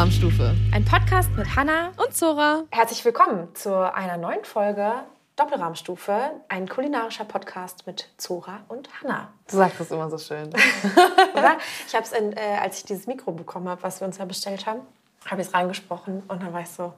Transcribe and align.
Doppelrahmstufe. 0.00 0.54
Ein 0.72 0.82
Podcast 0.86 1.28
mit 1.36 1.56
Hanna 1.56 1.92
und 1.98 2.16
Zora. 2.16 2.64
Herzlich 2.70 3.04
willkommen 3.04 3.54
zu 3.54 3.76
einer 3.94 4.16
neuen 4.16 4.42
Folge 4.46 4.94
Doppelrahmstufe, 5.36 6.30
ein 6.48 6.66
kulinarischer 6.66 7.26
Podcast 7.26 7.86
mit 7.86 8.08
Zora 8.16 8.60
und 8.68 8.88
Hanna. 9.02 9.30
Du 9.50 9.58
sagst 9.58 9.78
das 9.78 9.90
immer 9.90 10.08
so 10.08 10.16
schön. 10.16 10.48
Oder? 11.34 11.58
Ich 11.86 11.94
habe 11.94 12.04
es, 12.04 12.12
äh, 12.12 12.34
als 12.62 12.78
ich 12.78 12.84
dieses 12.84 13.06
Mikro 13.08 13.32
bekommen 13.32 13.68
habe, 13.68 13.82
was 13.82 14.00
wir 14.00 14.06
uns 14.06 14.16
ja 14.16 14.24
bestellt 14.24 14.64
haben, 14.64 14.80
habe 15.26 15.42
ich 15.42 15.48
es 15.48 15.52
reingesprochen 15.52 16.22
und 16.28 16.42
dann 16.42 16.50
war 16.54 16.62
ich 16.62 16.70
so, 16.70 16.94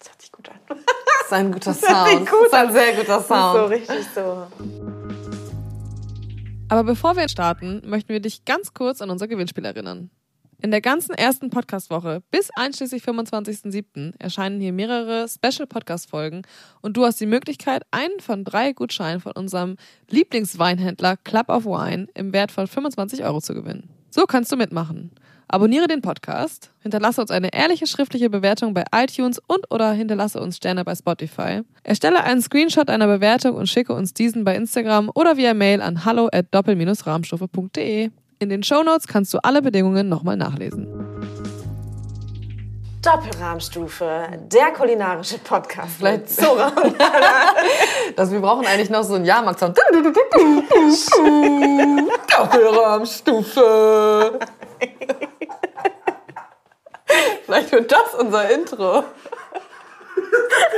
das 0.00 0.08
hört 0.08 0.20
sich 0.20 0.32
gut 0.32 0.48
an. 0.48 0.58
Das 0.66 1.26
ist 1.26 1.32
ein 1.32 1.52
guter 1.52 1.72
Sound. 1.72 2.28
Das 2.28 2.46
ist 2.46 2.54
ein 2.54 2.72
sehr 2.72 2.94
guter 2.96 3.22
Sound. 3.22 3.58
so 3.58 3.64
richtig 3.66 4.06
so. 4.12 4.46
Aber 6.68 6.82
bevor 6.82 7.14
wir 7.14 7.28
starten, 7.28 7.82
möchten 7.88 8.08
wir 8.08 8.18
dich 8.18 8.44
ganz 8.44 8.74
kurz 8.74 9.00
an 9.00 9.10
unser 9.10 9.28
Gewinnspiel 9.28 9.64
erinnern. 9.64 10.10
In 10.62 10.72
der 10.72 10.82
ganzen 10.82 11.14
ersten 11.14 11.48
Podcastwoche 11.48 12.22
bis 12.30 12.50
einschließlich 12.54 13.02
25.07. 13.02 14.12
erscheinen 14.18 14.60
hier 14.60 14.74
mehrere 14.74 15.26
Special 15.26 15.66
Podcast-Folgen 15.66 16.42
und 16.82 16.98
du 16.98 17.06
hast 17.06 17.18
die 17.18 17.26
Möglichkeit, 17.26 17.84
einen 17.92 18.20
von 18.20 18.44
drei 18.44 18.74
Gutscheinen 18.74 19.20
von 19.20 19.32
unserem 19.32 19.76
Lieblingsweinhändler 20.10 21.16
Club 21.16 21.48
of 21.48 21.64
Wine 21.64 22.08
im 22.12 22.34
Wert 22.34 22.52
von 22.52 22.66
25 22.66 23.24
Euro 23.24 23.40
zu 23.40 23.54
gewinnen. 23.54 23.88
So 24.10 24.26
kannst 24.26 24.52
du 24.52 24.56
mitmachen. 24.56 25.12
Abonniere 25.48 25.88
den 25.88 26.02
Podcast, 26.02 26.70
hinterlasse 26.80 27.22
uns 27.22 27.30
eine 27.30 27.54
ehrliche 27.54 27.86
schriftliche 27.86 28.28
Bewertung 28.28 28.74
bei 28.74 28.84
iTunes 28.94 29.40
und 29.46 29.70
oder 29.70 29.92
hinterlasse 29.92 30.40
uns 30.40 30.58
Sterne 30.58 30.84
bei 30.84 30.94
Spotify. 30.94 31.62
Erstelle 31.84 32.22
einen 32.22 32.42
Screenshot 32.42 32.90
einer 32.90 33.06
Bewertung 33.06 33.56
und 33.56 33.66
schicke 33.66 33.94
uns 33.94 34.12
diesen 34.12 34.44
bei 34.44 34.54
Instagram 34.54 35.10
oder 35.14 35.38
via 35.38 35.54
Mail 35.54 35.80
an 35.80 36.04
hallo 36.04 36.28
at 36.30 36.54
doppel-rahmstufe.de. 36.54 38.10
In 38.42 38.48
den 38.48 38.62
Shownotes 38.62 39.06
kannst 39.06 39.34
du 39.34 39.38
alle 39.42 39.60
Bedingungen 39.60 40.08
nochmal 40.08 40.38
nachlesen. 40.38 40.88
Doppelrahmstufe, 43.02 44.28
der 44.50 44.72
kulinarische 44.72 45.36
Podcast. 45.36 45.96
Vielleicht 45.98 46.30
Zora. 46.30 46.72
das, 48.16 48.32
wir 48.32 48.40
brauchen 48.40 48.66
eigentlich 48.66 48.88
noch 48.88 49.02
so 49.02 49.16
einen 49.16 49.26
Jahrmarkt-Sound. 49.26 49.78
Doppelrahmstufe. 52.30 54.38
Vielleicht 57.44 57.72
wird 57.72 57.92
das 57.92 58.14
unser 58.18 58.48
Intro. 58.48 59.04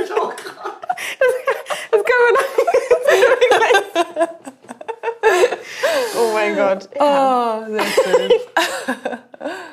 Ich 0.03 0.13
auch 0.13 0.35
gerade. 0.35 0.81
Das, 1.93 2.03
können 2.03 2.27
wir 2.27 2.33
noch. 4.27 4.53
oh 6.19 6.33
mein 6.33 6.57
Gott. 6.57 6.89
Ja. 6.97 7.65
Oh, 7.67 7.71
sehr 7.71 7.85
schön. 7.85 8.31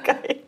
Geil. 0.04 0.40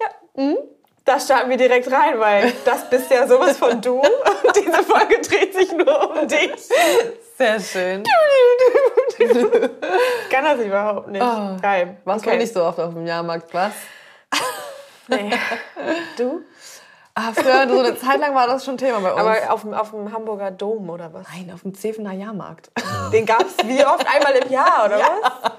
Ja. 0.00 0.08
Hm? 0.34 0.58
Da 1.04 1.18
starten 1.18 1.50
wir 1.50 1.56
direkt 1.56 1.90
rein, 1.90 2.18
weil 2.18 2.52
das 2.64 2.88
bist 2.88 3.10
ja 3.10 3.26
sowas 3.26 3.58
von 3.58 3.80
du. 3.80 3.98
Und 3.98 4.56
diese 4.56 4.82
Folge 4.84 5.20
dreht 5.20 5.52
sich 5.52 5.72
nur 5.72 6.10
um 6.10 6.28
dich. 6.28 6.52
Sehr 7.36 7.58
schön. 7.58 8.04
Kann 10.30 10.44
das 10.44 10.60
überhaupt 10.60 11.08
nicht. 11.08 11.22
Oh, 11.22 11.56
Geil. 11.60 11.96
Was 12.04 12.22
okay. 12.22 12.36
nicht 12.36 12.54
so 12.54 12.62
oft 12.62 12.78
auf 12.78 12.94
dem 12.94 13.06
Jahrmarkt, 13.06 13.52
was? 13.52 13.72
Nee. 15.08 15.32
Du? 16.16 16.44
Ah, 17.14 17.32
früher, 17.34 17.68
so 17.68 17.78
eine 17.78 17.96
Zeit 17.98 18.20
lang 18.20 18.34
war 18.34 18.46
das 18.46 18.64
schon 18.64 18.78
Thema 18.78 19.00
bei 19.00 19.12
uns. 19.12 19.20
Aber 19.20 19.52
auf 19.52 19.60
dem, 19.62 19.74
auf 19.74 19.90
dem 19.90 20.12
Hamburger 20.12 20.50
Dom 20.50 20.88
oder 20.88 21.12
was? 21.12 21.26
Nein, 21.30 21.50
auf 21.52 21.62
dem 21.62 21.74
Zefener 21.74 22.12
Jahrmarkt. 22.12 22.70
Den 23.12 23.26
gab 23.26 23.42
es 23.42 23.56
wie 23.66 23.84
oft? 23.84 24.06
Einmal 24.06 24.32
im 24.42 24.50
Jahr, 24.50 24.86
oder 24.86 24.98
ja. 24.98 25.08
was? 25.22 25.52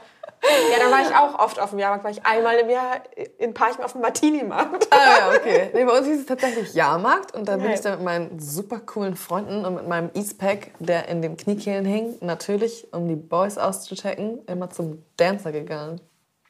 Ja, 0.43 0.79
dann 0.79 0.91
war 0.91 1.01
ich 1.01 1.15
auch 1.15 1.39
oft 1.39 1.59
auf 1.59 1.69
dem 1.69 1.79
Jahrmarkt, 1.79 2.03
war 2.03 2.11
ich 2.11 2.25
einmal 2.25 2.55
im 2.55 2.69
Jahr 2.69 3.01
in 3.37 3.53
Parchim 3.53 3.83
auf 3.83 3.93
dem 3.93 4.01
Martini-Markt. 4.01 4.87
Ah 4.91 4.97
ja, 4.97 5.29
okay. 5.37 5.69
Nee, 5.73 5.85
bei 5.85 5.97
uns 5.97 6.05
hieß 6.05 6.19
es 6.19 6.25
tatsächlich 6.25 6.73
Jahrmarkt 6.73 7.33
und 7.33 7.47
da 7.47 7.55
bin 7.55 7.71
ich 7.71 7.81
dann 7.81 7.95
mit 7.95 8.03
meinen 8.03 8.39
super 8.39 8.79
coolen 8.79 9.15
Freunden 9.15 9.63
und 9.63 9.75
mit 9.75 9.87
meinem 9.87 10.09
Eastpack, 10.13 10.71
der 10.79 11.07
in 11.07 11.21
den 11.21 11.37
Kniekehlen 11.37 11.85
hing, 11.85 12.17
natürlich, 12.21 12.87
um 12.91 13.07
die 13.07 13.15
Boys 13.15 13.57
auszuchecken, 13.57 14.43
immer 14.47 14.69
zum 14.69 15.05
Dancer 15.15 15.53
gegangen. 15.53 16.01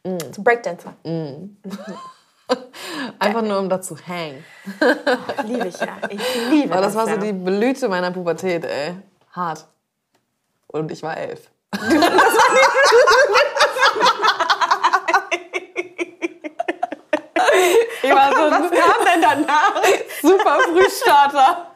Mm. 0.03 0.17
Zum 0.31 0.43
Breakdancer. 0.43 0.95
Mm. 1.03 1.57
Einfach 3.19 3.41
nur, 3.41 3.59
um 3.59 3.69
da 3.69 3.81
zu 3.81 3.97
hängen. 3.97 4.43
Oh, 4.79 5.43
liebe 5.45 5.67
ich 5.67 5.79
ja. 5.79 5.97
Ich 6.09 6.49
liebe 6.49 6.73
Aber 6.73 6.81
das. 6.81 6.93
das 6.93 7.05
war 7.05 7.07
ja. 7.07 7.15
so 7.15 7.21
die 7.21 7.33
Blüte 7.33 7.87
meiner 7.89 8.11
Pubertät, 8.11 8.65
ey. 8.65 8.95
Hart. 9.31 9.65
Und 10.67 10.91
ich 10.91 11.03
war 11.03 11.17
elf. 11.17 11.49
ich 18.03 18.11
war 18.11 18.29
so 18.31 18.51
Was 18.51 18.71
kam 18.71 19.05
denn 19.05 19.21
danach? 19.21 19.73
Super 20.21 20.59
Frühstarter. 20.71 21.71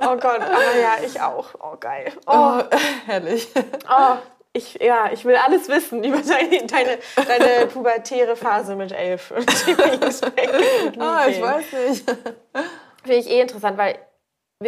oh 0.00 0.16
Gott, 0.16 0.40
aber 0.40 0.76
ja, 0.80 0.96
ich 1.04 1.20
auch. 1.20 1.46
Oh, 1.60 1.76
geil. 1.78 2.12
Oh, 2.26 2.60
oh 2.60 2.62
herrlich. 3.06 3.48
Oh, 3.88 4.16
ich, 4.52 4.74
ja, 4.80 5.10
ich 5.12 5.24
will 5.24 5.36
alles 5.36 5.68
wissen 5.68 6.02
über 6.02 6.20
deine, 6.20 6.66
deine, 6.66 6.98
deine 7.16 7.66
pubertäre 7.72 8.36
Phase 8.36 8.76
mit 8.76 8.92
elf. 8.92 9.32
ah, 10.98 11.26
ich 11.28 11.40
weiß 11.40 11.64
nicht. 11.88 12.04
Finde 13.02 13.16
ich 13.16 13.30
eh 13.30 13.40
interessant, 13.40 13.78
weil, 13.78 13.98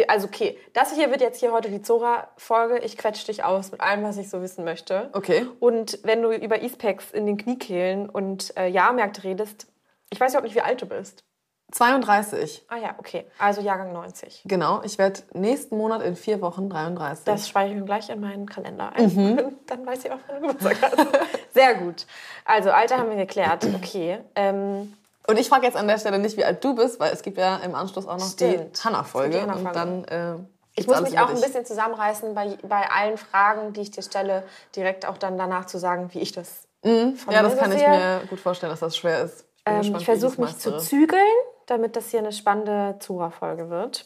also 0.07 0.27
okay, 0.27 0.57
das 0.73 0.93
hier 0.93 1.09
wird 1.09 1.21
jetzt 1.21 1.39
hier 1.39 1.51
heute 1.51 1.69
die 1.69 1.81
Zora-Folge. 1.81 2.79
Ich 2.79 2.97
quetsche 2.97 3.25
dich 3.25 3.43
aus 3.43 3.71
mit 3.71 3.81
allem, 3.81 4.03
was 4.03 4.17
ich 4.17 4.29
so 4.29 4.41
wissen 4.41 4.63
möchte. 4.63 5.09
Okay. 5.13 5.45
Und 5.59 5.99
wenn 6.03 6.21
du 6.21 6.31
über 6.31 6.61
Eastpacks 6.61 7.11
in 7.11 7.25
den 7.25 7.37
Kniekehlen 7.37 8.09
und 8.09 8.55
äh, 8.57 8.67
Jahrmärkte 8.67 9.23
redest, 9.23 9.67
ich 10.09 10.19
weiß 10.19 10.31
überhaupt 10.31 10.45
nicht, 10.45 10.55
wie 10.55 10.61
alt 10.61 10.81
du 10.81 10.85
bist. 10.85 11.23
32. 11.71 12.63
Ah 12.67 12.77
ja, 12.77 12.95
okay. 12.97 13.25
Also 13.37 13.61
Jahrgang 13.61 13.93
90. 13.93 14.43
Genau, 14.45 14.81
ich 14.83 14.97
werde 14.97 15.21
nächsten 15.33 15.77
Monat 15.77 16.01
in 16.01 16.15
vier 16.15 16.41
Wochen 16.41 16.69
33. 16.69 17.25
Das 17.25 17.47
speichere 17.47 17.73
ich 17.73 17.79
mir 17.79 17.85
gleich 17.85 18.09
in 18.09 18.19
meinen 18.19 18.47
Kalender 18.47 18.91
ein. 18.93 19.15
Mhm. 19.15 19.57
Dann 19.67 19.85
weiß 19.85 20.05
ich 20.05 20.11
auch, 20.11 20.17
wann 20.27 20.41
du 20.41 20.47
Geburtstag 20.47 20.77
hast. 20.81 21.07
Sehr 21.53 21.75
gut. 21.75 22.05
Also 22.45 22.71
Alter 22.71 22.97
haben 22.97 23.09
wir 23.09 23.17
geklärt. 23.17 23.65
Okay. 23.75 24.19
Ähm, 24.35 24.93
und 25.27 25.39
ich 25.39 25.47
frage 25.47 25.65
jetzt 25.65 25.77
an 25.77 25.87
der 25.87 25.97
Stelle 25.97 26.19
nicht, 26.19 26.35
wie 26.35 26.43
alt 26.43 26.63
du 26.63 26.75
bist, 26.75 26.99
weil 26.99 27.13
es 27.13 27.21
gibt 27.21 27.37
ja 27.37 27.57
im 27.57 27.75
Anschluss 27.75 28.05
auch 28.05 28.17
noch 28.17 28.31
Stimmt. 28.31 28.77
die 28.77 28.83
Hanna-Folge. 28.83 29.41
Hanna 29.41 29.53
und 29.53 29.75
dann 29.75 30.03
äh, 30.05 30.35
ich 30.75 30.87
muss 30.87 31.01
mich 31.01 31.19
auch 31.19 31.29
ein 31.29 31.39
bisschen 31.39 31.65
zusammenreißen, 31.65 32.33
bei, 32.33 32.57
bei 32.63 32.89
allen 32.89 33.17
Fragen, 33.17 33.73
die 33.73 33.81
ich 33.81 33.91
dir 33.91 34.01
stelle, 34.01 34.43
direkt 34.75 35.05
auch 35.05 35.17
dann 35.17 35.37
danach 35.37 35.65
zu 35.65 35.77
sagen, 35.77 36.09
wie 36.13 36.19
ich 36.19 36.31
das 36.31 36.67
mhm. 36.83 37.17
Ja, 37.29 37.43
das 37.43 37.57
kann 37.57 37.71
ich 37.71 37.85
mir 37.85 38.21
gut 38.29 38.39
vorstellen, 38.39 38.71
dass 38.71 38.79
das 38.79 38.97
schwer 38.97 39.23
ist. 39.23 39.45
Ich, 39.81 39.87
ähm, 39.87 39.95
ich 39.95 40.05
versuche 40.05 40.41
mich 40.41 40.57
zu 40.57 40.77
zügeln 40.77 41.21
damit 41.65 41.95
das 41.95 42.09
hier 42.09 42.19
eine 42.19 42.31
spannende 42.31 42.97
Zura-Folge 42.99 43.69
wird. 43.69 44.05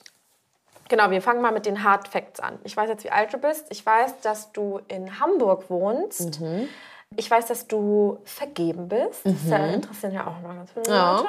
Genau, 0.88 1.10
wir 1.10 1.22
fangen 1.22 1.42
mal 1.42 1.52
mit 1.52 1.66
den 1.66 1.84
Hard 1.84 2.08
Facts 2.08 2.40
an. 2.40 2.60
Ich 2.64 2.78
weiß 2.78 2.90
jetzt, 2.90 3.04
wie 3.04 3.12
alt 3.12 3.34
du 3.34 3.38
bist. 3.38 3.66
Ich 3.70 3.84
weiß, 3.86 4.22
dass 4.22 4.52
du 4.52 4.82
in 4.88 5.20
Hamburg 5.20 5.70
wohnst. 5.70 6.42
Mhm. 6.42 6.70
Ich 7.16 7.30
weiß, 7.30 7.48
dass 7.48 7.68
du 7.68 8.20
vergeben 8.24 8.88
bist. 8.88 9.26
Mhm. 9.26 9.50
Das 9.50 9.74
interessiert 9.74 10.14
ja 10.14 10.28
auch 10.28 10.40
mal 10.42 10.56
ganz 10.56 10.72
viele 10.72 10.88
ja. 10.88 11.18
Leute. 11.18 11.28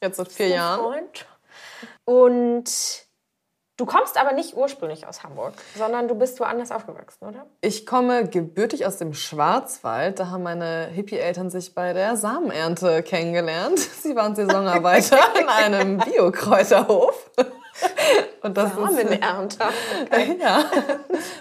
Jetzt 0.00 0.16
seit 0.16 0.32
vier 0.32 0.48
Jahren. 0.48 0.80
Freund. 0.80 1.26
Und 2.04 3.07
Du 3.78 3.86
kommst 3.86 4.20
aber 4.20 4.32
nicht 4.32 4.56
ursprünglich 4.56 5.06
aus 5.06 5.22
Hamburg, 5.22 5.54
sondern 5.76 6.08
du 6.08 6.16
bist 6.16 6.40
woanders 6.40 6.72
aufgewachsen, 6.72 7.24
oder? 7.24 7.46
Ich 7.60 7.86
komme 7.86 8.26
gebürtig 8.26 8.84
aus 8.84 8.96
dem 8.96 9.14
Schwarzwald. 9.14 10.18
Da 10.18 10.30
haben 10.30 10.42
meine 10.42 10.88
Hippie-Eltern 10.88 11.48
sich 11.48 11.76
bei 11.76 11.92
der 11.92 12.16
Samenernte 12.16 13.04
kennengelernt. 13.04 13.78
Sie 14.02 14.16
waren 14.16 14.34
Saisonarbeiter 14.34 15.18
in 15.40 15.48
einem 15.48 15.98
Biokräuterhof. 15.98 17.30
Und 18.42 18.56
das 18.56 18.74
Samenernte. 18.74 19.58
Okay. 20.06 20.36
Ja. 20.40 20.64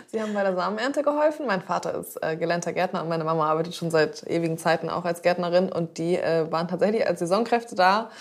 Sie 0.06 0.22
haben 0.22 0.36
bei 0.36 0.44
der 0.44 0.56
Samenernte 0.56 1.02
geholfen. 1.02 1.48
Mein 1.48 1.64
Vater 1.64 1.96
ist 1.96 2.22
äh, 2.22 2.36
gelernter 2.38 2.74
Gärtner 2.74 3.02
und 3.02 3.10
meine 3.10 3.24
Mama 3.24 3.50
arbeitet 3.50 3.74
schon 3.74 3.90
seit 3.90 4.24
ewigen 4.28 4.58
Zeiten 4.60 4.90
auch 4.90 5.06
als 5.06 5.24
Gärtnerin. 5.24 5.72
Und 5.72 5.98
die 5.98 6.18
äh, 6.18 6.52
waren 6.52 6.68
tatsächlich 6.68 7.08
als 7.08 7.20
Saisonkräfte 7.20 7.76
da 7.76 8.12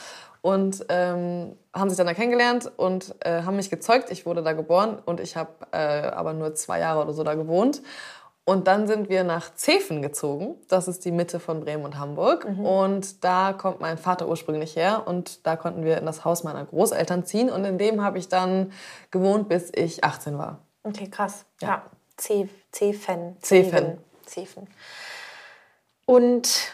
und 0.46 0.86
ähm, 0.90 1.58
haben 1.74 1.90
sich 1.90 1.96
dann 1.96 2.06
da 2.06 2.14
kennengelernt 2.14 2.70
und 2.76 3.16
äh, 3.18 3.42
haben 3.42 3.56
mich 3.56 3.68
gezeugt. 3.68 4.12
Ich 4.12 4.26
wurde 4.26 4.44
da 4.44 4.52
geboren 4.52 5.02
und 5.04 5.18
ich 5.18 5.36
habe 5.36 5.50
äh, 5.72 5.76
aber 5.76 6.34
nur 6.34 6.54
zwei 6.54 6.78
Jahre 6.78 7.02
oder 7.02 7.12
so 7.12 7.24
da 7.24 7.34
gewohnt. 7.34 7.82
Und 8.44 8.68
dann 8.68 8.86
sind 8.86 9.08
wir 9.08 9.24
nach 9.24 9.56
Zefen 9.56 10.02
gezogen. 10.02 10.54
Das 10.68 10.86
ist 10.86 11.04
die 11.04 11.10
Mitte 11.10 11.40
von 11.40 11.58
Bremen 11.58 11.84
und 11.84 11.98
Hamburg. 11.98 12.48
Mhm. 12.48 12.64
Und 12.64 13.24
da 13.24 13.54
kommt 13.54 13.80
mein 13.80 13.98
Vater 13.98 14.28
ursprünglich 14.28 14.76
her. 14.76 15.02
Und 15.06 15.44
da 15.44 15.56
konnten 15.56 15.84
wir 15.84 15.98
in 15.98 16.06
das 16.06 16.24
Haus 16.24 16.44
meiner 16.44 16.64
Großeltern 16.64 17.26
ziehen. 17.26 17.50
Und 17.50 17.64
in 17.64 17.76
dem 17.76 18.04
habe 18.04 18.18
ich 18.18 18.28
dann 18.28 18.70
gewohnt, 19.10 19.48
bis 19.48 19.72
ich 19.74 20.04
18 20.04 20.38
war. 20.38 20.60
Okay, 20.84 21.10
krass. 21.10 21.44
Ja. 21.60 21.68
ja. 21.68 21.82
Zefen. 22.16 23.36
Zefen. 23.40 23.98
Zefen. 24.24 24.68
Und 26.04 26.72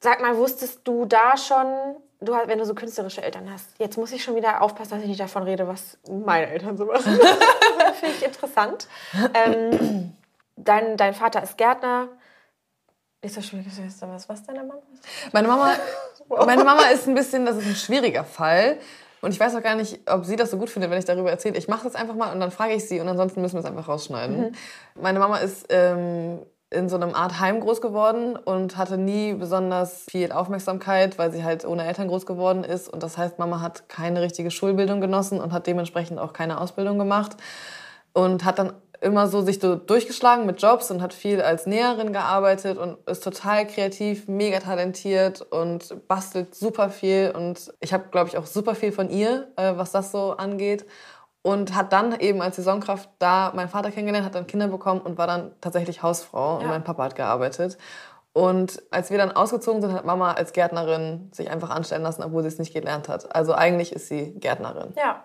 sag 0.00 0.20
mal, 0.20 0.36
wusstest 0.36 0.80
du 0.84 1.06
da 1.06 1.38
schon, 1.38 1.96
du, 2.20 2.32
wenn 2.32 2.58
du 2.58 2.64
so 2.64 2.74
künstlerische 2.74 3.22
Eltern 3.22 3.50
hast, 3.52 3.66
jetzt 3.78 3.96
muss 3.96 4.12
ich 4.12 4.22
schon 4.22 4.36
wieder 4.36 4.62
aufpassen, 4.62 4.92
dass 4.92 5.02
ich 5.02 5.08
nicht 5.08 5.20
davon 5.20 5.42
rede, 5.42 5.66
was 5.68 5.98
meine 6.08 6.48
Eltern 6.48 6.76
so 6.76 6.86
machen. 6.86 7.18
finde 8.00 8.14
ich 8.16 8.24
interessant. 8.24 8.88
Ähm, 9.34 10.12
dein, 10.56 10.96
dein 10.96 11.14
Vater 11.14 11.42
ist 11.42 11.56
Gärtner. 11.56 12.08
Ist 13.22 13.36
das 13.38 13.46
schon 13.46 13.64
was, 13.64 14.28
was 14.28 14.44
deine 14.44 14.64
Mama 14.64 14.82
Meine 15.32 15.48
Mama, 15.48 15.74
meine 16.44 16.64
Mama 16.64 16.82
ist 16.88 17.08
ein 17.08 17.14
bisschen, 17.14 17.46
das 17.46 17.56
ist 17.56 17.66
ein 17.66 17.74
schwieriger 17.74 18.24
Fall. 18.24 18.78
Und 19.22 19.32
ich 19.32 19.40
weiß 19.40 19.54
auch 19.56 19.62
gar 19.62 19.74
nicht, 19.74 20.00
ob 20.10 20.26
sie 20.26 20.36
das 20.36 20.50
so 20.50 20.58
gut 20.58 20.68
findet, 20.68 20.90
wenn 20.90 20.98
ich 20.98 21.06
darüber 21.06 21.30
erzähle. 21.30 21.56
Ich 21.56 21.66
mache 21.66 21.84
das 21.84 21.94
einfach 21.94 22.14
mal 22.14 22.30
und 22.34 22.40
dann 22.40 22.50
frage 22.50 22.74
ich 22.74 22.86
sie 22.86 23.00
und 23.00 23.08
ansonsten 23.08 23.40
müssen 23.40 23.54
wir 23.54 23.60
es 23.60 23.64
einfach 23.64 23.88
rausschneiden. 23.88 24.38
Mhm. 24.38 24.52
Meine 25.00 25.18
Mama 25.18 25.38
ist 25.38 25.64
ähm, 25.70 26.40
in 26.74 26.88
so 26.88 26.96
einem 26.96 27.14
Art 27.14 27.40
Heim 27.40 27.60
groß 27.60 27.80
geworden 27.80 28.36
und 28.36 28.76
hatte 28.76 28.98
nie 28.98 29.34
besonders 29.34 30.04
viel 30.10 30.32
Aufmerksamkeit, 30.32 31.18
weil 31.18 31.30
sie 31.32 31.44
halt 31.44 31.64
ohne 31.64 31.86
Eltern 31.86 32.08
groß 32.08 32.26
geworden 32.26 32.64
ist. 32.64 32.88
Und 32.88 33.02
das 33.02 33.16
heißt, 33.16 33.38
Mama 33.38 33.60
hat 33.60 33.88
keine 33.88 34.20
richtige 34.20 34.50
Schulbildung 34.50 35.00
genossen 35.00 35.40
und 35.40 35.52
hat 35.52 35.66
dementsprechend 35.66 36.18
auch 36.18 36.32
keine 36.32 36.60
Ausbildung 36.60 36.98
gemacht. 36.98 37.36
Und 38.12 38.44
hat 38.44 38.58
dann 38.58 38.72
immer 39.00 39.28
so 39.28 39.42
sich 39.42 39.60
so 39.60 39.76
durchgeschlagen 39.76 40.46
mit 40.46 40.62
Jobs 40.62 40.90
und 40.90 41.02
hat 41.02 41.12
viel 41.12 41.42
als 41.42 41.66
Näherin 41.66 42.12
gearbeitet 42.12 42.78
und 42.78 42.96
ist 43.06 43.22
total 43.22 43.66
kreativ, 43.66 44.28
mega 44.28 44.60
talentiert 44.60 45.42
und 45.42 46.08
bastelt 46.08 46.54
super 46.54 46.88
viel. 46.90 47.32
Und 47.36 47.72
ich 47.80 47.92
habe, 47.92 48.04
glaube 48.10 48.28
ich, 48.28 48.38
auch 48.38 48.46
super 48.46 48.74
viel 48.74 48.92
von 48.92 49.10
ihr, 49.10 49.48
äh, 49.56 49.74
was 49.76 49.92
das 49.92 50.10
so 50.10 50.32
angeht. 50.32 50.86
Und 51.46 51.74
hat 51.74 51.92
dann 51.92 52.18
eben 52.20 52.40
als 52.40 52.56
Saisonkraft 52.56 53.10
da 53.18 53.52
meinen 53.54 53.68
Vater 53.68 53.90
kennengelernt, 53.90 54.24
hat 54.24 54.34
dann 54.34 54.46
Kinder 54.46 54.68
bekommen 54.68 55.02
und 55.02 55.18
war 55.18 55.26
dann 55.26 55.52
tatsächlich 55.60 56.02
Hausfrau. 56.02 56.54
Ja. 56.54 56.64
Und 56.64 56.68
mein 56.68 56.84
Papa 56.84 57.04
hat 57.04 57.16
gearbeitet. 57.16 57.76
Und 58.32 58.82
als 58.90 59.10
wir 59.10 59.18
dann 59.18 59.30
ausgezogen 59.30 59.80
sind, 59.80 59.92
hat 59.92 60.04
Mama 60.06 60.32
als 60.32 60.52
Gärtnerin 60.52 61.30
sich 61.32 61.50
einfach 61.50 61.70
anstellen 61.70 62.02
lassen, 62.02 62.22
obwohl 62.22 62.42
sie 62.42 62.48
es 62.48 62.58
nicht 62.58 62.72
gelernt 62.72 63.08
hat. 63.08 63.34
Also 63.34 63.52
eigentlich 63.52 63.92
ist 63.92 64.08
sie 64.08 64.32
Gärtnerin. 64.40 64.94
Ja, 64.96 65.22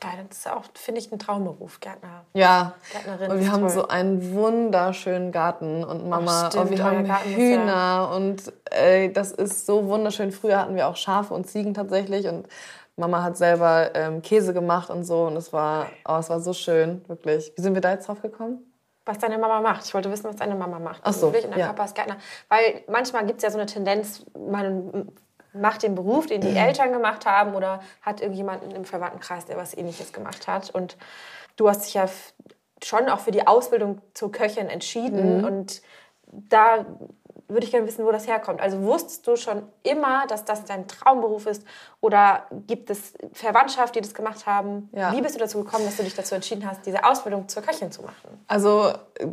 geil. 0.00 0.24
Das 0.28 0.38
ist 0.38 0.50
auch, 0.50 0.64
finde 0.74 1.00
ich, 1.00 1.12
ein 1.12 1.18
Traumberuf, 1.18 1.80
Gärtner. 1.80 2.24
Ja. 2.32 2.72
Gärtnerin. 2.92 3.30
Und 3.30 3.40
wir 3.40 3.52
haben 3.52 3.60
toll. 3.60 3.70
so 3.70 3.88
einen 3.88 4.32
wunderschönen 4.32 5.32
Garten 5.32 5.84
und 5.84 6.08
Mama, 6.08 6.50
oh, 6.52 6.60
oh 6.60 6.70
wir 6.70 6.82
haben 6.82 7.04
Hühner 7.24 7.66
ja 7.66 8.04
und 8.06 8.52
ey, 8.70 9.12
das 9.12 9.32
ist 9.32 9.66
so 9.66 9.86
wunderschön. 9.86 10.32
Früher 10.32 10.58
hatten 10.58 10.74
wir 10.76 10.88
auch 10.88 10.96
Schafe 10.96 11.32
und 11.32 11.46
Ziegen 11.46 11.74
tatsächlich 11.74 12.26
und 12.26 12.48
Mama 12.96 13.22
hat 13.22 13.36
selber 13.36 13.94
ähm, 13.94 14.22
Käse 14.22 14.54
gemacht 14.54 14.90
und 14.90 15.04
so 15.04 15.26
und 15.26 15.36
es 15.36 15.52
war, 15.52 15.86
oh, 16.08 16.16
es 16.18 16.30
war 16.30 16.40
so 16.40 16.52
schön, 16.52 17.02
wirklich. 17.08 17.52
Wie 17.54 17.60
sind 17.60 17.74
wir 17.74 17.80
da 17.80 17.92
jetzt 17.92 18.08
drauf 18.08 18.22
gekommen? 18.22 18.72
was 19.06 19.18
deine 19.18 19.38
Mama 19.38 19.60
macht. 19.60 19.84
Ich 19.86 19.94
wollte 19.94 20.10
wissen, 20.10 20.24
was 20.24 20.36
deine 20.36 20.56
Mama 20.56 20.78
macht. 20.80 21.00
Ach 21.04 21.12
so, 21.12 21.28
und 21.28 21.36
dein 21.36 21.58
ja. 21.58 21.68
Papa 21.68 21.84
ist 21.84 21.94
Gärtner. 21.94 22.16
Weil 22.48 22.82
manchmal 22.88 23.24
gibt 23.24 23.38
es 23.38 23.44
ja 23.44 23.50
so 23.50 23.56
eine 23.56 23.66
Tendenz, 23.66 24.26
man 24.36 25.12
macht 25.52 25.84
den 25.84 25.94
Beruf, 25.94 26.26
den 26.26 26.40
die. 26.40 26.56
Eltern 26.56 26.92
gemacht 26.92 27.24
haben 27.24 27.54
oder 27.54 27.80
hat 28.02 28.20
irgendjemanden 28.20 28.72
im 28.72 28.84
Verwandtenkreis, 28.84 29.46
der 29.46 29.56
was 29.56 29.76
ähnliches 29.76 30.12
gemacht 30.12 30.48
hat. 30.48 30.70
Und 30.70 30.96
du 31.54 31.68
hast 31.68 31.86
dich 31.86 31.94
ja 31.94 32.06
schon 32.82 33.08
auch 33.08 33.20
für 33.20 33.30
die 33.30 33.46
Ausbildung 33.46 34.02
zur 34.12 34.32
Köchin 34.32 34.68
entschieden. 34.68 35.38
Mhm. 35.38 35.44
Und 35.44 35.82
da 36.26 36.84
würde 37.48 37.64
ich 37.64 37.70
gerne 37.70 37.86
wissen, 37.86 38.04
wo 38.04 38.12
das 38.12 38.26
herkommt. 38.26 38.60
Also 38.60 38.82
wusstest 38.82 39.26
du 39.26 39.36
schon 39.36 39.62
immer, 39.82 40.26
dass 40.26 40.44
das 40.44 40.64
dein 40.64 40.88
Traumberuf 40.88 41.46
ist? 41.46 41.64
Oder 42.00 42.46
gibt 42.66 42.90
es 42.90 43.14
Verwandtschaft, 43.32 43.94
die 43.94 44.00
das 44.00 44.14
gemacht 44.14 44.46
haben? 44.46 44.90
Ja. 44.92 45.12
Wie 45.12 45.20
bist 45.20 45.34
du 45.34 45.38
dazu 45.38 45.62
gekommen, 45.62 45.84
dass 45.84 45.96
du 45.96 46.02
dich 46.02 46.14
dazu 46.14 46.34
entschieden 46.34 46.68
hast, 46.68 46.84
diese 46.86 47.04
Ausbildung 47.04 47.48
zur 47.48 47.62
Köchin 47.62 47.90
zu 47.92 48.02
machen? 48.02 48.44
Also 48.48 48.92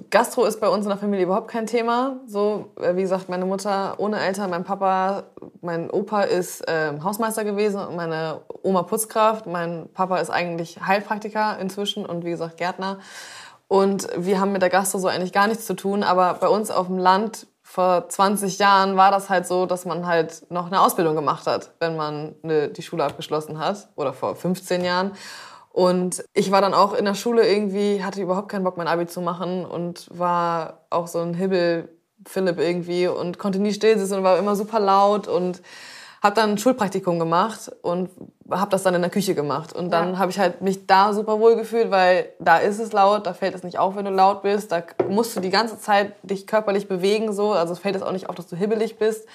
Gastro 0.09 0.45
ist 0.45 0.59
bei 0.59 0.69
uns 0.69 0.85
in 0.85 0.89
der 0.89 0.97
Familie 0.97 1.25
überhaupt 1.25 1.49
kein 1.49 1.65
Thema. 1.65 2.17
So, 2.27 2.71
äh, 2.79 2.95
wie 2.95 3.01
gesagt, 3.01 3.29
meine 3.29 3.45
Mutter 3.45 3.95
ohne 3.97 4.19
Eltern, 4.19 4.49
mein 4.49 4.63
Papa, 4.63 5.23
mein 5.61 5.89
Opa 5.89 6.23
ist 6.23 6.67
äh, 6.67 6.93
Hausmeister 7.03 7.43
gewesen 7.43 7.79
und 7.79 7.95
meine 7.95 8.41
Oma 8.61 8.83
Putzkraft. 8.83 9.47
Mein 9.47 9.89
Papa 9.93 10.17
ist 10.17 10.29
eigentlich 10.29 10.79
Heilpraktiker 10.85 11.57
inzwischen 11.59 12.05
und 12.05 12.25
wie 12.25 12.31
gesagt 12.31 12.57
Gärtner. 12.57 12.99
Und 13.67 14.07
wir 14.15 14.39
haben 14.39 14.51
mit 14.51 14.61
der 14.61 14.69
Gastro 14.69 14.99
so 14.99 15.07
eigentlich 15.07 15.33
gar 15.33 15.47
nichts 15.47 15.65
zu 15.65 15.73
tun. 15.73 16.03
Aber 16.03 16.35
bei 16.35 16.47
uns 16.47 16.69
auf 16.69 16.87
dem 16.87 16.99
Land 16.99 17.47
vor 17.73 18.07
20 18.07 18.59
Jahren 18.59 18.97
war 18.97 19.09
das 19.09 19.31
halt 19.31 19.47
so, 19.47 19.65
dass 19.65 19.83
man 19.85 20.05
halt 20.05 20.45
noch 20.51 20.67
eine 20.67 20.79
Ausbildung 20.79 21.15
gemacht 21.15 21.47
hat, 21.47 21.71
wenn 21.79 21.95
man 21.95 22.35
eine, 22.43 22.67
die 22.67 22.83
Schule 22.83 23.03
abgeschlossen 23.03 23.57
hat. 23.57 23.87
Oder 23.95 24.13
vor 24.13 24.35
15 24.35 24.85
Jahren. 24.85 25.13
Und 25.71 26.23
ich 26.35 26.51
war 26.51 26.61
dann 26.61 26.75
auch 26.75 26.93
in 26.93 27.03
der 27.03 27.15
Schule 27.15 27.51
irgendwie, 27.51 28.03
hatte 28.03 28.21
überhaupt 28.21 28.49
keinen 28.49 28.63
Bock, 28.63 28.77
mein 28.77 28.87
Abi 28.87 29.07
zu 29.07 29.21
machen 29.21 29.65
und 29.65 30.07
war 30.11 30.81
auch 30.91 31.07
so 31.07 31.17
ein 31.17 31.33
Hibbel 31.33 31.89
Philipp 32.27 32.59
irgendwie 32.59 33.07
und 33.07 33.39
konnte 33.39 33.57
nie 33.57 33.73
still 33.73 33.97
sitzen 33.97 34.19
und 34.19 34.23
war 34.23 34.37
immer 34.37 34.55
super 34.55 34.79
laut 34.79 35.27
und 35.27 35.63
habe 36.23 36.35
dann 36.35 36.51
ein 36.51 36.57
Schulpraktikum 36.57 37.19
gemacht 37.19 37.69
und 37.81 38.09
habe 38.49 38.71
das 38.71 38.83
dann 38.83 38.95
in 38.95 39.01
der 39.01 39.11
Küche 39.11 39.35
gemacht. 39.35 39.73
Und 39.73 39.91
dann 39.91 40.13
ja. 40.13 40.17
habe 40.19 40.31
ich 40.31 40.39
halt 40.39 40.61
mich 40.61 40.87
da 40.87 41.11
super 41.11 41.39
wohl 41.39 41.57
gefühlt, 41.57 41.91
weil 41.91 42.29
da 42.39 42.57
ist 42.59 42.79
es 42.79 42.93
laut, 42.93 43.27
da 43.27 43.33
fällt 43.33 43.53
es 43.55 43.63
nicht 43.63 43.77
auf, 43.77 43.97
wenn 43.97 44.05
du 44.05 44.11
laut 44.11 44.41
bist. 44.41 44.71
Da 44.71 44.83
musst 45.09 45.35
du 45.35 45.41
die 45.41 45.49
ganze 45.49 45.77
Zeit 45.79 46.13
dich 46.23 46.47
körperlich 46.47 46.87
bewegen, 46.87 47.33
so. 47.33 47.51
Also 47.51 47.73
es 47.73 47.79
fällt 47.79 47.97
es 47.97 48.01
auch 48.01 48.13
nicht 48.13 48.29
auf, 48.29 48.35
dass 48.35 48.47
du 48.47 48.55
hibbelig 48.55 48.97
bist. 48.97 49.27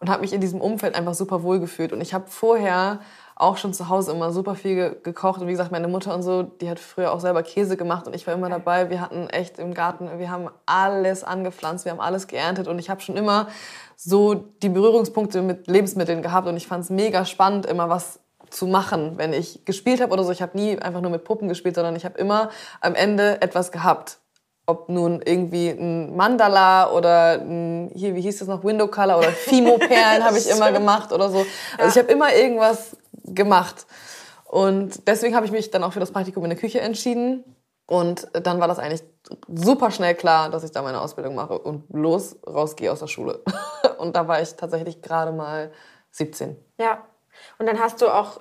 Und 0.00 0.08
habe 0.08 0.22
mich 0.22 0.32
in 0.32 0.40
diesem 0.40 0.62
Umfeld 0.62 0.94
einfach 0.94 1.12
super 1.12 1.42
wohl 1.42 1.60
gefühlt. 1.60 1.92
Und 1.92 2.00
ich 2.00 2.14
habe 2.14 2.24
vorher 2.26 3.00
auch 3.40 3.56
schon 3.56 3.72
zu 3.72 3.88
Hause 3.88 4.12
immer 4.12 4.32
super 4.32 4.54
viel 4.54 4.74
ge 4.74 4.96
gekocht. 5.02 5.40
Und 5.40 5.46
wie 5.46 5.52
gesagt, 5.52 5.72
meine 5.72 5.88
Mutter 5.88 6.14
und 6.14 6.22
so, 6.22 6.42
die 6.42 6.68
hat 6.68 6.78
früher 6.78 7.12
auch 7.12 7.20
selber 7.20 7.42
Käse 7.42 7.76
gemacht 7.76 8.06
und 8.06 8.14
ich 8.14 8.26
war 8.26 8.34
immer 8.34 8.48
dabei. 8.48 8.90
Wir 8.90 9.00
hatten 9.00 9.28
echt 9.28 9.58
im 9.58 9.74
Garten, 9.74 10.08
wir 10.18 10.30
haben 10.30 10.48
alles 10.66 11.24
angepflanzt, 11.24 11.84
wir 11.84 11.92
haben 11.92 12.00
alles 12.00 12.26
geerntet 12.26 12.68
und 12.68 12.78
ich 12.78 12.90
habe 12.90 13.00
schon 13.00 13.16
immer 13.16 13.48
so 13.96 14.34
die 14.34 14.68
Berührungspunkte 14.68 15.42
mit 15.42 15.66
Lebensmitteln 15.66 16.22
gehabt 16.22 16.48
und 16.48 16.56
ich 16.56 16.66
fand 16.66 16.84
es 16.84 16.90
mega 16.90 17.24
spannend, 17.24 17.66
immer 17.66 17.88
was 17.88 18.20
zu 18.50 18.66
machen, 18.66 19.12
wenn 19.16 19.32
ich 19.32 19.64
gespielt 19.64 20.00
habe 20.00 20.12
oder 20.12 20.24
so. 20.24 20.32
Ich 20.32 20.42
habe 20.42 20.58
nie 20.58 20.78
einfach 20.78 21.00
nur 21.00 21.10
mit 21.10 21.24
Puppen 21.24 21.48
gespielt, 21.48 21.76
sondern 21.76 21.96
ich 21.96 22.04
habe 22.04 22.18
immer 22.18 22.50
am 22.80 22.94
Ende 22.94 23.40
etwas 23.40 23.72
gehabt. 23.72 24.18
Ob 24.66 24.88
nun 24.88 25.20
irgendwie 25.24 25.70
ein 25.70 26.14
Mandala 26.14 26.90
oder 26.92 27.40
ein, 27.40 27.90
hier, 27.94 28.14
wie 28.14 28.20
hieß 28.20 28.38
das 28.38 28.48
noch, 28.48 28.62
Window 28.62 28.86
Color 28.86 29.18
oder 29.18 29.28
Fimo-Perlen 29.32 30.24
habe 30.24 30.38
ich 30.38 30.48
immer 30.48 30.72
gemacht 30.72 31.12
oder 31.12 31.30
so. 31.30 31.38
Also 31.38 31.46
ja. 31.78 31.88
ich 31.88 31.98
habe 31.98 32.12
immer 32.12 32.34
irgendwas 32.34 32.96
gemacht. 33.24 33.86
Und 34.44 35.06
deswegen 35.06 35.36
habe 35.36 35.46
ich 35.46 35.52
mich 35.52 35.70
dann 35.70 35.84
auch 35.84 35.92
für 35.92 36.00
das 36.00 36.10
Praktikum 36.10 36.44
in 36.44 36.50
der 36.50 36.58
Küche 36.58 36.80
entschieden. 36.80 37.44
Und 37.86 38.28
dann 38.32 38.60
war 38.60 38.68
das 38.68 38.78
eigentlich 38.78 39.02
super 39.48 39.90
schnell 39.90 40.14
klar, 40.14 40.50
dass 40.50 40.64
ich 40.64 40.70
da 40.70 40.82
meine 40.82 41.00
Ausbildung 41.00 41.34
mache 41.34 41.58
und 41.58 41.84
los 41.92 42.36
rausgehe 42.46 42.90
aus 42.90 43.00
der 43.00 43.08
Schule. 43.08 43.42
Und 43.98 44.16
da 44.16 44.26
war 44.26 44.40
ich 44.40 44.54
tatsächlich 44.54 45.02
gerade 45.02 45.30
mal 45.30 45.72
17. 46.12 46.56
Ja. 46.78 47.04
Und 47.58 47.66
dann 47.66 47.78
hast 47.78 48.00
du 48.00 48.08
auch 48.08 48.40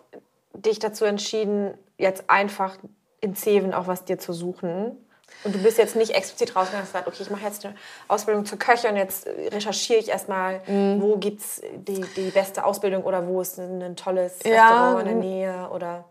dich 0.54 0.80
dazu 0.80 1.04
entschieden, 1.06 1.74
jetzt 1.98 2.30
einfach 2.30 2.78
in 3.22 3.36
Zeven 3.36 3.74
auch 3.74 3.88
was 3.88 4.06
dir 4.06 4.18
zu 4.20 4.34
suchen. 4.34 4.98
Und 5.44 5.56
du 5.56 5.60
bist 5.60 5.78
jetzt 5.78 5.96
nicht 5.96 6.12
explizit 6.12 6.56
rausgegangen 6.56 6.86
und 6.86 6.92
gesagt, 6.92 7.08
okay, 7.08 7.22
ich 7.22 7.30
mache 7.30 7.46
jetzt 7.46 7.66
eine 7.66 7.76
Ausbildung 8.08 8.46
zur 8.46 8.60
Köchin 8.60 8.92
und 8.92 8.98
jetzt 8.98 9.26
recherchiere 9.28 10.00
ich 10.00 10.10
erstmal, 10.10 10.62
mhm. 10.68 11.02
wo 11.02 11.18
gibt 11.18 11.42
es 11.42 11.62
die, 11.74 12.04
die 12.16 12.30
beste 12.32 12.66
Ausbildung 12.66 13.04
oder 13.04 13.26
wo 13.28 13.42
ist 13.42 13.58
ein 13.58 13.96
tolles 13.96 14.40
ja, 14.44 14.52
Restaurant 14.52 15.00
in 15.02 15.06
der 15.06 15.16
Nähe 15.16 15.70
oder 15.70 16.06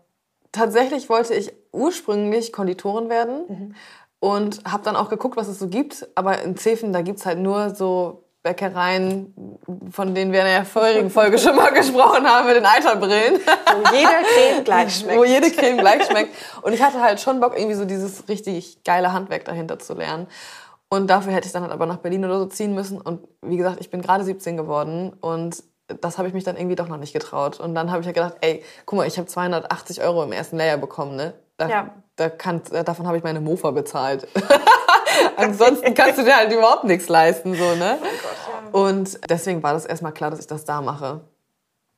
tatsächlich 0.51 1.09
wollte 1.09 1.33
ich 1.33 1.53
ursprünglich 1.71 2.51
Konditorin 2.51 3.09
werden 3.09 3.45
mhm. 3.47 3.75
und 4.19 4.63
habe 4.65 4.83
dann 4.83 4.95
auch 4.95 5.09
geguckt, 5.09 5.37
was 5.37 5.47
es 5.47 5.59
so 5.59 5.67
gibt. 5.67 6.07
Aber 6.15 6.41
in 6.41 6.57
Zefen, 6.57 6.93
da 6.93 7.01
gibt 7.01 7.19
es 7.19 7.25
halt 7.25 7.39
nur 7.39 7.75
so 7.75 8.23
Bäckereien, 8.49 9.31
von 9.91 10.15
denen 10.15 10.31
wir 10.31 10.39
in 10.39 10.47
der 10.47 10.65
vorherigen 10.65 11.11
Folge 11.11 11.37
schon 11.37 11.55
mal 11.55 11.69
gesprochen 11.69 12.25
haben, 12.25 12.47
mit 12.47 12.55
den 12.55 12.65
Eiterbrillen. 12.65 13.35
Wo 13.35 13.95
jede 13.95 14.09
Creme 14.23 14.63
gleich 14.63 14.95
schmeckt. 14.95 15.19
Wo 15.19 15.23
jede 15.23 15.51
Creme 15.51 15.77
gleich 15.77 16.05
schmeckt. 16.05 16.35
Und 16.63 16.73
ich 16.73 16.81
hatte 16.81 16.99
halt 16.99 17.19
schon 17.19 17.39
Bock, 17.39 17.55
irgendwie 17.55 17.75
so 17.75 17.85
dieses 17.85 18.27
richtig 18.27 18.83
geile 18.83 19.13
Handwerk 19.13 19.45
dahinter 19.45 19.77
zu 19.77 19.93
lernen. 19.93 20.25
Und 20.89 21.11
dafür 21.11 21.31
hätte 21.31 21.45
ich 21.45 21.53
dann 21.53 21.61
halt 21.61 21.71
aber 21.71 21.85
nach 21.85 21.97
Berlin 21.97 22.25
oder 22.25 22.39
so 22.39 22.47
ziehen 22.47 22.73
müssen. 22.73 22.99
Und 22.99 23.27
wie 23.43 23.57
gesagt, 23.57 23.77
ich 23.81 23.91
bin 23.91 24.01
gerade 24.01 24.23
17 24.23 24.57
geworden 24.57 25.13
und 25.21 25.63
das 26.01 26.17
habe 26.17 26.27
ich 26.27 26.33
mich 26.33 26.43
dann 26.43 26.57
irgendwie 26.57 26.75
doch 26.75 26.87
noch 26.87 26.97
nicht 26.97 27.13
getraut. 27.13 27.59
Und 27.59 27.75
dann 27.75 27.91
habe 27.91 28.01
ich 28.01 28.07
ja 28.07 28.13
gedacht, 28.13 28.37
ey, 28.41 28.63
guck 28.87 28.97
mal, 28.97 29.07
ich 29.07 29.19
habe 29.19 29.27
280 29.27 30.01
Euro 30.01 30.23
im 30.23 30.31
ersten 30.31 30.57
Layer 30.57 30.77
bekommen, 30.77 31.15
ne? 31.15 31.33
Da, 31.57 31.67
ja. 31.67 31.89
da 32.15 32.29
kann, 32.29 32.61
davon 32.85 33.05
habe 33.05 33.17
ich 33.17 33.23
meine 33.23 33.41
Mofa 33.41 33.69
bezahlt. 33.71 34.27
Ansonsten 35.37 35.93
kannst 35.93 36.19
du 36.19 36.23
dir 36.23 36.35
halt 36.35 36.51
überhaupt 36.51 36.83
nichts 36.83 37.07
leisten, 37.07 37.55
so, 37.55 37.75
ne? 37.75 37.97
Oh 38.01 38.05
Gott, 38.05 38.73
ja. 38.73 38.79
Und 38.79 39.19
deswegen 39.29 39.63
war 39.63 39.73
das 39.73 39.85
erstmal 39.85 40.11
klar, 40.11 40.31
dass 40.31 40.39
ich 40.39 40.47
das 40.47 40.65
da 40.65 40.81
mache. 40.81 41.21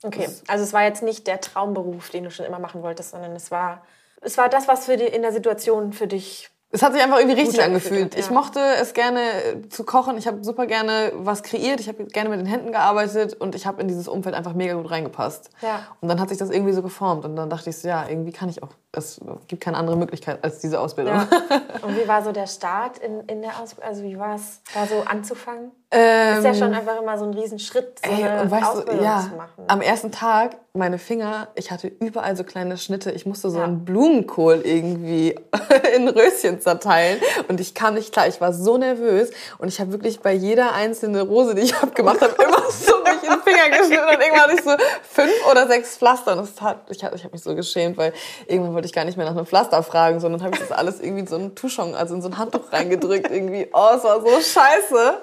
Okay, 0.03 0.27
also 0.47 0.63
es 0.63 0.73
war 0.73 0.83
jetzt 0.83 1.03
nicht 1.03 1.27
der 1.27 1.41
Traumberuf, 1.41 2.09
den 2.09 2.23
du 2.23 2.31
schon 2.31 2.45
immer 2.45 2.59
machen 2.59 2.81
wolltest, 2.81 3.11
sondern 3.11 3.35
es 3.35 3.51
war, 3.51 3.83
es 4.21 4.37
war 4.37 4.49
das, 4.49 4.67
was 4.67 4.85
für 4.85 4.97
die, 4.97 5.05
in 5.05 5.21
der 5.21 5.31
Situation 5.31 5.93
für 5.93 6.07
dich 6.07 6.50
es 6.71 6.81
hat 6.81 6.93
sich 6.93 7.01
einfach 7.01 7.19
irgendwie 7.19 7.39
richtig 7.39 7.61
angefühlt. 7.61 8.13
Ja. 8.13 8.19
Ich 8.19 8.29
mochte 8.29 8.59
es 8.81 8.93
gerne 8.93 9.19
äh, 9.19 9.69
zu 9.69 9.83
kochen. 9.83 10.17
Ich 10.17 10.25
habe 10.25 10.43
super 10.43 10.65
gerne 10.65 11.11
was 11.15 11.43
kreiert. 11.43 11.79
Ich 11.79 11.87
habe 11.87 12.05
gerne 12.05 12.29
mit 12.29 12.39
den 12.39 12.45
Händen 12.45 12.71
gearbeitet 12.71 13.33
und 13.33 13.55
ich 13.55 13.65
habe 13.65 13.81
in 13.81 13.87
dieses 13.87 14.07
Umfeld 14.07 14.35
einfach 14.35 14.53
mega 14.53 14.73
gut 14.73 14.89
reingepasst. 14.89 15.49
Ja. 15.61 15.87
Und 15.99 16.07
dann 16.07 16.19
hat 16.19 16.29
sich 16.29 16.37
das 16.37 16.49
irgendwie 16.49 16.73
so 16.73 16.81
geformt 16.81 17.25
und 17.25 17.35
dann 17.35 17.49
dachte 17.49 17.69
ich 17.69 17.77
so, 17.77 17.87
ja, 17.87 18.07
irgendwie 18.07 18.31
kann 18.31 18.49
ich 18.49 18.63
auch. 18.63 18.69
Es 18.93 19.19
gibt 19.47 19.61
keine 19.61 19.77
andere 19.77 19.97
Möglichkeit 19.97 20.43
als 20.43 20.59
diese 20.59 20.79
Ausbildung. 20.79 21.15
Ja. 21.15 21.27
Und 21.81 21.97
wie 21.97 22.07
war 22.09 22.23
so 22.23 22.33
der 22.33 22.47
Start 22.47 22.97
in, 22.97 23.21
in 23.21 23.41
der 23.41 23.57
Ausbildung? 23.59 23.89
Also 23.89 24.03
wie 24.03 24.19
war 24.19 24.35
es, 24.35 24.61
da 24.73 24.85
so 24.85 25.03
anzufangen? 25.05 25.71
Ähm, 25.93 26.37
ist 26.37 26.45
ja 26.45 26.53
schon 26.53 26.73
einfach 26.73 27.01
immer 27.01 27.17
so 27.17 27.25
ein 27.25 27.33
Riesenschritt, 27.33 27.99
so 28.01 28.09
ey, 28.09 28.23
eine 28.23 28.49
weißt 28.49 28.65
Ausbildung 28.65 28.99
du, 28.99 29.03
ja, 29.03 29.27
zu 29.29 29.35
machen. 29.35 29.63
Am 29.67 29.81
ersten 29.81 30.09
Tag, 30.09 30.55
meine 30.71 30.97
Finger, 30.97 31.49
ich 31.55 31.69
hatte 31.69 31.87
überall 31.87 32.37
so 32.37 32.45
kleine 32.45 32.77
Schnitte. 32.77 33.11
Ich 33.11 33.25
musste 33.25 33.49
so 33.49 33.57
ja. 33.57 33.65
einen 33.65 33.83
Blumenkohl 33.83 34.61
irgendwie 34.63 35.35
in 35.95 36.07
Röschen 36.07 36.61
zerteilen. 36.61 37.19
Und 37.49 37.59
ich 37.59 37.75
kam 37.75 37.95
nicht 37.95 38.13
klar. 38.13 38.25
Ich 38.29 38.39
war 38.39 38.53
so 38.53 38.77
nervös. 38.77 39.31
Und 39.57 39.67
ich 39.67 39.81
habe 39.81 39.91
wirklich 39.91 40.21
bei 40.21 40.31
jeder 40.31 40.73
einzelnen 40.73 41.27
Rose, 41.27 41.55
die 41.55 41.63
ich 41.63 41.75
abgemacht 41.83 42.21
habe, 42.21 42.41
immer 42.41 42.71
so 42.71 42.93
mich 43.03 43.23
in 43.23 43.29
den 43.29 43.41
Finger 43.41 43.77
geschnitten. 43.77 44.05
Und 44.05 44.21
irgendwann 44.21 44.41
hatte 44.43 44.53
ich 44.53 44.63
so 44.63 44.71
fünf 45.09 45.51
oder 45.51 45.67
sechs 45.67 45.97
Pflaster. 45.97 46.37
Und 46.37 46.37
das 46.37 46.61
hat, 46.61 46.89
ich, 46.89 47.03
ich 47.03 47.03
habe 47.03 47.33
mich 47.33 47.43
so 47.43 47.53
geschämt, 47.53 47.97
weil 47.97 48.13
irgendwann 48.47 48.75
wollte 48.75 48.85
ich 48.85 48.93
gar 48.93 49.03
nicht 49.03 49.17
mehr 49.17 49.25
nach 49.25 49.35
einem 49.35 49.45
Pflaster 49.45 49.83
fragen, 49.83 50.21
sondern 50.21 50.41
habe 50.41 50.53
ich 50.53 50.61
das 50.61 50.71
alles 50.71 51.01
irgendwie 51.01 51.19
in 51.19 51.27
so 51.27 51.35
ein 51.35 51.53
Tuschon, 51.53 51.95
also 51.95 52.15
in 52.15 52.21
so 52.21 52.29
ein 52.29 52.37
Handtuch 52.37 52.71
reingedrückt. 52.71 53.29
Irgendwie, 53.29 53.67
oh, 53.73 53.89
es 53.97 54.05
war 54.05 54.21
so 54.21 54.29
scheiße. 54.39 55.19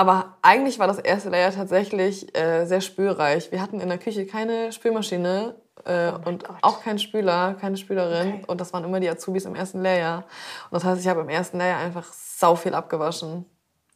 Aber 0.00 0.38
eigentlich 0.40 0.78
war 0.78 0.86
das 0.86 0.98
erste 0.98 1.28
Layer 1.28 1.52
tatsächlich 1.52 2.34
äh, 2.34 2.64
sehr 2.64 2.80
spülreich. 2.80 3.52
Wir 3.52 3.60
hatten 3.60 3.80
in 3.80 3.90
der 3.90 3.98
Küche 3.98 4.24
keine 4.24 4.72
Spülmaschine 4.72 5.56
äh, 5.84 6.12
oh 6.12 6.26
und 6.26 6.42
Gott. 6.42 6.56
auch 6.62 6.82
keinen 6.82 6.98
Spüler, 6.98 7.54
keine 7.60 7.76
Spülerin. 7.76 8.28
Okay. 8.28 8.44
Und 8.46 8.62
das 8.62 8.72
waren 8.72 8.82
immer 8.82 8.98
die 8.98 9.10
Azubis 9.10 9.44
im 9.44 9.54
ersten 9.54 9.82
Layer. 9.82 10.24
Und 10.70 10.76
das 10.76 10.84
heißt, 10.84 11.02
ich 11.02 11.06
habe 11.06 11.20
im 11.20 11.28
ersten 11.28 11.58
Layer 11.58 11.76
einfach 11.76 12.10
sau 12.14 12.54
viel 12.54 12.72
abgewaschen. 12.72 13.44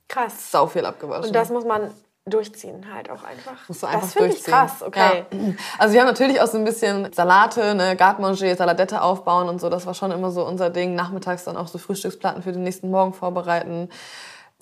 Krass. 0.06 0.50
Sau 0.50 0.66
viel 0.66 0.84
abgewaschen. 0.84 1.28
Und 1.28 1.34
das 1.34 1.48
muss 1.48 1.64
man 1.64 1.90
durchziehen 2.26 2.84
halt 2.92 3.08
auch 3.08 3.24
einfach. 3.24 3.66
Musst 3.66 3.82
du 3.82 3.86
einfach 3.86 4.02
das 4.02 4.12
finde 4.12 4.34
ich 4.34 4.44
krass, 4.44 4.82
okay. 4.82 5.24
Ja. 5.30 5.38
Also 5.78 5.94
wir 5.94 6.02
haben 6.02 6.08
natürlich 6.08 6.38
auch 6.42 6.48
so 6.48 6.58
ein 6.58 6.64
bisschen 6.64 7.14
Salate, 7.14 7.74
ne, 7.74 7.96
Garde-Manger, 7.96 8.56
Saladette 8.56 9.00
aufbauen 9.00 9.48
und 9.48 9.58
so. 9.58 9.70
Das 9.70 9.86
war 9.86 9.94
schon 9.94 10.10
immer 10.10 10.30
so 10.30 10.46
unser 10.46 10.68
Ding. 10.68 10.94
Nachmittags 10.94 11.44
dann 11.44 11.56
auch 11.56 11.68
so 11.68 11.78
Frühstücksplatten 11.78 12.42
für 12.42 12.52
den 12.52 12.62
nächsten 12.62 12.90
Morgen 12.90 13.14
vorbereiten. 13.14 13.88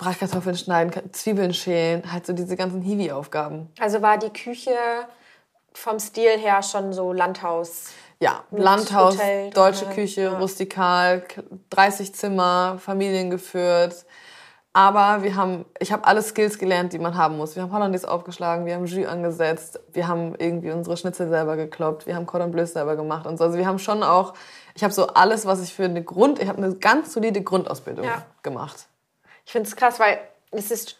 Bratkartoffeln 0.02 0.56
schneiden, 0.56 1.12
Zwiebeln 1.12 1.54
schälen, 1.54 2.12
halt 2.12 2.26
so 2.26 2.32
diese 2.32 2.56
ganzen 2.56 2.82
Hiwi-Aufgaben. 2.82 3.68
Also 3.78 4.02
war 4.02 4.18
die 4.18 4.30
Küche 4.30 4.74
vom 5.72 6.00
Stil 6.00 6.38
her 6.38 6.62
schon 6.62 6.92
so 6.92 7.12
Landhaus? 7.12 7.90
Ja, 8.18 8.42
Landhaus, 8.50 9.14
Hotel, 9.14 9.50
deutsche 9.50 9.86
Küche, 9.86 10.22
ja. 10.22 10.38
rustikal, 10.38 11.24
30 11.70 12.14
Zimmer, 12.14 12.78
familiengeführt. 12.78 14.04
Aber 14.72 15.22
wir 15.22 15.36
haben, 15.36 15.66
ich 15.78 15.92
habe 15.92 16.04
alle 16.06 16.22
Skills 16.22 16.58
gelernt, 16.58 16.94
die 16.94 16.98
man 16.98 17.16
haben 17.16 17.36
muss. 17.36 17.54
Wir 17.56 17.62
haben 17.62 17.72
Hollandaise 17.72 18.10
aufgeschlagen, 18.10 18.64
wir 18.64 18.74
haben 18.74 18.86
Jus 18.86 19.06
angesetzt, 19.06 19.78
wir 19.92 20.08
haben 20.08 20.34
irgendwie 20.38 20.70
unsere 20.70 20.96
Schnitzel 20.96 21.28
selber 21.28 21.56
gekloppt, 21.56 22.06
wir 22.06 22.16
haben 22.16 22.26
Cordon 22.26 22.50
Bleu 22.50 22.64
selber 22.64 22.96
gemacht 22.96 23.26
und 23.26 23.36
so. 23.36 23.44
Also 23.44 23.58
wir 23.58 23.66
haben 23.66 23.78
schon 23.78 24.02
auch, 24.02 24.34
ich 24.74 24.82
habe 24.82 24.94
so 24.94 25.08
alles, 25.08 25.44
was 25.44 25.62
ich 25.62 25.74
für 25.74 25.84
eine 25.84 26.02
Grund, 26.02 26.40
ich 26.40 26.48
habe 26.48 26.58
eine 26.58 26.74
ganz 26.74 27.12
solide 27.12 27.42
Grundausbildung 27.42 28.04
ja. 28.06 28.24
gemacht. 28.42 28.86
Ich 29.44 29.52
finde 29.52 29.68
es 29.68 29.76
krass, 29.76 29.98
weil 30.00 30.18
es 30.50 30.70
ist, 30.70 30.96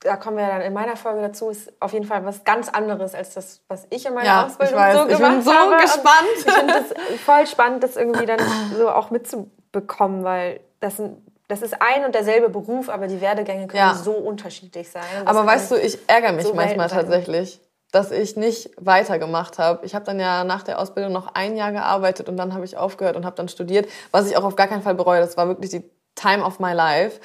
da 0.00 0.16
kommen 0.16 0.36
wir 0.36 0.46
dann 0.46 0.60
in 0.62 0.72
meiner 0.72 0.96
Folge 0.96 1.20
dazu, 1.22 1.50
ist 1.50 1.72
auf 1.80 1.92
jeden 1.92 2.06
Fall 2.06 2.24
was 2.24 2.44
ganz 2.44 2.68
anderes 2.68 3.14
als 3.14 3.34
das, 3.34 3.62
was 3.68 3.86
ich 3.90 4.06
in 4.06 4.14
meiner 4.14 4.26
ja, 4.26 4.46
Ausbildung 4.46 4.74
ich 4.74 4.80
weiß. 4.80 4.98
so 4.98 5.06
gemacht 5.06 5.22
habe. 5.22 5.30
Ich 5.30 5.36
bin 5.36 5.42
so 5.42 5.52
habe. 5.52 5.76
gespannt. 5.82 6.28
Und 6.36 6.46
ich 6.46 6.52
finde 6.52 6.74
es 7.14 7.20
voll 7.20 7.46
spannend, 7.46 7.82
das 7.82 7.96
irgendwie 7.96 8.26
dann 8.26 8.40
so 8.76 8.90
auch 8.90 9.10
mitzubekommen, 9.10 10.24
weil 10.24 10.60
das 10.80 10.96
sind 10.96 11.18
das 11.50 11.62
ist 11.62 11.82
ein 11.82 12.04
und 12.04 12.14
derselbe 12.14 12.48
Beruf, 12.48 12.88
aber 12.88 13.08
die 13.08 13.20
Werdegänge 13.20 13.66
können 13.66 13.80
ja. 13.80 13.94
so 13.94 14.12
unterschiedlich 14.12 14.88
sein. 14.88 15.02
Aber 15.24 15.44
weißt 15.44 15.72
du, 15.72 15.74
ich 15.74 15.98
ärgere 16.06 16.32
mich 16.32 16.46
so 16.46 16.54
manchmal 16.54 16.88
tatsächlich, 16.88 17.60
dass 17.90 18.12
ich 18.12 18.36
nicht 18.36 18.70
weitergemacht 18.76 19.58
habe. 19.58 19.84
Ich 19.84 19.96
habe 19.96 20.04
dann 20.04 20.20
ja 20.20 20.44
nach 20.44 20.62
der 20.62 20.78
Ausbildung 20.78 21.12
noch 21.12 21.34
ein 21.34 21.56
Jahr 21.56 21.72
gearbeitet 21.72 22.28
und 22.28 22.36
dann 22.36 22.54
habe 22.54 22.64
ich 22.64 22.76
aufgehört 22.76 23.16
und 23.16 23.26
habe 23.26 23.34
dann 23.34 23.48
studiert, 23.48 23.88
was 24.12 24.30
ich 24.30 24.36
auch 24.36 24.44
auf 24.44 24.54
gar 24.54 24.68
keinen 24.68 24.82
Fall 24.82 24.94
bereue. 24.94 25.20
Das 25.20 25.36
war 25.36 25.48
wirklich 25.48 25.70
die 25.70 25.82
Time 26.14 26.44
of 26.44 26.60
my 26.60 26.72
life. 26.72 27.20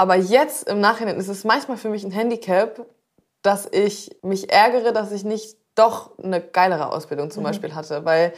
Aber 0.00 0.16
jetzt 0.16 0.66
im 0.66 0.80
Nachhinein 0.80 1.18
ist 1.18 1.28
es 1.28 1.44
manchmal 1.44 1.76
für 1.76 1.90
mich 1.90 2.04
ein 2.04 2.10
Handicap, 2.10 2.86
dass 3.42 3.68
ich 3.70 4.16
mich 4.22 4.50
ärgere, 4.50 4.94
dass 4.94 5.12
ich 5.12 5.24
nicht 5.24 5.58
doch 5.74 6.18
eine 6.18 6.40
geilere 6.40 6.90
Ausbildung 6.90 7.30
zum 7.30 7.42
mhm. 7.42 7.48
Beispiel 7.48 7.74
hatte, 7.74 8.02
weil 8.06 8.32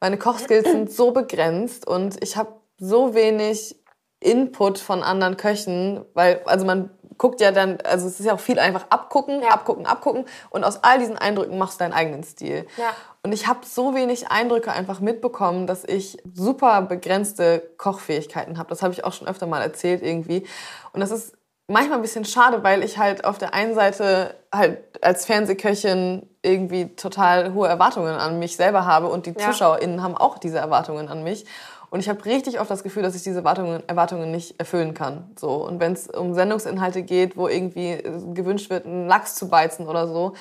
meine 0.00 0.18
Kochskills 0.18 0.68
sind 0.68 0.90
so 0.90 1.12
begrenzt 1.12 1.86
und 1.86 2.20
ich 2.20 2.36
habe 2.36 2.54
so 2.78 3.14
wenig 3.14 3.76
Input 4.18 4.80
von 4.80 5.04
anderen 5.04 5.36
Köchen, 5.36 6.04
weil 6.14 6.42
also 6.46 6.66
man 6.66 6.90
guckt 7.18 7.40
ja 7.40 7.50
dann, 7.50 7.78
also 7.84 8.06
es 8.06 8.20
ist 8.20 8.26
ja 8.26 8.34
auch 8.34 8.40
viel 8.40 8.58
einfach 8.58 8.86
abgucken, 8.90 9.42
ja. 9.42 9.48
abgucken, 9.48 9.86
abgucken 9.86 10.26
und 10.50 10.64
aus 10.64 10.82
all 10.82 10.98
diesen 10.98 11.16
Eindrücken 11.16 11.58
machst 11.58 11.80
du 11.80 11.84
deinen 11.84 11.92
eigenen 11.92 12.24
Stil. 12.24 12.66
Ja. 12.76 12.90
Und 13.22 13.32
ich 13.32 13.46
habe 13.46 13.60
so 13.64 13.94
wenig 13.94 14.28
Eindrücke 14.30 14.70
einfach 14.72 15.00
mitbekommen, 15.00 15.66
dass 15.66 15.84
ich 15.84 16.18
super 16.34 16.82
begrenzte 16.82 17.62
Kochfähigkeiten 17.78 18.58
habe. 18.58 18.68
Das 18.68 18.82
habe 18.82 18.92
ich 18.92 19.04
auch 19.04 19.12
schon 19.12 19.26
öfter 19.26 19.46
mal 19.46 19.62
erzählt 19.62 20.02
irgendwie. 20.02 20.46
Und 20.92 21.00
das 21.00 21.10
ist 21.10 21.34
manchmal 21.66 21.98
ein 21.98 22.02
bisschen 22.02 22.24
schade, 22.24 22.62
weil 22.62 22.82
ich 22.82 22.98
halt 22.98 23.24
auf 23.24 23.38
der 23.38 23.54
einen 23.54 23.74
Seite 23.74 24.34
halt 24.52 24.78
als 25.02 25.24
Fernsehköchin 25.24 26.28
irgendwie 26.42 26.94
total 26.94 27.54
hohe 27.54 27.68
Erwartungen 27.68 28.14
an 28.14 28.38
mich 28.38 28.56
selber 28.56 28.84
habe 28.84 29.08
und 29.08 29.26
die 29.26 29.30
ja. 29.30 29.50
ZuschauerInnen 29.50 30.02
haben 30.02 30.16
auch 30.16 30.38
diese 30.38 30.58
Erwartungen 30.58 31.08
an 31.08 31.22
mich. 31.22 31.46
Und 31.94 32.00
ich 32.00 32.08
habe 32.08 32.24
richtig 32.24 32.58
oft 32.58 32.68
das 32.68 32.82
Gefühl, 32.82 33.04
dass 33.04 33.14
ich 33.14 33.22
diese 33.22 33.38
Erwartungen, 33.38 33.80
Erwartungen 33.86 34.32
nicht 34.32 34.58
erfüllen 34.58 34.94
kann. 34.94 35.30
So. 35.38 35.64
Und 35.64 35.78
wenn 35.78 35.92
es 35.92 36.08
um 36.08 36.34
Sendungsinhalte 36.34 37.04
geht, 37.04 37.36
wo 37.36 37.46
irgendwie 37.46 37.90
äh, 37.90 38.34
gewünscht 38.34 38.68
wird, 38.68 38.84
einen 38.84 39.06
Lachs 39.06 39.36
zu 39.36 39.48
beizen 39.48 39.86
oder 39.86 40.08
so, 40.08 40.32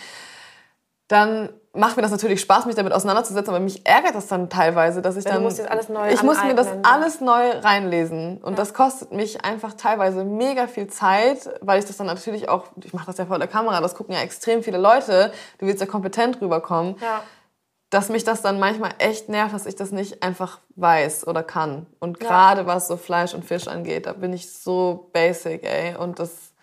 dann 1.07 1.49
macht 1.73 1.95
mir 1.95 2.01
das 2.01 2.09
natürlich 2.09 2.41
Spaß, 2.41 2.65
mich 2.65 2.73
damit 2.73 2.91
auseinanderzusetzen, 2.91 3.53
aber 3.53 3.63
mich 3.63 3.85
ärgert 3.85 4.15
das 4.15 4.25
dann 4.25 4.49
teilweise, 4.49 5.03
dass 5.03 5.15
ich 5.15 5.25
dann... 5.25 5.35
Du 5.35 5.41
musst 5.41 5.59
jetzt 5.59 5.69
alles 5.69 5.89
neu 5.89 6.09
Ich 6.09 6.23
muss 6.23 6.43
mir 6.43 6.55
das 6.55 6.69
alles 6.81 7.21
neu 7.21 7.51
reinlesen. 7.59 8.39
Und 8.39 8.53
ja. 8.53 8.57
das 8.57 8.73
kostet 8.73 9.11
mich 9.11 9.45
einfach 9.45 9.75
teilweise 9.75 10.23
mega 10.23 10.65
viel 10.65 10.87
Zeit, 10.87 11.51
weil 11.61 11.77
ich 11.77 11.85
das 11.85 11.97
dann 11.97 12.07
natürlich 12.07 12.49
auch... 12.49 12.65
Ich 12.83 12.93
mache 12.93 13.05
das 13.05 13.19
ja 13.19 13.27
vor 13.27 13.37
der 13.37 13.47
Kamera, 13.47 13.79
das 13.79 13.93
gucken 13.93 14.15
ja 14.15 14.21
extrem 14.21 14.63
viele 14.63 14.79
Leute. 14.79 15.31
Du 15.59 15.67
willst 15.67 15.81
ja 15.81 15.85
kompetent 15.85 16.41
rüberkommen. 16.41 16.95
Ja 16.99 17.21
dass 17.93 18.09
mich 18.09 18.23
das 18.23 18.41
dann 18.41 18.59
manchmal 18.59 18.95
echt 18.97 19.29
nervt, 19.29 19.53
dass 19.53 19.65
ich 19.65 19.75
das 19.75 19.91
nicht 19.91 20.23
einfach 20.23 20.59
weiß 20.75 21.27
oder 21.27 21.43
kann. 21.43 21.85
Und 21.99 22.19
gerade 22.19 22.61
ja. 22.61 22.67
was 22.67 22.87
so 22.87 22.97
Fleisch 22.97 23.33
und 23.33 23.45
Fisch 23.45 23.67
angeht, 23.67 24.07
da 24.07 24.13
bin 24.13 24.33
ich 24.33 24.51
so 24.51 25.09
basic, 25.13 25.63
ey. 25.63 25.95
Und 25.95 26.19
das 26.19 26.53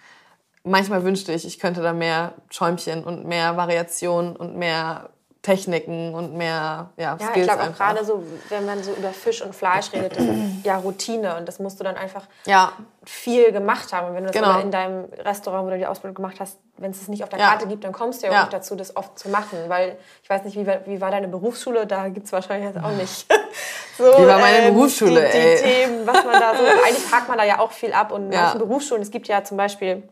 manchmal 0.65 1.05
wünschte 1.05 1.33
ich, 1.33 1.47
ich 1.47 1.59
könnte 1.59 1.83
da 1.83 1.93
mehr 1.93 2.35
Schäumchen 2.51 3.05
und 3.05 3.27
mehr 3.27 3.57
Variation 3.57 4.37
und 4.37 4.57
mehr 4.57 5.11
Techniken 5.43 6.15
und 6.15 6.37
mehr 6.37 6.91
ja, 6.99 7.17
ja 7.19 7.19
Skills 7.19 7.37
ich 7.37 7.43
glaube 7.45 7.63
auch 7.63 7.75
gerade 7.75 8.05
so, 8.05 8.23
wenn 8.51 8.67
man 8.67 8.83
so 8.83 8.93
über 8.93 9.09
Fisch 9.09 9.41
und 9.41 9.55
Fleisch 9.55 9.91
redet, 9.93 10.17
das 10.17 10.25
ist 10.25 10.65
ja 10.65 10.77
Routine 10.77 11.37
und 11.37 11.49
das 11.49 11.59
musst 11.59 11.81
du 11.81 11.85
dann 11.85 11.97
einfach 11.97 12.25
ja. 12.45 12.73
viel 13.05 13.51
gemacht 13.51 13.91
haben. 13.95 14.09
Und 14.09 14.15
wenn 14.17 14.25
du 14.25 14.31
das 14.31 14.43
genau. 14.43 14.61
in 14.61 14.71
deinem 14.71 15.07
Restaurant, 15.19 15.67
wo 15.67 15.71
du 15.71 15.79
die 15.79 15.87
Ausbildung 15.87 16.15
gemacht 16.15 16.41
hast, 16.41 16.59
wenn 16.77 16.91
es 16.91 17.01
es 17.01 17.09
nicht 17.09 17.23
auf 17.23 17.31
der 17.31 17.39
ja. 17.39 17.49
Karte 17.49 17.67
gibt, 17.69 17.85
dann 17.85 17.93
kommst 17.93 18.23
du 18.23 18.27
ja 18.27 18.33
auch 18.33 18.41
nicht 18.43 18.53
dazu, 18.53 18.77
das 18.77 18.97
oft 18.97 19.19
zu 19.19 19.31
machen. 19.31 19.59
Weil 19.69 19.97
ich 20.23 20.29
weiß 20.29 20.45
nicht, 20.45 20.59
wie, 20.59 20.67
wie 20.85 21.01
war 21.01 21.11
deine 21.11 21.29
Berufsschule? 21.29 21.87
Da 21.87 22.09
gibt 22.09 22.27
es 22.27 22.33
wahrscheinlich 22.33 22.75
jetzt 22.75 22.85
auch 22.85 22.93
nicht. 22.93 23.27
so, 23.97 24.05
wie 24.05 24.27
war 24.27 24.39
meine 24.39 24.59
ähm, 24.59 24.75
Berufsschule, 24.75 25.23
die, 25.23 25.33
die 25.33 25.39
ey? 25.39 25.57
Themen, 25.57 26.07
was 26.07 26.23
man 26.23 26.39
da 26.39 26.55
so. 26.55 26.65
Eigentlich 26.87 27.05
fragt 27.05 27.29
man 27.29 27.39
da 27.39 27.45
ja 27.45 27.61
auch 27.61 27.73
viel 27.73 27.95
ab 27.95 28.13
und 28.13 28.31
in 28.31 28.39
manchen 28.39 28.59
Berufsschulen, 28.59 29.03
es 29.03 29.11
gibt 29.11 29.27
ja 29.27 29.43
zum 29.43 29.57
Beispiel 29.57 30.03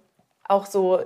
auch 0.49 0.65
so 0.65 1.01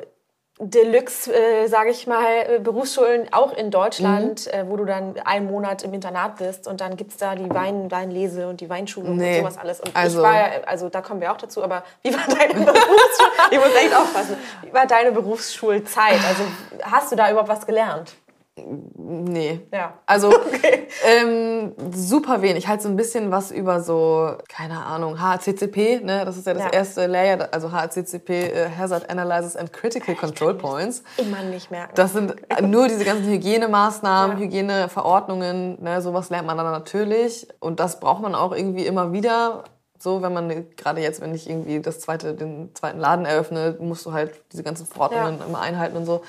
Deluxe, 0.65 1.33
äh, 1.35 1.67
sage 1.67 1.91
ich 1.91 2.07
mal, 2.07 2.25
äh, 2.25 2.59
Berufsschulen 2.61 3.33
auch 3.33 3.53
in 3.53 3.73
Deutschland, 3.73 4.47
mhm. 4.47 4.53
äh, 4.53 4.69
wo 4.69 4.77
du 4.77 4.85
dann 4.85 5.19
einen 5.25 5.47
Monat 5.47 5.83
im 5.83 5.93
Internat 5.93 6.37
bist 6.37 6.69
und 6.69 6.81
dann 6.81 6.97
gibt 6.97 7.11
es 7.11 7.17
da 7.17 7.35
die 7.35 7.51
Wein, 7.51 7.91
Weinlese 7.91 8.47
und 8.47 8.61
die 8.61 8.71
Weinschulung 8.71 9.17
nee. 9.17 9.39
und 9.39 9.41
sowas 9.41 9.59
alles. 9.59 9.81
Und 9.81 9.95
also, 9.95 10.19
ich 10.19 10.25
war 10.25 10.35
ja, 10.35 10.63
also 10.67 10.89
da 10.89 11.01
kommen 11.01 11.21
wir 11.21 11.33
auch 11.33 11.37
dazu, 11.37 11.65
aber 11.65 11.83
wie 12.03 12.15
war 12.15 12.23
deine 12.29 12.55
Berufsschule? 12.65 13.31
ich 13.51 13.59
muss 13.59 13.75
echt 13.75 13.95
aufpassen. 13.95 14.37
Wie 14.63 14.73
war 14.73 14.87
deine 14.87 15.11
Berufsschulzeit? 15.11 16.21
Also 16.29 16.45
hast 16.83 17.11
du 17.11 17.17
da 17.17 17.31
überhaupt 17.31 17.49
was 17.49 17.67
gelernt? 17.67 18.13
Nee. 18.55 19.61
Ja. 19.73 19.95
Also 20.05 20.29
okay. 20.35 20.87
ähm, 21.07 21.73
super 21.91 22.43
wenig. 22.43 22.69
Halt 22.69 22.83
so 22.83 22.89
ein 22.89 22.97
bisschen 22.97 23.31
was 23.31 23.51
über 23.51 23.81
so, 23.81 24.37
keine 24.49 24.85
Ahnung, 24.85 25.21
HACCP, 25.21 26.03
ne? 26.05 26.25
Das 26.27 26.37
ist 26.37 26.47
ja 26.47 26.53
das 26.53 26.65
ja. 26.65 26.71
erste 26.71 27.07
Layer, 27.07 27.49
also 27.51 27.73
HACCP, 27.73 28.29
äh, 28.31 28.71
Hazard 28.77 29.09
Analysis 29.09 29.57
and 29.57 29.73
Critical 29.73 30.15
Control 30.15 30.55
Points. 30.55 31.03
Immer 31.17 31.43
nicht 31.45 31.71
merken. 31.71 31.93
Das 31.95 32.13
sind 32.13 32.35
nur 32.61 32.89
diese 32.89 33.05
ganzen 33.05 33.27
Hygienemaßnahmen, 33.27 34.37
ja. 34.37 34.45
Hygieneverordnungen, 34.45 35.83
ne? 35.83 36.03
Sowas 36.03 36.29
lernt 36.29 36.47
man 36.47 36.59
dann 36.59 36.73
natürlich. 36.73 37.49
Und 37.59 37.81
das 37.81 38.01
braucht 38.01 38.21
man 38.21 38.35
auch 38.35 38.53
irgendwie 38.55 38.87
immer 38.87 39.13
wieder. 39.13 39.65
So, 39.99 40.21
wenn 40.21 40.35
man 40.35 40.67
gerade 40.77 41.01
jetzt, 41.01 41.23
wenn 41.23 41.35
ich 41.35 41.49
irgendwie 41.49 41.81
das 41.81 42.01
zweite, 42.01 42.35
den 42.35 42.75
zweiten 42.75 42.99
Laden 42.99 43.25
eröffne, 43.25 43.77
musst 43.79 44.05
du 44.05 44.13
halt 44.13 44.33
diese 44.53 44.63
ganzen 44.63 44.85
Verordnungen 44.85 45.39
ja. 45.39 45.47
immer 45.47 45.61
einhalten 45.61 45.97
und 45.97 46.05
so. 46.05 46.23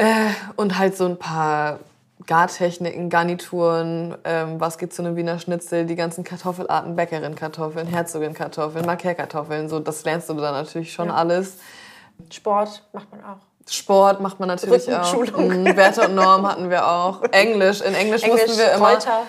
Äh, 0.00 0.30
und 0.56 0.78
halt 0.78 0.96
so 0.96 1.04
ein 1.04 1.18
paar 1.18 1.80
Gartechniken, 2.26 3.10
Garnituren, 3.10 4.16
ähm, 4.24 4.58
was 4.58 4.78
geht 4.78 4.94
zu 4.94 5.02
einem 5.02 5.14
Wiener 5.14 5.38
Schnitzel, 5.38 5.84
die 5.84 5.94
ganzen 5.94 6.24
Kartoffelarten, 6.24 6.96
Bäckerin-Kartoffeln, 6.96 7.86
Herzogin-Kartoffeln, 7.86 8.86
Marquer-Kartoffeln, 8.86 9.68
so 9.68 9.78
das 9.78 10.02
lernst 10.04 10.30
du 10.30 10.34
dann 10.34 10.54
natürlich 10.54 10.94
schon 10.94 11.08
ja. 11.08 11.16
alles. 11.16 11.58
Sport 12.30 12.82
macht 12.94 13.10
man 13.10 13.20
auch. 13.20 13.70
Sport 13.70 14.22
macht 14.22 14.40
man 14.40 14.48
natürlich 14.48 14.90
auch. 14.90 15.14
Mhm, 15.36 15.76
Werte 15.76 16.08
und 16.08 16.14
Norm 16.14 16.48
hatten 16.48 16.70
wir 16.70 16.88
auch. 16.88 17.22
Englisch, 17.32 17.82
in 17.82 17.92
Englisch, 17.92 18.22
Englisch 18.22 18.46
mussten 18.46 18.58
wir 18.58 18.72
immer. 18.72 18.92
Kräuter. 18.92 19.22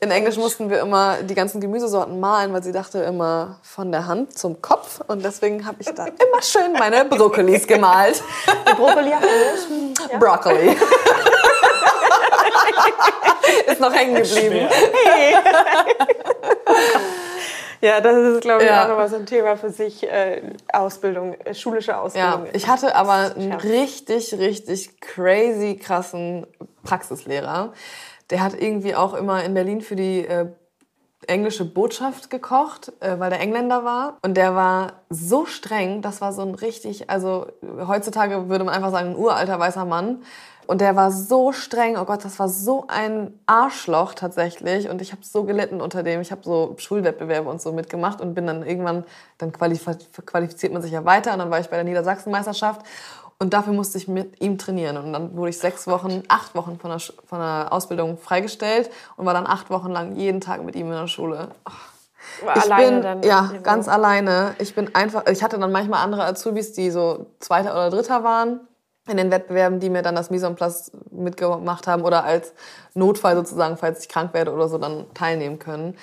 In 0.00 0.12
Englisch 0.12 0.36
mussten 0.36 0.70
wir 0.70 0.78
immer 0.80 1.16
die 1.24 1.34
ganzen 1.34 1.60
Gemüsesorten 1.60 2.20
malen, 2.20 2.52
weil 2.52 2.62
sie 2.62 2.70
dachte 2.70 3.00
immer 3.00 3.58
von 3.62 3.90
der 3.90 4.06
Hand 4.06 4.38
zum 4.38 4.62
Kopf. 4.62 5.00
Und 5.08 5.24
deswegen 5.24 5.66
habe 5.66 5.78
ich 5.80 5.88
da 5.92 6.06
immer 6.06 6.40
schön 6.40 6.72
meine 6.74 7.04
Brokkolis 7.04 7.66
gemalt. 7.66 8.22
Brokkoli 8.76 9.12
auf 9.12 9.22
Englisch? 9.22 9.66
Ja. 10.12 10.18
Broccoli. 10.18 10.68
ist 13.66 13.80
noch 13.80 13.92
hängen 13.92 14.14
geblieben. 14.14 14.68
Ja, 17.80 18.00
das 18.00 18.16
ist, 18.16 18.40
glaube 18.42 18.62
ich, 18.64 18.68
Ja. 18.68 18.84
auch 18.84 18.88
nochmal 18.88 19.08
so 19.08 19.14
ein 19.16 19.26
Thema 19.26 19.56
für 19.56 19.70
sich. 19.70 20.02
Äh, 20.04 20.42
Ausbildung, 20.72 21.34
äh, 21.44 21.54
schulische 21.54 21.92
Ja, 21.92 22.00
Ausbildung. 22.02 22.46
ich 22.52 22.66
hatte 22.68 22.94
aber 22.96 23.32
einen 23.36 23.52
Ja. 23.52 23.56
richtig, 23.58 24.34
richtig 24.34 25.00
crazy 25.00 25.76
krassen 25.76 26.46
Praxislehrer. 26.84 27.72
Der 28.30 28.42
hat 28.42 28.60
irgendwie 28.60 28.94
auch 28.94 29.14
immer 29.14 29.42
in 29.44 29.54
Berlin 29.54 29.80
für 29.80 29.96
die 29.96 30.26
äh, 30.26 30.46
englische 31.26 31.64
Botschaft 31.64 32.30
gekocht, 32.30 32.92
äh, 33.00 33.18
weil 33.18 33.30
der 33.30 33.40
Engländer 33.40 33.84
war. 33.84 34.18
Und 34.22 34.36
der 34.36 34.54
war 34.54 34.92
so 35.10 35.46
streng, 35.46 36.02
das 36.02 36.20
war 36.20 36.32
so 36.32 36.42
ein 36.42 36.54
richtig, 36.54 37.10
also 37.10 37.46
heutzutage 37.86 38.48
würde 38.48 38.64
man 38.64 38.74
einfach 38.74 38.90
sagen, 38.90 39.10
ein 39.10 39.16
uralter 39.16 39.58
weißer 39.58 39.84
Mann. 39.84 40.22
Und 40.66 40.82
der 40.82 40.96
war 40.96 41.10
so 41.10 41.52
streng, 41.52 41.96
oh 41.96 42.04
Gott, 42.04 42.26
das 42.26 42.38
war 42.38 42.50
so 42.50 42.84
ein 42.88 43.32
Arschloch 43.46 44.12
tatsächlich. 44.12 44.90
Und 44.90 45.00
ich 45.00 45.12
habe 45.12 45.24
so 45.24 45.44
gelitten 45.44 45.80
unter 45.80 46.02
dem. 46.02 46.20
Ich 46.20 46.30
habe 46.30 46.42
so 46.44 46.74
Schulwettbewerbe 46.76 47.48
und 47.48 47.62
so 47.62 47.72
mitgemacht 47.72 48.20
und 48.20 48.34
bin 48.34 48.46
dann 48.46 48.66
irgendwann, 48.66 49.04
dann 49.38 49.50
qualif 49.50 49.86
qualifiziert 50.26 50.74
man 50.74 50.82
sich 50.82 50.92
ja 50.92 51.06
weiter. 51.06 51.32
Und 51.32 51.38
dann 51.38 51.50
war 51.50 51.58
ich 51.58 51.68
bei 51.68 51.76
der 51.76 51.84
Niedersachsenmeisterschaft. 51.84 52.82
Und 53.40 53.54
dafür 53.54 53.72
musste 53.72 53.98
ich 53.98 54.08
mit 54.08 54.40
ihm 54.40 54.58
trainieren. 54.58 54.96
Und 54.96 55.12
dann 55.12 55.36
wurde 55.36 55.50
ich 55.50 55.58
sechs 55.58 55.86
Wochen, 55.86 56.24
acht 56.28 56.56
Wochen 56.56 56.78
von 56.80 56.90
der, 56.90 56.98
von 56.98 57.38
der 57.38 57.68
Ausbildung 57.70 58.18
freigestellt 58.18 58.90
und 59.16 59.26
war 59.26 59.34
dann 59.34 59.46
acht 59.46 59.70
Wochen 59.70 59.90
lang 59.90 60.16
jeden 60.16 60.40
Tag 60.40 60.64
mit 60.64 60.74
ihm 60.74 60.86
in 60.86 60.92
der 60.92 61.06
Schule. 61.06 61.50
War 62.44 62.56
Ich 62.56 62.64
alleine 62.64 62.90
bin, 62.90 63.02
dann 63.02 63.22
ja, 63.22 63.52
ganz 63.62 63.86
alleine. 63.86 64.56
Ich 64.58 64.74
bin 64.74 64.92
einfach, 64.94 65.26
ich 65.26 65.42
hatte 65.42 65.58
dann 65.58 65.70
manchmal 65.70 66.02
andere 66.02 66.24
Azubis, 66.24 66.72
die 66.72 66.90
so 66.90 67.26
Zweiter 67.38 67.72
oder 67.72 67.90
Dritter 67.90 68.24
waren 68.24 68.60
in 69.08 69.16
den 69.16 69.30
Wettbewerben, 69.30 69.80
die 69.80 69.88
mir 69.88 70.02
dann 70.02 70.16
das 70.16 70.30
Mise 70.30 70.46
en 70.46 70.56
place 70.56 70.92
mitgemacht 71.10 71.86
haben 71.86 72.02
oder 72.02 72.24
als 72.24 72.52
Notfall 72.94 73.36
sozusagen, 73.36 73.76
falls 73.76 74.02
ich 74.02 74.08
krank 74.08 74.34
werde 74.34 74.52
oder 74.52 74.68
so, 74.68 74.78
dann 74.78 75.06
teilnehmen 75.14 75.58
können. 75.58 75.96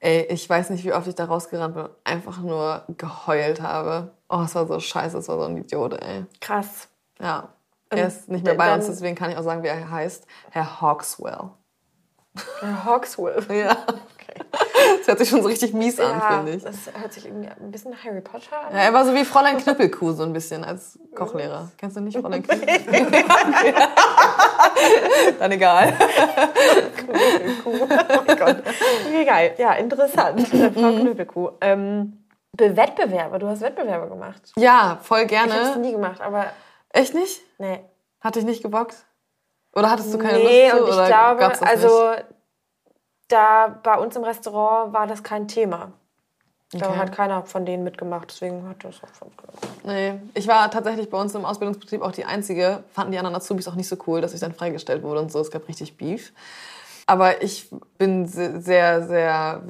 Ey, 0.00 0.26
ich 0.30 0.48
weiß 0.48 0.70
nicht, 0.70 0.84
wie 0.84 0.92
oft 0.92 1.06
ich 1.06 1.14
da 1.14 1.24
rausgerannt 1.26 1.74
bin 1.74 1.84
und 1.84 1.92
einfach 2.04 2.38
nur 2.38 2.82
geheult 2.96 3.62
habe. 3.62 4.10
Oh, 4.32 4.42
es 4.44 4.54
war 4.54 4.66
so 4.66 4.78
scheiße, 4.78 5.18
es 5.18 5.28
war 5.28 5.38
so 5.38 5.44
ein 5.44 5.56
Idiot, 5.56 5.94
ey. 6.00 6.24
Krass. 6.40 6.88
Ja. 7.20 7.48
Er 7.90 8.06
ist 8.06 8.28
nicht 8.28 8.44
mehr 8.44 8.54
bei 8.54 8.72
uns, 8.72 8.86
deswegen 8.86 9.16
kann 9.16 9.30
ich 9.30 9.36
auch 9.36 9.42
sagen, 9.42 9.64
wie 9.64 9.68
er 9.68 9.90
heißt. 9.90 10.24
Herr 10.50 10.80
Hawkswell. 10.80 11.50
Herr 12.60 12.84
Hawkswolf. 12.84 13.48
Ja. 13.54 13.76
Das 15.00 15.08
hört 15.08 15.18
sich 15.18 15.28
schon 15.28 15.42
so 15.42 15.48
richtig 15.48 15.74
mies 15.74 15.98
an, 15.98 16.20
Ja, 16.20 16.36
finde 16.36 16.52
ich. 16.52 16.62
das 16.62 16.76
hört 16.98 17.12
sich 17.12 17.26
irgendwie 17.26 17.48
ein 17.48 17.72
bisschen 17.72 17.92
Harry 18.04 18.20
Potter 18.20 18.56
an. 18.68 18.72
Ja, 18.72 18.82
er 18.82 18.94
war 18.94 19.04
so 19.04 19.12
wie 19.12 19.24
Fräulein 19.24 19.58
Knüppelkuh 19.58 20.12
so 20.12 20.22
ein 20.22 20.32
bisschen 20.32 20.62
als 20.64 20.96
Kochlehrer. 21.16 21.68
Kennst 21.76 21.96
du 21.96 22.00
nicht 22.00 22.16
Fräulein 22.16 22.44
Knüppelkuh? 22.44 22.92
Dann 25.40 25.50
egal. 25.52 25.92
Knüppelkuh. 26.96 27.82
Oh 27.82 28.22
mein 28.26 28.36
Gott. 28.38 28.56
Okay, 29.06 29.24
geil. 29.24 29.54
Ja, 29.58 29.72
interessant. 29.74 30.46
Frau 30.48 30.92
Mhm. 30.92 31.00
Knüppelkuh. 31.00 31.50
Ähm, 31.60 32.19
Wettbewerbe. 32.58 33.38
Du 33.38 33.48
hast 33.48 33.60
Wettbewerbe 33.60 34.08
gemacht. 34.08 34.52
Ja, 34.56 34.98
voll 35.02 35.22
Ich 35.22 35.36
habe 35.38 35.48
es 35.50 35.54
gerne. 35.54 35.76
nie 35.78 35.92
gemacht, 35.92 36.20
aber 36.20 36.46
Echt 36.90 37.14
nicht? 37.14 37.40
nee. 37.58 37.80
Hat 38.20 38.34
dich 38.36 38.44
nicht 38.44 38.62
gebockt? 38.62 38.96
Oder 39.72 39.90
hattest 39.90 40.12
du 40.12 40.18
keine 40.18 40.38
nee, 40.38 40.68
Lust 40.68 40.76
zu? 40.76 40.82
und 40.82 40.88
ich 40.88 40.94
oder 40.94 41.06
glaube, 41.06 41.40
gab's 41.40 41.60
das 41.60 41.68
also 41.70 42.10
nicht? 42.10 42.24
da 43.28 43.68
bei 43.82 43.94
uns 43.96 44.16
im 44.16 44.24
Restaurant 44.24 44.92
war 44.92 45.06
das 45.06 45.22
kein 45.22 45.48
Thema. 45.48 45.92
Da 46.72 46.88
Okay. 46.88 46.98
hat 46.98 47.12
keiner 47.12 47.44
von 47.46 47.64
denen 47.66 47.82
mitgemacht, 47.82 48.30
deswegen 48.30 48.68
hat 48.68 48.84
das 48.84 48.96
auch 49.02 49.08
schon 49.18 49.30
Nee, 49.84 50.20
ich 50.34 50.46
war 50.46 50.70
tatsächlich 50.70 51.08
bei 51.10 51.18
uns 51.20 51.34
im 51.34 51.44
Ausbildungsbetrieb 51.44 52.02
auch 52.02 52.12
die 52.12 52.24
Einzige. 52.24 52.84
Fanden 52.92 53.12
die 53.12 53.18
anderen 53.18 53.34
Azubis 53.36 53.66
auch 53.66 53.74
nicht 53.74 53.88
so 53.88 53.96
cool, 54.06 54.20
dass 54.20 54.34
ich 54.34 54.40
dann 54.40 54.52
freigestellt 54.54 55.02
wurde 55.02 55.20
und 55.20 55.32
so. 55.32 55.40
Es 55.40 55.50
gab 55.50 55.66
richtig 55.66 55.96
Beef. 55.96 56.32
Aber 57.06 57.42
ich 57.42 57.68
bin 57.98 58.26
se- 58.26 58.60
sehr, 58.60 59.02
sehr 59.06 59.62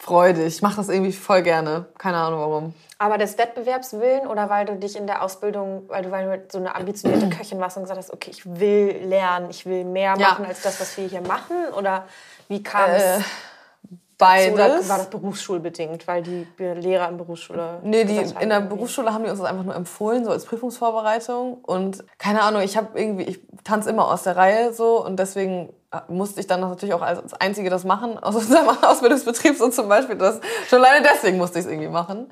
wettbewerbsfreudig. 0.00 0.46
Ich 0.46 0.62
mache 0.62 0.76
das 0.76 0.88
irgendwie 0.88 1.12
voll 1.12 1.42
gerne. 1.42 1.86
Keine 1.98 2.16
Ahnung 2.18 2.40
warum. 2.40 2.74
Aber 2.98 3.16
des 3.16 3.38
Wettbewerbswillen 3.38 4.26
oder 4.26 4.50
weil 4.50 4.66
du 4.66 4.76
dich 4.76 4.94
in 4.96 5.06
der 5.06 5.22
Ausbildung, 5.22 5.84
weil 5.88 6.02
du, 6.02 6.10
weil 6.10 6.38
du 6.38 6.44
so 6.52 6.58
eine 6.58 6.74
ambitionierte 6.74 7.28
Köchin 7.36 7.58
warst 7.60 7.76
und 7.76 7.84
gesagt 7.84 7.98
hast, 7.98 8.12
okay, 8.12 8.30
ich 8.30 8.44
will 8.44 8.96
lernen, 9.04 9.48
ich 9.50 9.64
will 9.64 9.84
mehr 9.84 10.14
Ja. 10.18 10.28
machen 10.28 10.44
als 10.44 10.62
das, 10.62 10.80
was 10.80 10.96
wir 10.96 11.06
hier 11.08 11.22
machen? 11.22 11.56
Oder 11.76 12.04
wie 12.48 12.62
kam 12.62 12.90
es 12.90 13.02
Äh, 13.02 13.12
dazu? 13.18 13.24
Beides. 14.20 14.52
Oder 14.52 14.88
war 14.88 14.98
das 14.98 15.10
berufsschulbedingt, 15.10 16.06
weil 16.06 16.22
die 16.22 16.46
Lehrer 16.58 17.08
in 17.08 17.16
Berufsschule. 17.16 17.80
Nee, 17.82 18.04
die, 18.04 18.18
in 18.18 18.50
der? 18.50 18.60
Berufsschule 18.60 19.12
haben 19.12 19.24
die 19.24 19.30
uns 19.30 19.40
das 19.40 19.48
einfach 19.48 19.64
nur 19.64 19.74
empfohlen, 19.74 20.24
so 20.24 20.30
als 20.30 20.44
Prüfungsvorbereitung. 20.44 21.64
Und 21.64 22.04
keine 22.18 22.42
Ahnung, 22.42 22.60
ich 22.60 22.76
habe 22.76 23.00
irgendwie, 23.00 23.24
ich 23.24 23.40
tanze 23.64 23.90
immer 23.90 24.08
aus 24.08 24.22
der 24.22 24.36
Reihe 24.36 24.72
so 24.74 25.04
und 25.04 25.18
deswegen 25.18 25.72
äh, 25.90 26.00
musste 26.08 26.40
ich 26.40 26.46
dann 26.46 26.60
natürlich 26.60 26.94
auch 26.94 27.02
als 27.02 27.32
Einzige 27.34 27.70
das 27.70 27.84
machen 27.84 28.18
aus 28.22 28.36
unserem 28.36 28.68
Ausbildungsbetrieb 28.68 29.56
so 29.56 29.70
zum 29.70 29.88
Beispiel. 29.88 30.16
Das, 30.16 30.40
schon 30.68 30.84
alleine 30.84 31.06
deswegen 31.10 31.38
musste 31.38 31.58
ich 31.58 31.64
es 31.64 31.70
irgendwie 31.70 31.88
machen. 31.88 32.30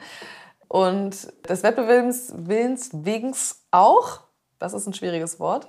Und 0.68 1.32
des 1.48 1.62
Wettbewerbs 1.62 2.34
Willens 2.36 2.90
wegen 2.92 3.34
auch, 3.70 4.20
das 4.58 4.74
ist 4.74 4.86
ein 4.86 4.92
schwieriges 4.92 5.40
Wort, 5.40 5.68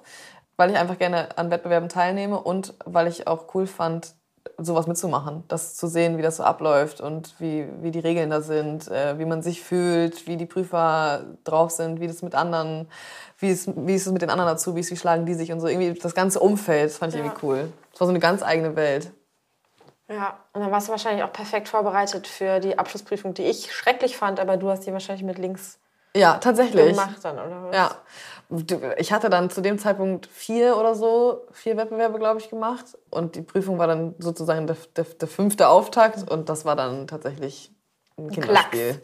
weil 0.58 0.69
ich 0.69 0.77
einfach 0.77 0.97
gerne 0.97 1.38
an 1.38 1.49
Wettbewerben 1.49 1.88
teilnehme 1.88 2.38
und 2.38 2.73
weil 2.84 3.08
ich 3.08 3.27
auch 3.27 3.55
cool 3.55 3.65
fand, 3.65 4.18
sowas 4.62 4.88
mitzumachen, 4.88 5.43
das 5.48 5.76
zu 5.76 5.88
sehen, 5.88 6.17
wie 6.17 6.22
das 6.22 6.38
so 6.38 6.43
abläuft 6.43 7.02
und 7.02 7.34
wie, 7.39 7.67
wie 7.82 7.91
die 7.91 8.00
Regeln 8.00 8.30
da 8.30 8.41
sind, 8.41 8.88
äh, 8.89 9.17
wie 9.19 9.26
man 9.26 9.41
sich 9.41 9.62
fühlt, 9.62 10.28
wie 10.28 10.38
die 10.38 10.45
Prüfer 10.45 11.24
drauf 11.43 11.72
sind, 11.72 12.00
wie 12.00 12.08
das 12.08 12.22
mit 12.22 12.36
anderen, 12.36 12.88
wie 13.38 13.50
es, 13.52 13.67
wie 13.76 13.95
ist 13.95 14.06
es 14.08 14.12
mit 14.13 14.22
den 14.22 14.30
anderen 14.30 14.52
Azubis, 14.52 14.91
wie 14.91 14.98
schlagen 14.98 15.26
die 15.26 15.34
sich 15.34 15.52
und 15.52 15.60
so. 15.60 15.67
Irgendwie 15.67 15.93
das 15.93 16.13
ganze 16.15 16.39
Umfeld, 16.39 16.89
das 16.91 16.98
fand 16.98 17.13
ich 17.13 17.19
Ja. 17.19 17.26
irgendwie 17.26 17.45
cool. 17.45 17.74
Es 17.93 18.00
war 18.00 18.08
so 18.08 18.12
eine 18.12 18.19
ganz 18.19 18.43
eigene 18.43 18.76
Welt. 18.76 19.12
Ja, 20.10 20.39
und 20.54 20.62
dann 20.62 20.72
warst 20.72 20.88
du 20.88 20.91
wahrscheinlich 20.91 21.24
auch 21.24 21.32
perfekt 21.32 21.67
vorbereitet 21.67 22.26
für 22.28 22.60
die 22.60 22.80
Abschlussprüfung, 22.80 23.36
die 23.36 23.43
ich 23.43 23.72
schrecklich 23.74 24.17
fand, 24.17 24.39
aber 24.39 24.58
du 24.58 24.69
hast 24.69 24.86
die 24.88 24.91
wahrscheinlich 24.91 25.24
mit 25.24 25.38
links 25.38 25.78
Ja, 26.15 26.39
tatsächlich. 26.39 26.89
gemacht 26.89 27.17
dann, 27.22 27.36
oder 27.38 27.63
was? 27.65 27.76
Ja. 27.76 27.91
Ich 28.97 29.13
hatte 29.13 29.29
dann 29.29 29.51
zu 29.51 29.62
dem 29.62 29.77
Zeitpunkt 29.77 30.25
vier 30.25 30.75
oder 30.75 30.95
so, 30.95 31.45
vier 31.51 31.77
Wettbewerbe, 31.77 32.17
glaube 32.17 32.39
ich, 32.39 32.49
gemacht. 32.49 32.97
Und 33.12 33.35
die 33.35 33.43
Prüfung 33.43 33.77
war 33.77 33.85
dann 33.85 34.15
sozusagen 34.17 34.65
der, 34.65 34.75
der, 34.95 35.03
der 35.03 35.27
fünfte 35.27 35.67
Auftakt. 35.67 36.29
Und 36.29 36.49
das 36.49 36.65
war 36.65 36.75
dann 36.75 37.05
tatsächlich 37.05 37.71
ein 38.17 38.31
Kinderspiel. 38.31 38.93
Klacks. 38.93 39.01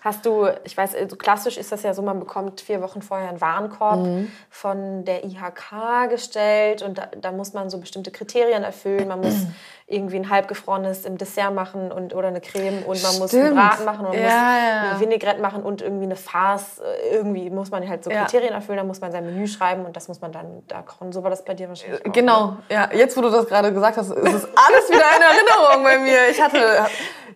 Hast 0.00 0.26
du, 0.26 0.46
ich 0.64 0.76
weiß, 0.76 0.96
so 1.08 1.16
klassisch 1.16 1.56
ist 1.56 1.72
das 1.72 1.82
ja 1.82 1.94
so, 1.94 2.02
man 2.02 2.20
bekommt 2.20 2.60
vier 2.60 2.82
Wochen 2.82 3.00
vorher 3.00 3.30
einen 3.30 3.40
Warenkorb 3.40 4.00
Mhm. 4.00 4.30
von 4.50 5.04
der 5.06 5.24
IHK 5.24 6.10
gestellt 6.10 6.82
und 6.82 6.98
da, 6.98 7.06
da 7.06 7.32
muss 7.32 7.54
man 7.54 7.70
so 7.70 7.78
bestimmte 7.78 8.10
Kriterien 8.10 8.62
erfüllen. 8.62 9.08
Man 9.08 9.22
muss 9.22 9.46
irgendwie 9.86 10.16
ein 10.16 10.30
halbgefrorenes 10.30 11.04
im 11.04 11.18
Dessert 11.18 11.52
machen 11.54 11.92
und, 11.92 12.14
oder 12.14 12.28
eine 12.28 12.40
Creme 12.40 12.82
und 12.84 13.02
man 13.02 13.18
muss 13.18 13.34
einen 13.34 13.42
Stimmt. 13.42 13.54
Braten 13.54 13.84
machen 13.84 14.06
und 14.06 14.12
man 14.12 14.22
Ja, 14.22 14.80
muss 14.82 14.90
eine 14.92 15.00
Vinaigrette 15.00 15.42
machen 15.42 15.62
und 15.62 15.82
irgendwie 15.82 16.04
eine 16.04 16.16
Farce. 16.16 16.78
Äh, 16.80 17.16
Irgendwie 17.16 17.50
muss 17.50 17.70
man 17.70 17.86
halt 17.86 18.02
so. 18.02 18.10
Kriterien 18.10 18.54
erfüllen, 18.54 18.78
da 18.78 18.84
muss 18.84 19.02
man 19.02 19.12
sein 19.12 19.26
Menü 19.26 19.46
schreiben 19.46 19.84
und 19.84 19.94
das 19.94 20.08
muss 20.08 20.22
man 20.22 20.32
dann 20.32 20.62
da 20.68 20.80
kochen. 20.80 21.12
So 21.12 21.22
war 21.22 21.28
das 21.28 21.44
bei 21.44 21.52
dir 21.52 21.68
wahrscheinlich 21.68 22.00
auch. 22.00 22.06
ne? 22.06 22.12
Genau, 22.12 22.56
ja. 22.70 22.88
Jetzt, 22.94 23.14
wo 23.16 23.20
du 23.20 23.28
das 23.28 23.46
gerade 23.46 23.74
gesagt 23.74 23.98
hast, 23.98 24.08
ist 24.10 24.32
es 24.32 24.44
alles 24.44 24.88
wieder 24.88 25.04
in 25.16 25.22
Erinnerung 25.22 25.84
bei 25.84 25.98
mir. 25.98 26.28
Ich 26.30 26.40
hatte, 26.40 26.86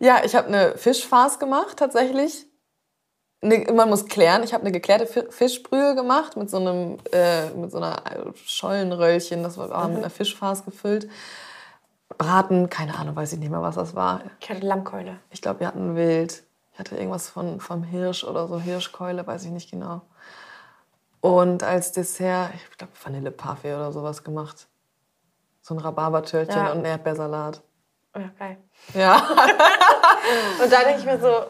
ja, 0.01 0.21
ich 0.25 0.35
habe 0.35 0.49
eine 0.49 0.79
Fischfarce 0.79 1.39
gemacht 1.39 1.77
tatsächlich. 1.77 2.47
Ne, 3.43 3.67
man 3.73 3.91
muss 3.91 4.07
klären. 4.07 4.43
Ich 4.43 4.55
habe 4.55 4.63
eine 4.63 4.73
geklärte 4.73 5.07
Fi- 5.07 5.31
Fischbrühe 5.31 5.95
gemacht 5.95 6.37
mit 6.39 6.49
so 6.51 6.57
einem, 6.57 6.97
äh, 7.13 7.51
mit 7.51 7.71
so 7.71 7.77
einer 7.77 8.03
Schollenröllchen. 8.47 9.43
Das 9.43 9.59
war 9.59 9.87
mit 9.89 9.99
einer 9.99 10.11
Fischfarce 10.11 10.65
gefüllt. 10.65 11.09
Braten, 12.19 12.69
keine 12.69 12.97
Ahnung, 12.99 13.15
weiß 13.17 13.33
ich 13.33 13.39
nicht 13.39 13.51
mehr, 13.51 13.63
was 13.63 13.77
das 13.77 13.95
war. 13.95 14.23
Ich 14.41 14.51
hatte 14.51 14.67
Lammkeule. 14.67 15.19
Ich 15.31 15.41
glaube, 15.41 15.61
wir 15.61 15.69
hatten 15.69 15.95
Wild. 15.97 16.43
Ich 16.73 16.79
hatte 16.79 16.97
irgendwas 16.97 17.29
von, 17.29 17.61
vom 17.61 17.83
Hirsch 17.83 18.25
oder 18.25 18.47
so, 18.49 18.61
Hirschkeule, 18.61 19.27
weiß 19.27 19.45
ich 19.45 19.51
nicht 19.51 19.71
genau. 19.71 20.03
Und 21.21 21.63
als 21.63 21.93
Dessert, 21.93 22.51
ich 22.55 22.77
glaube, 22.79 22.93
Vanilleparfait 23.03 23.75
oder 23.75 23.93
sowas 23.93 24.23
gemacht. 24.23 24.69
So 25.63 25.75
ein 25.75 25.79
Rhabarbertörtchen 25.81 26.57
Ja. 26.57 26.73
und 26.73 26.79
ein 26.79 26.85
Erdbeersalat. 26.85 27.63
Ja, 28.17 28.31
geil. 28.39 28.57
Ja. 28.95 29.17
Und 30.63 30.73
da 30.73 30.83
denke 30.83 31.01
ich 31.01 31.05
mir 31.05 31.21
so, 31.21 31.47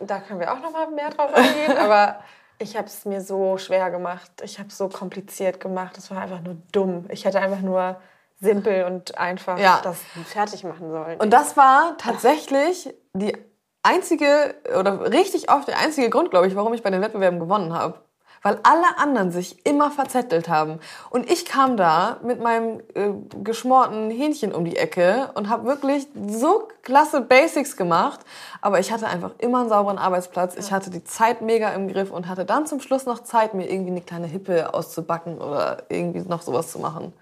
da 0.00 0.18
können 0.20 0.40
wir 0.40 0.52
auch 0.52 0.60
noch 0.60 0.72
mal 0.72 0.90
mehr 0.90 1.10
drauf 1.10 1.32
eingehen, 1.34 1.76
aber 1.78 2.20
ich 2.58 2.76
habe 2.76 2.86
es 2.86 3.04
mir 3.04 3.20
so 3.20 3.58
schwer 3.58 3.90
gemacht. 3.90 4.30
Ich 4.42 4.58
habe 4.58 4.68
es 4.70 4.78
so 4.78 4.88
kompliziert 4.88 5.60
gemacht. 5.60 5.96
Es 5.98 6.10
war 6.10 6.22
einfach 6.22 6.40
nur 6.40 6.56
dumm. 6.72 7.04
Ich 7.10 7.24
hätte 7.24 7.40
einfach 7.40 7.60
nur 7.60 8.00
simpel 8.40 8.84
und 8.84 9.18
einfach 9.18 9.58
Ja. 9.58 9.80
das 9.82 9.98
fertig 10.26 10.64
machen 10.64 10.90
sollen. 10.90 11.18
Und 11.20 11.30
das 11.32 11.56
war 11.56 11.96
tatsächlich 11.98 12.94
die 13.14 13.36
einzige 13.82 14.54
oder 14.78 15.10
richtig 15.12 15.50
oft 15.50 15.68
der 15.68 15.78
einzige 15.78 16.10
Grund, 16.10 16.30
glaube 16.30 16.46
ich, 16.46 16.54
warum 16.56 16.74
ich 16.74 16.82
bei 16.82 16.90
den 16.90 17.00
Wettbewerben 17.00 17.38
gewonnen 17.40 17.72
habe. 17.74 17.94
weil 18.42 18.60
alle 18.62 18.98
anderen 18.98 19.32
sich 19.32 19.66
immer 19.66 19.90
verzettelt 19.90 20.48
haben. 20.48 20.78
Und 21.10 21.28
ich 21.28 21.44
kam 21.44 21.76
da 21.76 22.18
mit 22.22 22.40
meinem 22.40 22.78
äh, 22.94 23.10
geschmorten 23.42 24.10
Hähnchen 24.12 24.54
um 24.54 24.64
die 24.64 24.76
Ecke 24.76 25.30
und 25.34 25.48
habe 25.48 25.66
wirklich 25.66 26.06
so 26.28 26.68
klasse 26.82 27.20
Basics 27.20 27.76
gemacht. 27.76 28.20
Aber 28.60 28.78
ich 28.78 28.92
hatte 28.92 29.08
einfach 29.08 29.32
immer 29.38 29.58
einen 29.58 29.68
sauberen 29.68 29.98
Arbeitsplatz. 29.98 30.54
Ich 30.56 30.70
hatte 30.70 30.88
die 30.90 31.02
Zeit 31.02 31.42
mega 31.42 31.70
im 31.70 31.88
Griff 31.88 32.12
und 32.12 32.28
hatte 32.28 32.44
dann 32.44 32.64
zum 32.68 32.80
Schluss 32.80 33.06
noch 33.06 33.24
Zeit, 33.24 33.54
mir 33.54 33.68
irgendwie 33.68 33.90
eine 33.90 34.02
kleine 34.02 34.28
Hippe 34.28 34.72
auszubacken 34.72 35.38
oder 35.38 35.78
irgendwie 35.88 36.20
noch 36.20 36.42
sowas 36.42 36.70
zu 36.70 36.78
machen. 36.78 37.12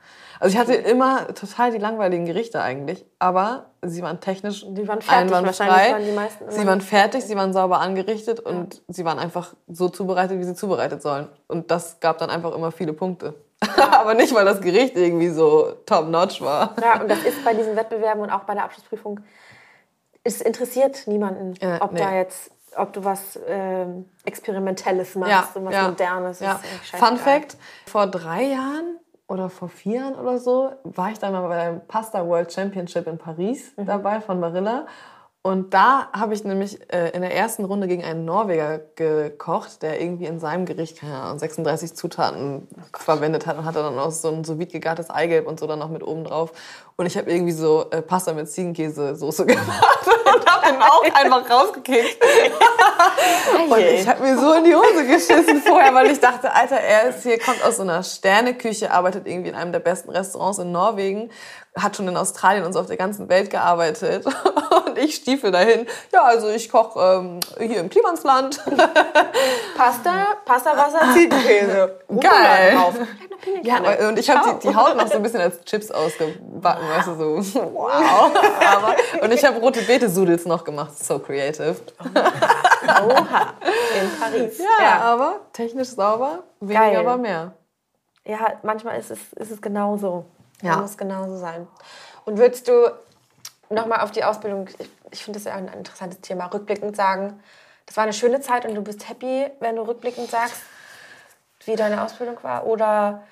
Also 0.40 0.54
ich 0.54 0.58
hatte 0.58 0.74
immer 0.74 1.28
total 1.34 1.70
die 1.70 1.78
langweiligen 1.78 2.26
Gerichte 2.26 2.60
eigentlich, 2.60 3.04
aber 3.18 3.66
sie 3.82 4.02
waren 4.02 4.20
technisch 4.20 4.64
die 4.68 4.86
waren 4.86 5.00
fertig, 5.00 5.34
einwandfrei. 5.34 5.92
Waren 5.92 6.04
die 6.04 6.12
meisten 6.12 6.50
sie 6.50 6.66
waren 6.66 6.80
fertig, 6.80 7.24
sie 7.24 7.36
waren 7.36 7.52
sauber 7.52 7.80
angerichtet 7.80 8.42
ja. 8.44 8.50
und 8.50 8.82
sie 8.88 9.04
waren 9.04 9.18
einfach 9.18 9.54
so 9.68 9.88
zubereitet, 9.88 10.38
wie 10.38 10.44
sie 10.44 10.54
zubereitet 10.54 11.02
sollen. 11.02 11.28
Und 11.48 11.70
das 11.70 12.00
gab 12.00 12.18
dann 12.18 12.30
einfach 12.30 12.54
immer 12.54 12.72
viele 12.72 12.92
Punkte. 12.92 13.34
Ja. 13.76 13.92
aber 14.00 14.14
nicht, 14.14 14.34
weil 14.34 14.44
das 14.44 14.60
Gericht 14.60 14.96
irgendwie 14.96 15.30
so 15.30 15.72
top-notch 15.86 16.42
war. 16.42 16.74
Ja, 16.82 17.00
und 17.00 17.10
das 17.10 17.22
ist 17.22 17.42
bei 17.44 17.54
diesen 17.54 17.74
Wettbewerben 17.74 18.22
und 18.22 18.30
auch 18.30 18.44
bei 18.44 18.54
der 18.54 18.64
Abschlussprüfung, 18.64 19.20
es 20.24 20.40
interessiert 20.40 21.06
niemanden, 21.06 21.54
ja, 21.60 21.80
ob 21.80 21.92
nee. 21.92 22.00
da 22.00 22.14
jetzt 22.14 22.50
ob 22.76 22.92
du 22.92 23.04
was 23.04 23.38
ähm, 23.46 24.08
Experimentelles 24.24 25.14
machst 25.14 25.30
ja, 25.30 25.48
und 25.54 25.64
was 25.64 25.74
ja, 25.74 25.88
Modernes. 25.88 26.40
Ja. 26.40 26.60
Fun 26.92 27.16
Fact: 27.16 27.56
Vor 27.86 28.06
drei 28.06 28.42
Jahren 28.42 28.98
oder 29.28 29.50
vor 29.50 29.68
vier 29.68 30.00
Jahren 30.00 30.14
oder 30.14 30.38
so 30.38 30.70
war 30.84 31.10
ich 31.10 31.18
dann 31.18 31.32
mal 31.32 31.46
bei 31.48 31.56
der 31.56 31.72
Pasta 31.80 32.26
World 32.26 32.52
Championship 32.52 33.06
in 33.06 33.18
Paris 33.18 33.72
mhm. 33.76 33.86
dabei 33.86 34.20
von 34.20 34.40
Barilla. 34.40 34.86
Und 35.46 35.74
da 35.74 36.08
habe 36.12 36.34
ich 36.34 36.42
nämlich 36.42 36.92
äh, 36.92 37.10
in 37.10 37.22
der 37.22 37.32
ersten 37.32 37.64
Runde 37.64 37.86
gegen 37.86 38.02
einen 38.02 38.24
Norweger 38.24 38.80
gekocht, 38.96 39.80
der 39.80 40.00
irgendwie 40.00 40.24
in 40.24 40.40
seinem 40.40 40.66
Gericht, 40.66 40.98
keine 40.98 41.14
Ahnung, 41.20 41.38
36 41.38 41.94
Zutaten 41.94 42.66
oh 42.76 42.98
verwendet 42.98 43.46
hat 43.46 43.56
und 43.56 43.64
hatte 43.64 43.78
dann 43.78 43.96
auch 43.96 44.10
so 44.10 44.28
ein 44.32 44.42
so 44.42 44.56
gegartes 44.56 45.08
Eigelb 45.08 45.46
und 45.46 45.60
so 45.60 45.68
dann 45.68 45.78
noch 45.78 45.88
mit 45.88 46.02
oben 46.02 46.24
drauf. 46.24 46.50
Und 46.96 47.06
ich 47.06 47.16
habe 47.16 47.30
irgendwie 47.30 47.52
so 47.52 47.86
äh, 47.92 48.02
Pasta 48.02 48.32
mit 48.32 48.48
Ziegenkäse-Soße 48.50 49.46
gemacht 49.46 50.08
und 50.08 50.50
habe 50.50 50.66
den 50.66 50.82
auch 50.82 51.04
einfach 51.14 51.48
rausgekickt. 51.48 52.18
und 53.70 53.78
ich 53.78 54.06
habe 54.08 54.22
mir 54.22 54.38
so 54.38 54.52
in 54.54 54.64
die 54.64 54.74
Hose 54.74 55.06
geschissen 55.06 55.62
vorher, 55.62 55.94
weil 55.94 56.10
ich 56.10 56.20
dachte, 56.20 56.52
Alter, 56.52 56.76
er 56.76 57.08
ist 57.08 57.22
hier, 57.22 57.38
kommt 57.38 57.64
aus 57.64 57.76
so 57.76 57.82
einer 57.82 58.02
Sterneküche, 58.02 58.90
arbeitet 58.90 59.26
irgendwie 59.26 59.50
in 59.50 59.54
einem 59.54 59.72
der 59.72 59.80
besten 59.80 60.10
Restaurants 60.10 60.58
in 60.58 60.72
Norwegen, 60.72 61.30
hat 61.78 61.96
schon 61.96 62.08
in 62.08 62.16
Australien 62.16 62.64
und 62.64 62.72
so 62.72 62.80
auf 62.80 62.86
der 62.86 62.96
ganzen 62.96 63.28
Welt 63.28 63.50
gearbeitet. 63.50 64.24
Und 64.86 64.98
ich 64.98 65.16
stiefel 65.16 65.50
dahin. 65.50 65.86
Ja, 66.12 66.24
also 66.24 66.48
ich 66.48 66.70
koche 66.70 66.98
ähm, 67.00 67.40
hier 67.58 67.80
im 67.80 67.90
Klimansland. 67.90 68.62
Pasta, 69.76 70.26
Pasta, 70.44 70.76
Wasser, 70.76 71.12
Ziegenkäse. 71.12 72.00
Geil. 72.20 72.78
Ja, 73.62 74.08
und 74.08 74.18
ich 74.18 74.30
habe 74.30 74.58
die, 74.60 74.68
die 74.68 74.74
Haut 74.74 74.96
noch 74.96 75.06
so 75.06 75.14
ein 75.14 75.22
bisschen 75.22 75.40
als 75.40 75.62
Chips 75.64 75.90
ausgebacken, 75.90 76.42
wow. 76.62 76.96
weißt 76.96 77.08
du, 77.08 77.42
so. 77.42 77.72
Wow. 77.74 77.90
Aber, 78.66 78.94
und 79.22 79.32
ich 79.32 79.44
habe 79.44 79.58
rote 79.58 79.82
Beete-Sudels 79.82 80.46
noch 80.46 80.64
gemacht. 80.64 80.92
So 80.98 81.18
creative. 81.18 81.76
Oha. 82.88 83.54
In 84.00 84.18
Paris. 84.18 84.58
Ja, 84.58 84.84
ja, 84.84 85.00
aber 85.00 85.40
technisch 85.52 85.88
sauber, 85.88 86.44
weniger 86.60 86.80
Geil. 86.80 86.96
aber 86.96 87.16
mehr. 87.16 87.52
Ja, 88.24 88.58
manchmal 88.62 88.98
ist 88.98 89.10
es, 89.10 89.32
ist 89.34 89.50
es 89.52 89.60
genauso. 89.60 90.24
Ja. 90.62 90.76
Muss 90.78 90.96
genauso 90.96 91.36
sein. 91.36 91.66
Und 92.24 92.38
würdest 92.38 92.66
du 92.68 92.92
nochmal 93.70 94.00
auf 94.00 94.10
die 94.10 94.24
Ausbildung, 94.24 94.68
ich, 94.78 94.90
ich 95.10 95.24
finde 95.24 95.38
das 95.38 95.44
ja 95.44 95.54
ein 95.54 95.68
interessantes 95.68 96.20
Thema, 96.20 96.46
rückblickend 96.46 96.96
sagen, 96.96 97.40
das 97.86 97.96
war 97.96 98.04
eine 98.04 98.12
schöne 98.12 98.40
Zeit 98.40 98.66
und 98.66 98.74
du 98.74 98.82
bist 98.82 99.08
happy, 99.08 99.46
wenn 99.60 99.76
du 99.76 99.82
rückblickend 99.82 100.28
sagst, 100.28 100.60
wie 101.64 101.76
deine 101.76 102.02
Ausbildung 102.02 102.36
war? 102.42 102.66
Oder 102.66 103.22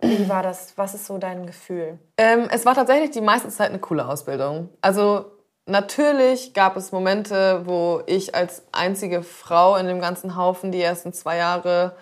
wie 0.00 0.28
war 0.28 0.42
das? 0.42 0.72
Was 0.76 0.94
ist 0.94 1.06
so 1.06 1.18
dein 1.18 1.46
Gefühl? 1.46 1.98
Ähm, 2.16 2.48
es 2.50 2.66
war 2.66 2.74
tatsächlich 2.74 3.10
die 3.10 3.20
meiste 3.20 3.48
Zeit 3.48 3.70
eine 3.70 3.78
coole 3.78 4.06
Ausbildung. 4.06 4.70
Also 4.80 5.26
natürlich 5.68 6.54
gab 6.54 6.76
es 6.76 6.92
Momente, 6.92 7.62
wo 7.64 8.02
ich 8.06 8.34
als 8.34 8.62
einzige 8.72 9.22
Frau 9.22 9.76
in 9.76 9.86
dem 9.86 10.00
ganzen 10.00 10.36
Haufen 10.36 10.72
die 10.72 10.80
ersten 10.80 11.12
zwei 11.12 11.36
Jahre 11.36 11.94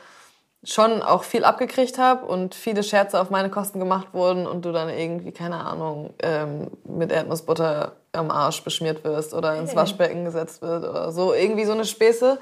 schon 0.64 1.02
auch 1.02 1.22
viel 1.22 1.44
abgekriegt 1.44 1.98
habe 1.98 2.26
und 2.26 2.54
viele 2.54 2.82
Scherze 2.82 3.20
auf 3.20 3.30
meine 3.30 3.50
Kosten 3.50 3.78
gemacht 3.78 4.08
wurden 4.12 4.46
und 4.46 4.64
du 4.64 4.72
dann 4.72 4.88
irgendwie, 4.88 5.30
keine 5.30 5.64
Ahnung, 5.64 6.14
ähm, 6.22 6.70
mit 6.84 7.12
Erdnussbutter 7.12 7.92
am 8.12 8.30
Arsch 8.30 8.64
beschmiert 8.64 9.04
wirst 9.04 9.32
oder 9.32 9.56
ins 9.56 9.76
Waschbecken 9.76 10.24
gesetzt 10.24 10.62
wird 10.62 10.84
oder 10.84 11.12
so. 11.12 11.32
Irgendwie 11.32 11.64
so 11.64 11.72
eine 11.72 11.84
Späße. 11.84 12.38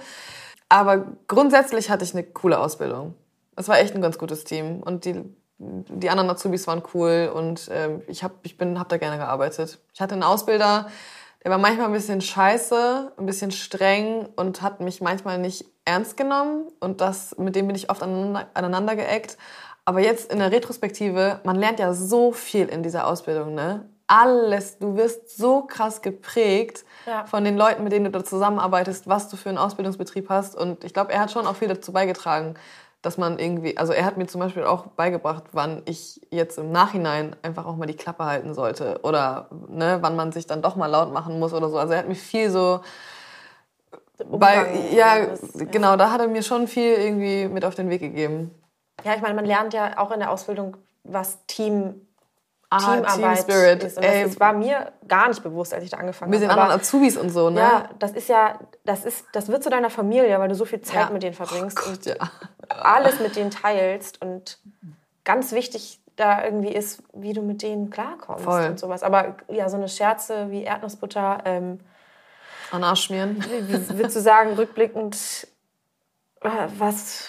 Aber 0.69 1.05
grundsätzlich 1.29 1.91
hatte 1.91 2.05
ich 2.05 2.15
eine 2.15 2.25
coole 2.25 2.59
Ausbildung. 2.59 3.15
Es 3.57 3.69
war 3.69 3.79
echt 3.79 3.95
ein 3.95 4.03
ganz 4.03 4.19
gutes 4.19 4.45
Team 4.45 4.83
und 4.83 5.05
die, 5.05 5.23
die 5.59 6.11
anderen 6.11 6.31
Azubis 6.31 6.67
waren 6.67 6.83
cool 6.95 7.31
und 7.35 7.69
ähm, 7.73 8.03
ich 8.09 8.25
habe 8.25 8.35
ich 8.43 8.59
bin, 8.59 8.79
hab 8.79 8.89
da 8.89 8.97
gerne 8.97 9.19
gearbeitet. 9.19 9.79
Ich 9.93 10.01
hatte 10.01 10.15
einen 10.15 10.25
Ausbilder, 10.25 10.89
der 11.45 11.51
war 11.51 11.59
manchmal 11.59 11.87
ein 11.87 11.93
bisschen 11.93 12.21
scheiße, 12.21 13.13
ein 13.17 13.27
bisschen 13.27 13.51
streng 13.51 14.29
und 14.37 14.63
hat 14.63 14.81
mich 14.81 15.01
manchmal 15.01 15.39
nicht 15.39 15.67
ernst 15.85 16.17
genommen 16.17 16.69
und 16.81 17.01
das, 17.01 17.37
mit 17.39 17.55
dem 17.55 17.67
bin 17.67 17.77
ich 17.77 17.91
oft 17.91 18.03
aneinander, 18.03 18.49
aneinander 18.55 18.97
geeckt. 18.97 19.37
Aber 19.85 20.01
jetzt 20.01 20.33
in 20.33 20.39
der 20.39 20.51
Retrospektive, 20.51 21.41
man 21.45 21.57
lernt 21.57 21.79
ja 21.79 21.93
so 21.93 22.33
viel 22.33 22.69
in 22.69 22.83
dieser 22.83 23.07
Ausbildung, 23.07 23.55
ne? 23.55 23.89
Alles, 24.07 24.79
du 24.79 24.97
wirst 24.97 25.37
so 25.37 25.63
krass 25.63 26.03
geprägt 26.03 26.85
ja. 27.07 27.25
von 27.25 27.43
den 27.43 27.57
Leuten, 27.57 27.85
mit 27.85 27.93
denen 27.93 28.05
du 28.07 28.11
da 28.11 28.23
zusammenarbeitest, 28.23 29.09
was 29.09 29.29
du 29.29 29.37
für 29.37 29.49
einen 29.49 29.57
Ausbildungsbetrieb 29.57 30.29
hast. 30.29 30.55
Und 30.55 30.85
ich 30.85 30.93
glaube, 30.93 31.13
er 31.13 31.21
hat 31.21 31.33
schon 31.33 31.47
auch 31.47 31.57
viel 31.57 31.69
dazu 31.69 31.93
beigetragen, 31.93 32.55
dass 33.05 33.19
man 33.19 33.39
irgendwie, 33.39 33.77
also 33.77 33.93
er 33.93 34.05
hat 34.05 34.17
mir 34.17 34.27
zum 34.27 34.41
Beispiel 34.41 34.65
auch 34.65 34.87
beigebracht, 34.87 35.45
wann 35.53 35.83
ich 35.85 36.21
jetzt 36.31 36.59
im 36.59 36.73
Nachhinein 36.73 37.37
einfach 37.43 37.67
auch 37.67 37.77
mal 37.77 37.87
die 37.87 37.97
Klappe 37.97 38.25
halten 38.25 38.55
sollte 38.55 39.01
oder 39.03 39.49
ne, 39.69 39.99
wann 40.01 40.17
man 40.17 40.33
sich 40.33 40.47
dann 40.47 40.63
doch 40.63 40.77
mal 40.77 40.87
laut 40.87 41.13
machen 41.13 41.39
muss 41.39 41.53
oder 41.53 41.69
so. 41.69 41.79
Also 41.79 41.93
er 41.93 42.01
hat 42.01 42.09
mir 42.09 42.15
viel 42.15 42.51
so 42.51 42.81
bei, 44.27 44.67
ja, 44.93 45.35
genau, 45.55 45.97
da 45.97 46.11
hat 46.11 46.21
er 46.21 46.29
mir 46.29 46.43
schon 46.43 46.69
viel 46.69 46.95
irgendwie 46.95 47.49
mit 47.49 47.65
auf 47.65 47.75
den 47.75 47.91
Weg 47.91 48.01
gegeben. 48.01 48.51
Ja, 49.05 49.15
ich 49.15 49.23
meine, 49.23 49.35
man 49.35 49.45
lernt 49.45 49.75
ja 49.75 49.99
auch 49.99 50.13
in 50.13 50.21
der 50.21 50.31
Ausbildung, 50.31 50.77
was 51.03 51.45
Team, 51.47 52.07
ah, 52.75 52.79
Teamarbeit 52.79 53.37
Team 53.37 53.37
Spirit. 53.37 53.85
ist. 53.85 53.97
Und 53.97 54.05
das, 54.05 54.23
das, 54.25 54.41
war 54.41 54.53
mir 54.53 54.93
gar 55.07 55.29
nicht 55.29 55.43
bewusst, 55.43 55.75
als 55.75 55.85
ich 55.85 55.91
da 55.91 55.99
angefangen 55.99 56.33
habe. 56.33 56.41
Mit 56.41 56.43
den 56.43 56.51
anderen 56.51 56.81
Azubis 56.81 57.17
und 57.17 57.31
so, 57.31 57.51
ne? 57.51 57.61
Ja, 57.61 57.89
das 57.99 58.13
ist 58.13 58.29
ja, 58.29 58.59
das 58.85 59.05
ist, 59.05 59.27
das 59.33 59.49
wird 59.49 59.63
zu 59.63 59.71
deiner 59.71 59.91
Familie, 59.91 60.39
weil 60.39 60.49
du 60.49 60.55
so 60.55 60.65
viel 60.65 60.81
Zeit 60.81 61.09
ja. 61.09 61.11
mit 61.11 61.23
denen 61.23 61.35
verbringst 61.35 61.79
oh 61.81 61.91
Gott, 61.91 61.97
und 61.97 62.07
ja. 62.07 62.15
alles 62.69 63.21
mit 63.21 63.37
denen 63.37 63.51
teilst 63.51 64.21
und 64.23 64.59
ganz 65.25 65.53
wichtig 65.53 66.01
da 66.17 66.45
irgendwie 66.45 66.73
ist, 66.73 67.03
wie 67.13 67.33
du 67.33 67.43
mit 67.43 67.63
denen 67.63 67.91
klarkommst 67.91 68.45
Voll. 68.45 68.67
und 68.67 68.79
sowas. 68.79 69.03
Aber 69.03 69.37
ja, 69.49 69.69
so 69.69 69.77
eine 69.77 69.89
Scherze 69.89 70.51
wie 70.51 70.63
Erdnussbutter, 70.63 71.43
ähm, 71.45 71.81
an 72.71 72.85
Arsch 72.85 73.05
schmieren. 73.05 73.45
Würdest 73.69 74.17
du 74.17 74.21
sagen, 74.21 74.55
rückblickend, 74.55 75.47
äh, 76.41 76.49
was 76.79 77.29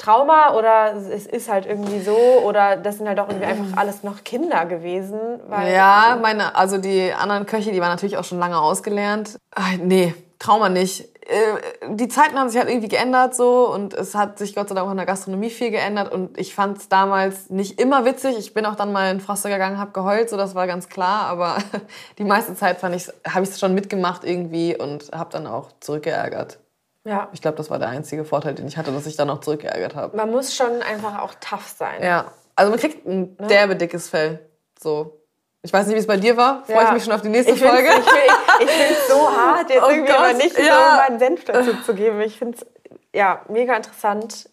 Trauma 0.00 0.54
oder 0.54 0.94
es 0.94 1.26
ist 1.26 1.50
halt 1.50 1.66
irgendwie 1.66 2.00
so 2.00 2.16
oder 2.44 2.76
das 2.76 2.96
sind 2.96 3.06
halt 3.06 3.20
auch 3.20 3.28
irgendwie 3.28 3.46
einfach 3.46 3.76
alles 3.76 4.02
noch 4.02 4.24
Kinder 4.24 4.64
gewesen? 4.64 5.18
ja, 5.50 6.18
meine, 6.20 6.56
also 6.56 6.78
die 6.78 7.12
anderen 7.12 7.44
Köche, 7.44 7.70
die 7.70 7.80
waren 7.80 7.90
natürlich 7.90 8.16
auch 8.16 8.24
schon 8.24 8.38
lange 8.38 8.58
ausgelernt. 8.58 9.36
Ach, 9.54 9.76
nee, 9.78 10.14
Trauma 10.38 10.70
nicht. 10.70 11.02
Äh, 11.28 11.94
die 11.94 12.08
Zeiten 12.08 12.38
haben 12.38 12.48
sich 12.48 12.58
halt 12.58 12.70
irgendwie 12.70 12.88
geändert 12.88 13.36
so 13.36 13.70
und 13.70 13.92
es 13.92 14.14
hat 14.14 14.38
sich 14.38 14.54
Gott 14.54 14.70
sei 14.70 14.74
Dank 14.74 14.86
auch 14.86 14.90
in 14.90 14.96
der 14.96 15.04
Gastronomie 15.04 15.50
viel 15.50 15.70
geändert 15.70 16.10
und 16.12 16.38
ich 16.38 16.54
fand 16.54 16.78
es 16.78 16.88
damals 16.88 17.50
nicht 17.50 17.78
immer 17.78 18.06
witzig. 18.06 18.38
Ich 18.38 18.54
bin 18.54 18.64
auch 18.64 18.76
dann 18.76 18.92
mal 18.92 19.10
in 19.10 19.20
Froster 19.20 19.50
gegangen, 19.50 19.78
habe 19.78 19.92
geheult, 19.92 20.30
so 20.30 20.38
das 20.38 20.54
war 20.54 20.66
ganz 20.66 20.88
klar, 20.88 21.26
aber 21.26 21.58
die 22.18 22.24
meiste 22.24 22.54
Zeit 22.54 22.80
fand 22.80 22.96
ich, 22.96 23.08
habe 23.28 23.44
ich 23.44 23.50
es 23.50 23.60
schon 23.60 23.74
mitgemacht 23.74 24.24
irgendwie 24.24 24.76
und 24.78 25.10
habe 25.12 25.30
dann 25.30 25.46
auch 25.46 25.68
zurückgeärgert. 25.80 26.58
Ja. 27.04 27.28
Ich 27.32 27.40
glaube, 27.40 27.56
das 27.56 27.70
war 27.70 27.78
der 27.78 27.88
einzige 27.88 28.24
Vorteil, 28.24 28.54
den 28.54 28.66
ich 28.66 28.76
hatte, 28.76 28.92
dass 28.92 29.06
ich 29.06 29.16
dann 29.16 29.30
auch 29.30 29.40
zurückgeärgert 29.40 29.94
habe. 29.94 30.16
Man 30.16 30.30
muss 30.30 30.54
schon 30.54 30.82
einfach 30.82 31.20
auch 31.20 31.34
tough 31.40 31.66
sein. 31.76 32.02
Ja. 32.02 32.26
Also 32.56 32.70
man 32.70 32.78
kriegt 32.78 33.06
ein 33.06 33.36
ne? 33.38 33.46
derbe 33.46 33.76
dickes 33.76 34.08
Fell. 34.08 34.46
So. 34.78 35.20
Ich 35.62 35.72
weiß 35.72 35.86
nicht, 35.86 35.96
wie 35.96 36.00
es 36.00 36.06
bei 36.06 36.16
dir 36.16 36.36
war. 36.36 36.64
Freue 36.64 36.76
ja. 36.76 36.88
ich 36.88 36.92
mich 36.92 37.04
schon 37.04 37.12
auf 37.12 37.22
die 37.22 37.28
nächste 37.28 37.52
ich 37.52 37.62
Folge. 37.62 37.88
Ich, 37.88 38.66
ich 38.66 38.70
finde 38.70 38.94
es 38.94 39.08
so 39.08 39.30
hart, 39.30 39.70
jetzt 39.70 39.82
oh 39.86 39.90
irgendwie 39.90 40.12
Gott. 40.12 40.18
aber 40.18 40.32
nicht 40.34 40.58
ja. 40.58 40.64
so 40.64 40.96
meinen 40.96 41.18
Senf 41.18 41.44
dazu 41.44 41.74
zu 41.82 41.94
geben. 41.94 42.20
Ich 42.20 42.38
finde 42.38 42.58
es 42.58 42.66
ja 43.14 43.44
mega 43.48 43.76
interessant. 43.76 44.48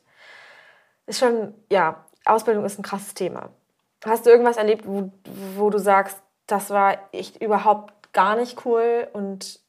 Ist 1.06 1.20
schon, 1.20 1.54
ja, 1.72 2.06
Ausbildung 2.26 2.66
ist 2.66 2.78
ein 2.80 2.84
krasses 2.84 3.14
Thema. 3.14 3.50
Hast 4.06 4.26
du 4.26 4.30
irgendwas 4.30 4.58
erlebt, 4.58 4.86
wo, 4.86 5.12
wo 5.56 5.70
du 5.70 5.80
sagst, 5.80 6.18
das 6.46 6.70
war 6.70 6.98
echt 7.12 7.42
überhaupt 7.42 8.14
gar 8.14 8.36
nicht 8.36 8.66
cool 8.66 9.08
und 9.14 9.60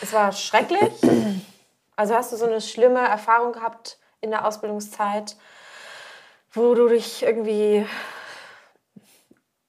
es 0.00 0.12
war 0.12 0.32
schrecklich? 0.32 0.92
Also 1.96 2.14
hast 2.14 2.32
du 2.32 2.36
so 2.36 2.46
eine 2.46 2.60
schlimme 2.60 3.00
Erfahrung 3.00 3.52
gehabt 3.52 3.98
in 4.20 4.30
der 4.30 4.46
Ausbildungszeit, 4.46 5.36
wo 6.52 6.74
du 6.74 6.88
dich 6.88 7.22
irgendwie 7.22 7.86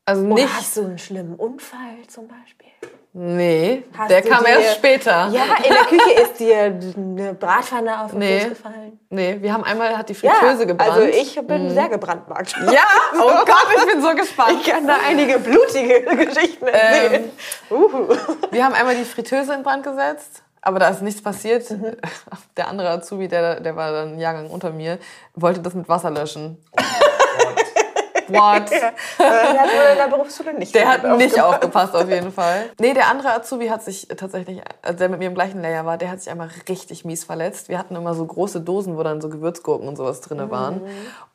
also 0.05 0.21
nicht. 0.23 0.43
Oder 0.43 0.53
hast 0.57 0.77
du 0.77 0.81
einen 0.83 0.97
schlimmen 0.99 1.36
Unfall 1.36 2.05
zum 2.07 2.27
Beispiel? 2.27 2.67
Nee, 3.15 3.83
Hast 3.95 4.09
der 4.09 4.21
kam 4.23 4.43
dir- 4.43 4.49
erst 4.59 4.77
später. 4.77 5.29
Ja, 5.31 5.43
in 5.63 5.71
der 5.71 5.83
Küche 5.86 6.12
ist 6.23 6.39
dir 6.39 6.79
eine 6.97 7.33
Bratpfanne 7.36 8.01
auf 8.03 8.09
den 8.12 8.19
Nee. 8.19 8.39
Fuß 8.39 8.49
gefallen. 8.49 8.99
Nee, 9.09 9.38
wir 9.39 9.53
haben 9.53 9.63
einmal 9.63 9.95
hat 9.97 10.09
die 10.09 10.15
Fritteuse 10.15 10.65
gebrannt. 10.65 10.91
also 10.91 11.03
ich 11.05 11.36
bin 11.45 11.69
sehr 11.69 11.89
gebrandmarkt. 11.89 12.55
Ja, 12.71 12.81
oh 13.21 13.45
Gott, 13.45 13.67
ich 13.77 13.86
bin 13.86 14.01
so 14.01 14.15
gespannt. 14.15 14.57
Ich 14.62 14.69
kann 14.71 14.88
da 14.88 14.95
einige 15.07 15.38
blutige 15.39 16.01
Geschichten 16.25 16.65
erzählen. 16.65 17.31
Uhu. 17.69 18.07
Wir 18.51 18.65
haben 18.65 18.73
einmal 18.73 18.95
die 18.95 19.05
Fritteuse 19.05 19.53
in 19.53 19.62
Brand 19.63 19.83
gesetzt, 19.83 20.41
aber 20.63 20.80
da 20.80 20.88
ist 20.88 21.02
nichts 21.02 21.21
passiert. 21.21 21.65
Der 22.58 22.67
andere 22.69 22.89
Azubi, 22.89 23.28
der, 23.28 23.60
der 23.60 23.76
war 23.76 23.91
dann 23.91 24.10
einen 24.10 24.19
Jahrgang 24.19 24.49
unter 24.49 24.71
mir, 24.71 24.97
wollte 25.36 25.62
das 25.62 25.73
mit 25.73 25.89
Wasser 25.89 26.10
löschen. 26.10 26.58
What? 28.29 28.71
Der 28.71 28.81
hat 28.88 29.69
wohl 29.69 29.91
in 29.91 29.97
der 29.97 30.07
Berufsschule 30.09 30.53
nicht 30.53 30.73
Der 30.75 30.88
hat 30.88 31.17
nicht 31.17 31.41
aufgepasst. 31.41 31.95
auf 31.95 32.09
jeden 32.09 32.31
Fall. 32.31 32.69
Nee, 32.79 32.93
der 32.93 33.07
andere 33.07 33.33
Azubi 33.33 33.67
hat 33.67 33.83
sich 33.83 34.07
tatsächlich, 34.15 34.62
also 34.81 34.97
der 34.97 35.09
mit 35.09 35.19
mir 35.19 35.27
im 35.27 35.33
gleichen 35.36 35.62
Layer 35.62 35.86
war, 35.86 35.97
der 35.97 36.12
hat 36.12 36.19
sich 36.21 36.29
einmal 36.31 36.49
richtig 36.69 37.05
mies 37.05 37.23
verletzt. 37.23 37.69
Wir 37.69 37.77
hatten 37.79 37.95
immer 37.95 38.13
so 38.13 38.25
große 38.25 38.62
Dosen, 38.62 38.97
wo 38.97 39.03
dann 39.03 39.21
so 39.21 39.29
Gewürzgurken 39.29 39.88
und 39.88 39.95
sowas 39.97 40.21
drin 40.21 40.49
waren. 40.49 40.81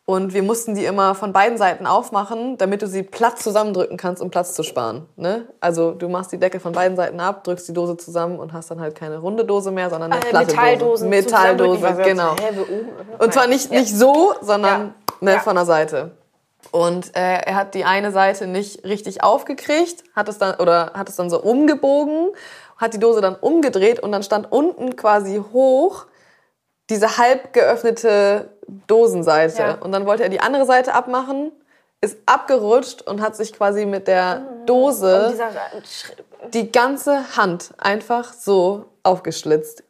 Und 0.04 0.32
wir 0.32 0.42
mussten 0.42 0.74
die 0.74 0.86
immer 0.86 1.14
von 1.14 1.34
beiden 1.34 1.58
Seiten 1.58 1.86
aufmachen, 1.86 2.56
damit 2.56 2.80
du 2.80 2.86
sie 2.86 3.02
platt 3.02 3.38
zusammendrücken 3.38 3.98
kannst, 3.98 4.22
um 4.22 4.30
Platz 4.30 4.54
zu 4.54 4.62
sparen. 4.62 5.06
Ne? 5.16 5.46
Also 5.60 5.90
du 5.92 6.08
machst 6.08 6.32
die 6.32 6.38
Decke 6.38 6.60
von 6.60 6.72
beiden 6.72 6.96
Seiten 6.96 7.20
ab, 7.20 7.44
drückst 7.44 7.68
die 7.68 7.74
Dose 7.74 7.98
zusammen 7.98 8.38
und 8.38 8.54
hast 8.54 8.70
dann 8.70 8.80
halt 8.80 8.94
keine 8.94 9.18
runde 9.18 9.44
Dose 9.44 9.70
mehr, 9.70 9.90
sondern 9.90 10.12
eine 10.12 10.22
Äh, 10.24 10.30
platte 10.30 10.46
Metalldosen. 10.46 11.10
Dose. 11.10 11.24
Metalldose, 11.26 11.80
zusammendrücken, 11.80 12.16
genau. 12.16 12.34
Und 13.18 13.34
zwar 13.34 13.46
nicht, 13.48 13.70
nicht 13.70 13.94
so, 13.94 14.32
sondern 14.40 14.80
Ja. 14.80 14.94
Ne, 15.20 15.32
Ja. 15.34 15.38
von 15.40 15.56
der 15.56 15.66
Seite. 15.66 16.12
Und 16.70 17.16
äh, 17.16 17.40
er 17.40 17.54
hat 17.54 17.74
die 17.74 17.84
eine 17.84 18.12
Seite 18.12 18.46
nicht 18.46 18.84
richtig 18.84 19.22
aufgekriegt, 19.22 20.04
hat 20.14 20.28
es 20.28 20.38
dann 20.38 20.56
oder 20.56 20.92
hat 20.94 21.08
es 21.08 21.16
dann 21.16 21.30
so 21.30 21.40
umgebogen, 21.40 22.28
hat 22.76 22.94
die 22.94 22.98
Dose 22.98 23.20
dann 23.20 23.36
umgedreht 23.36 24.00
und 24.00 24.12
dann 24.12 24.22
stand 24.22 24.50
unten 24.52 24.96
quasi 24.96 25.42
hoch 25.52 26.06
diese 26.90 27.16
halb 27.18 27.52
geöffnete 27.52 28.50
Dosenseite. 28.86 29.62
Ja. 29.62 29.74
Und 29.80 29.92
dann 29.92 30.04
wollte 30.06 30.24
er 30.24 30.28
die 30.28 30.40
andere 30.40 30.66
Seite 30.66 30.94
abmachen, 30.94 31.52
ist 32.00 32.18
abgerutscht 32.26 33.02
und 33.02 33.20
hat 33.20 33.36
sich 33.36 33.52
quasi 33.52 33.86
mit 33.86 34.08
der 34.08 34.42
Dose 34.66 35.28
dieser 35.32 35.48
Sch- 35.48 36.12
die 36.52 36.70
ganze 36.70 37.36
Hand 37.36 37.72
einfach 37.78 38.32
so 38.32 38.86
aufgeschlitzt. 39.02 39.84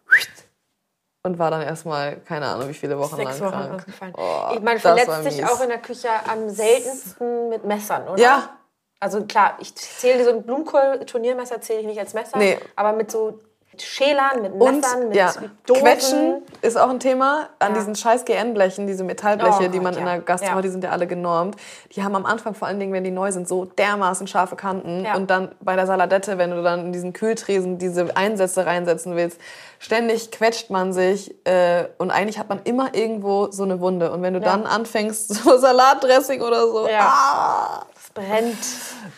Und 1.24 1.38
war 1.38 1.50
dann 1.50 1.62
erstmal, 1.62 2.20
keine 2.20 2.46
Ahnung, 2.46 2.68
wie 2.68 2.74
viele 2.74 2.98
Wochen 2.98 3.16
sechs 3.16 3.40
lang 3.40 3.72
Wochen 3.72 3.92
krank. 3.98 4.14
Oh, 4.16 4.54
ich, 4.54 4.61
man 4.61 4.78
verletzt 4.78 5.24
sich 5.24 5.44
auch 5.44 5.61
in 5.61 5.68
der 5.68 5.78
Küche 5.78 6.09
am 6.31 6.48
seltensten 6.48 7.48
mit 7.48 7.64
Messern, 7.64 8.09
oder? 8.09 8.22
Ja. 8.22 8.59
Also 9.00 9.24
klar, 9.24 9.57
ich 9.61 9.74
zähle 9.74 10.24
so 10.24 10.31
ein 10.31 10.42
Blumenkohl-Turniermesser 10.42 11.61
zähle 11.61 11.81
ich 11.81 11.87
nicht 11.87 12.00
als 12.00 12.14
Messer, 12.14 12.38
Nee. 12.38 12.59
aber 12.74 12.92
mit 12.92 13.11
so 13.11 13.40
Schälern, 13.82 14.42
mit 14.42 14.52
Und 14.52 14.80
Messern, 14.80 15.08
mit 15.08 15.16
ja, 15.16 15.32
Dosen. 15.66 15.82
Quetschen 15.82 16.42
ist 16.62 16.76
auch 16.78 16.88
ein 16.90 17.00
Thema. 17.00 17.48
An 17.58 17.72
Ja. 17.72 17.78
diesen 17.78 17.94
scheiß 17.94 18.24
GN-Blechen, 18.24 18.86
diese 18.86 19.04
Metallbleche, 19.04 19.64
Oh 19.66 19.68
die 19.68 19.80
man 19.80 19.92
Gott, 19.94 20.00
in 20.00 20.06
ja. 20.06 20.14
der 20.14 20.22
Gastro, 20.22 20.56
Ja. 20.56 20.62
die 20.62 20.68
sind 20.68 20.84
ja 20.84 20.90
alle 20.90 21.06
genormt. 21.06 21.56
Die 21.92 22.02
haben 22.02 22.14
am 22.16 22.26
Anfang, 22.26 22.54
vor 22.54 22.68
allen 22.68 22.78
Dingen, 22.80 22.92
wenn 22.92 23.04
die 23.04 23.10
neu 23.10 23.30
sind, 23.32 23.48
so 23.48 23.64
dermaßen 23.64 24.26
scharfe 24.26 24.56
Kanten. 24.56 25.04
Ja. 25.04 25.16
Und 25.16 25.30
dann 25.30 25.54
bei 25.60 25.76
der 25.76 25.86
Saladette, 25.86 26.38
wenn 26.38 26.50
du 26.50 26.62
dann 26.62 26.86
in 26.86 26.92
diesen 26.92 27.12
Kühltresen 27.12 27.78
diese 27.78 28.16
Einsätze 28.16 28.66
reinsetzen 28.66 29.16
willst, 29.16 29.40
ständig 29.78 30.30
quetscht 30.30 30.70
man 30.70 30.92
sich. 30.92 31.34
Äh, 31.46 31.84
und 31.98 32.10
eigentlich 32.10 32.38
hat 32.38 32.48
man 32.48 32.60
immer 32.64 32.94
irgendwo 32.94 33.50
so 33.50 33.62
eine 33.62 33.80
Wunde. 33.80 34.10
Und 34.12 34.22
wenn 34.22 34.34
du 34.34 34.40
Ja. 34.40 34.46
dann 34.46 34.66
anfängst, 34.66 35.28
so 35.44 35.56
Salatdressing 35.58 36.42
oder 36.42 36.66
so. 36.66 36.88
Ja. 36.88 37.00
Ah. 37.00 37.86
Das 37.94 38.10
brennt. 38.14 38.56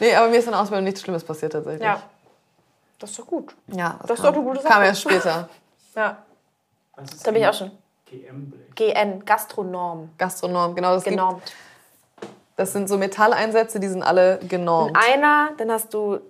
Nee, 0.00 0.14
aber 0.14 0.28
mir 0.28 0.38
ist 0.38 0.48
der 0.48 0.58
Ausbildung 0.60 0.84
nichts 0.84 1.00
Schlimmes 1.02 1.24
passiert 1.24 1.52
tatsächlich. 1.52 1.82
Das 3.00 3.10
ist 3.10 3.18
doch 3.18 3.26
gut. 3.26 3.54
Ja, 3.66 3.98
Das 4.02 4.10
ist 4.18 4.22
kam, 4.24 4.34
doch 4.34 4.40
eine 4.40 4.50
gute 4.50 4.62
Kam 4.62 4.72
Sache. 4.72 4.84
erst 4.84 5.00
später. 5.02 5.48
Ja. 5.96 6.18
Ist 7.02 7.26
Da 7.26 7.32
bin 7.32 7.42
ich 7.42 7.48
auch 7.48 7.54
schon. 7.54 7.72
GN, 8.76 9.24
Gastronorm. 9.24 10.10
Gastronom, 10.16 10.74
genau. 10.76 10.94
Das, 10.94 11.02
gibt, 11.04 11.16
Genormt. 11.16 11.42
das 12.56 12.72
sind 12.72 12.88
so 12.88 12.96
Metalleinsätze, 12.96 13.80
die 13.80 13.88
sind 13.88 14.02
alle 14.04 14.38
genormt. 14.48 14.96
Einer, 14.96 15.50
dann 15.56 15.70
hast 15.72 15.92
du 15.92 16.20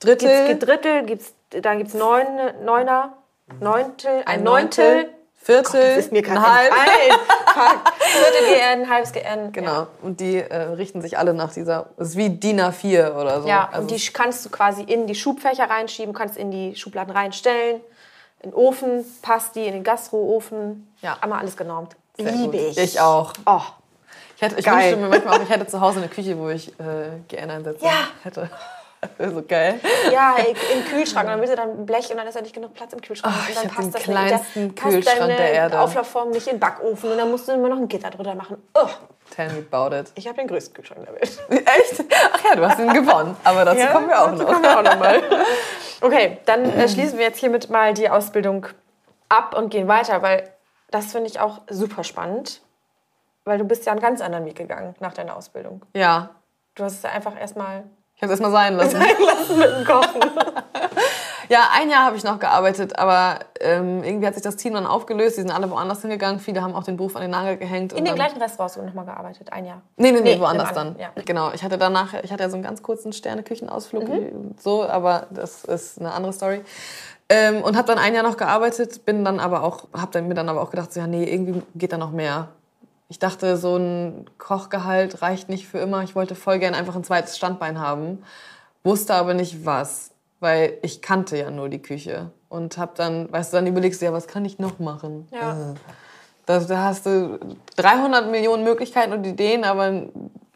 Drittel, 0.00 0.48
gibt's 0.48 0.64
Drittel, 0.64 1.02
gibt's, 1.04 1.34
dann 1.50 1.78
gibt 1.78 1.88
es 1.90 1.94
neun, 1.94 2.24
Neuner, 2.64 3.12
Neuntel, 3.60 4.10
ein 4.20 4.26
ein 4.26 4.42
Neuntel. 4.44 4.94
Neuntel, 5.04 5.14
Viertel, 5.46 5.80
Das 5.80 5.98
ist 6.06 6.12
mir 6.12 6.28
ein 6.28 6.42
halb. 6.42 6.72
Viertel 8.00 8.48
GN, 8.80 8.90
halbes 8.90 9.12
GN. 9.12 9.52
Genau. 9.52 9.70
Ja. 9.72 9.86
Und 10.02 10.18
die 10.18 10.38
äh, 10.38 10.56
richten 10.56 11.00
sich 11.02 11.18
alle 11.18 11.34
nach 11.34 11.52
dieser. 11.52 11.86
Das 11.96 12.08
ist 12.08 12.16
wie 12.16 12.30
DIN 12.30 12.60
A4 12.60 13.12
oder 13.14 13.42
so. 13.42 13.48
Ja, 13.48 13.68
Also 13.70 13.82
und 13.82 13.90
die 13.92 14.12
kannst 14.12 14.44
du 14.44 14.50
quasi 14.50 14.82
in 14.82 15.06
die 15.06 15.14
Schubfächer 15.14 15.70
reinschieben, 15.70 16.12
kannst 16.14 16.36
in 16.36 16.50
die 16.50 16.74
Schubladen 16.74 17.14
reinstellen. 17.14 17.80
In 18.42 18.50
den 18.50 18.54
Ofen 18.54 19.04
passt 19.22 19.54
die, 19.54 19.66
in 19.66 19.72
den 19.74 19.84
Gastroofen. 19.84 20.92
Ja. 21.00 21.16
Einmal 21.20 21.38
alles 21.38 21.56
genormt. 21.56 21.94
Sehr 22.18 22.32
Liebe 22.32 22.58
gut. 22.58 22.70
ich. 22.72 22.78
Ich 22.78 23.00
auch. 23.00 23.32
Oh. 23.46 23.60
Ich, 24.34 24.42
hätte, 24.42 24.58
ich 24.58 24.66
wünschte 24.66 24.96
mir 24.96 25.08
manchmal 25.08 25.38
auch, 25.38 25.42
ich 25.44 25.48
hätte 25.48 25.66
zu 25.68 25.80
Hause 25.80 25.98
eine 26.00 26.08
Küche, 26.08 26.36
wo 26.38 26.48
ich 26.48 26.68
äh, 26.80 27.20
GN 27.28 27.50
einsetzen 27.50 27.84
Ja. 27.84 28.08
hätte. 28.24 28.50
Wäre 29.18 29.30
so 29.34 29.42
geil. 29.42 29.80
Ja, 30.12 30.36
im 30.74 30.84
Kühlschrank. 30.84 31.26
Und 31.26 31.32
dann 31.32 31.40
willst 31.40 31.52
du 31.52 31.56
dann 31.56 31.70
ein 31.70 31.86
Blech 31.86 32.10
und 32.10 32.16
dann 32.16 32.26
ist 32.26 32.34
ja 32.34 32.42
nicht 32.42 32.54
genug 32.54 32.74
Platz 32.74 32.92
im 32.92 33.00
Kühlschrank. 33.00 33.34
Oh, 33.36 33.42
und 33.42 33.48
ich 33.48 33.54
dann 33.54 33.84
den 33.84 33.92
das 33.92 34.02
kleinsten 34.02 34.64
nicht, 34.64 34.76
passt 34.76 34.94
Kühlschrank 34.94 35.18
deine 35.18 35.36
der 35.36 35.52
Erde. 35.52 35.80
Auflaufform 35.80 36.30
nicht 36.30 36.46
in 36.46 36.54
den 36.54 36.60
Backofen 36.60 37.10
und 37.12 37.18
dann 37.18 37.30
musst 37.30 37.48
du 37.48 37.52
immer 37.52 37.68
noch 37.68 37.78
ein 37.78 37.88
Gitter 37.88 38.10
drunter 38.10 38.34
machen. 38.34 38.62
Oh, 38.74 38.88
Tell 39.34 39.50
me 39.52 39.64
about 39.70 39.94
it. 39.94 40.12
ich 40.14 40.26
habe 40.28 40.36
den 40.38 40.46
größten 40.46 40.74
Kühlschrank 40.74 41.04
der 41.04 41.14
Welt. 41.14 41.38
Echt? 41.50 42.04
Ach 42.32 42.44
ja, 42.44 42.56
du 42.56 42.68
hast 42.68 42.78
ihn 42.78 42.92
gewonnen. 42.92 43.36
Aber 43.44 43.64
dazu 43.64 43.86
kommen 43.86 44.08
wir 44.08 44.22
auch 44.22 44.30
noch. 44.30 44.46
kommen 44.46 44.62
wir 44.62 44.78
auch 44.78 44.82
noch 44.82 44.98
mal. 44.98 45.22
Okay, 46.02 46.38
dann 46.44 46.64
äh, 46.64 46.88
schließen 46.90 47.18
wir 47.18 47.24
jetzt 47.24 47.38
hiermit 47.38 47.70
mal 47.70 47.94
die 47.94 48.10
Ausbildung 48.10 48.66
ab 49.30 49.56
und 49.56 49.70
gehen 49.70 49.88
weiter, 49.88 50.20
weil 50.20 50.52
das 50.90 51.12
finde 51.12 51.28
ich 51.30 51.40
auch 51.40 51.62
super 51.70 52.04
spannend. 52.04 52.60
Weil 53.46 53.56
du 53.58 53.64
bist 53.64 53.86
ja 53.86 53.92
einen 53.92 54.02
ganz 54.02 54.20
anderen 54.20 54.44
Weg 54.44 54.56
gegangen 54.56 54.94
nach 55.00 55.14
deiner 55.14 55.36
Ausbildung. 55.36 55.82
Ja. 55.94 56.30
Du 56.74 56.84
hast 56.84 56.96
es 56.96 57.02
ja 57.02 57.10
einfach 57.10 57.38
erstmal 57.40 57.84
Ich 58.16 58.22
habe 58.22 58.32
es 58.32 58.40
erstmal 58.40 58.50
sein 58.50 58.76
lassen. 58.76 58.98
mit 59.58 59.68
dem 59.78 59.84
Kochen. 59.84 60.20
Ja, 61.48 61.68
ein 61.74 61.88
Jahr 61.88 62.04
habe 62.06 62.16
ich 62.16 62.24
noch 62.24 62.40
gearbeitet, 62.40 62.98
aber 62.98 63.38
ähm, 63.60 64.02
irgendwie 64.02 64.26
hat 64.26 64.34
sich 64.34 64.42
das 64.42 64.56
Team 64.56 64.74
dann 64.74 64.84
aufgelöst. 64.84 65.36
Die 65.36 65.42
sind 65.42 65.52
alle 65.52 65.70
woanders 65.70 66.00
hingegangen. 66.00 66.40
Viele 66.40 66.60
haben 66.60 66.74
auch 66.74 66.82
den 66.82 66.96
Beruf 66.96 67.14
an 67.14 67.22
den 67.22 67.30
Nagel 67.30 67.56
gehängt. 67.56 67.92
In 67.92 68.04
dann, 68.04 68.16
gleichen 68.16 68.42
Restaurant 68.42 68.70
hast 68.72 68.76
du 68.78 68.82
nochmal 68.82 69.04
gearbeitet, 69.04 69.52
ein 69.52 69.64
Jahr. 69.64 69.80
Nee, 69.96 70.10
nee, 70.10 70.22
nee, 70.22 70.34
Nee, 70.34 70.40
woanders 70.40 70.72
dann. 70.72 70.96
ja. 70.98 71.10
Genau. 71.24 71.52
Ich 71.54 71.62
hatte 71.62 71.78
danach, 71.78 72.14
ich 72.20 72.32
hatte 72.32 72.42
ja 72.42 72.48
so 72.50 72.56
einen 72.56 72.64
ganz 72.64 72.82
kurzen 72.82 73.12
Sterne-Küchenausflug, 73.12 74.08
Mhm. 74.08 74.56
so, 74.58 74.82
aber 74.88 75.28
das 75.30 75.64
ist 75.64 76.00
eine 76.00 76.10
andere 76.14 76.32
Story. 76.32 76.62
Ähm, 77.28 77.62
und 77.62 77.76
habe 77.76 77.86
dann 77.86 77.98
ein 77.98 78.12
Jahr 78.12 78.24
noch 78.24 78.36
gearbeitet, 78.36 79.04
bin 79.04 79.24
dann 79.24 79.38
aber 79.38 79.62
auch, 79.62 79.84
habe 79.96 80.10
dann 80.10 80.26
mir 80.26 80.34
dann 80.34 80.48
aber 80.48 80.62
auch 80.62 80.70
gedacht, 80.70 80.92
so, 80.92 80.98
ja, 80.98 81.06
nee, 81.06 81.32
irgendwie 81.32 81.62
geht 81.76 81.92
da 81.92 81.96
noch 81.96 82.10
mehr. 82.10 82.48
Ich 83.08 83.18
dachte, 83.18 83.56
so 83.56 83.76
ein 83.76 84.28
Kochgehalt 84.38 85.22
reicht 85.22 85.48
nicht 85.48 85.68
für 85.68 85.78
immer. 85.78 86.02
Ich 86.02 86.16
wollte 86.16 86.34
voll 86.34 86.58
gern 86.58 86.74
einfach 86.74 86.96
ein 86.96 87.04
zweites 87.04 87.36
Standbein 87.36 87.78
haben, 87.78 88.24
wusste 88.82 89.14
aber 89.14 89.34
nicht 89.34 89.64
was, 89.64 90.10
weil 90.40 90.78
ich 90.82 91.02
kannte 91.02 91.38
ja 91.38 91.50
nur 91.50 91.68
die 91.68 91.80
Küche 91.80 92.30
und 92.48 92.78
habe 92.78 92.92
dann, 92.96 93.30
weißt 93.32 93.52
du, 93.52 93.58
dann 93.58 93.66
überlegst 93.66 94.00
du 94.00 94.06
ja, 94.06 94.12
was 94.12 94.26
kann 94.26 94.44
ich 94.44 94.58
noch 94.58 94.78
machen? 94.78 95.28
Ja. 95.30 95.72
Äh. 95.72 95.74
Da, 96.46 96.60
da 96.60 96.84
hast 96.84 97.06
du 97.06 97.38
300 97.76 98.30
Millionen 98.30 98.62
Möglichkeiten 98.62 99.12
und 99.12 99.24
Ideen, 99.26 99.64
aber 99.64 100.04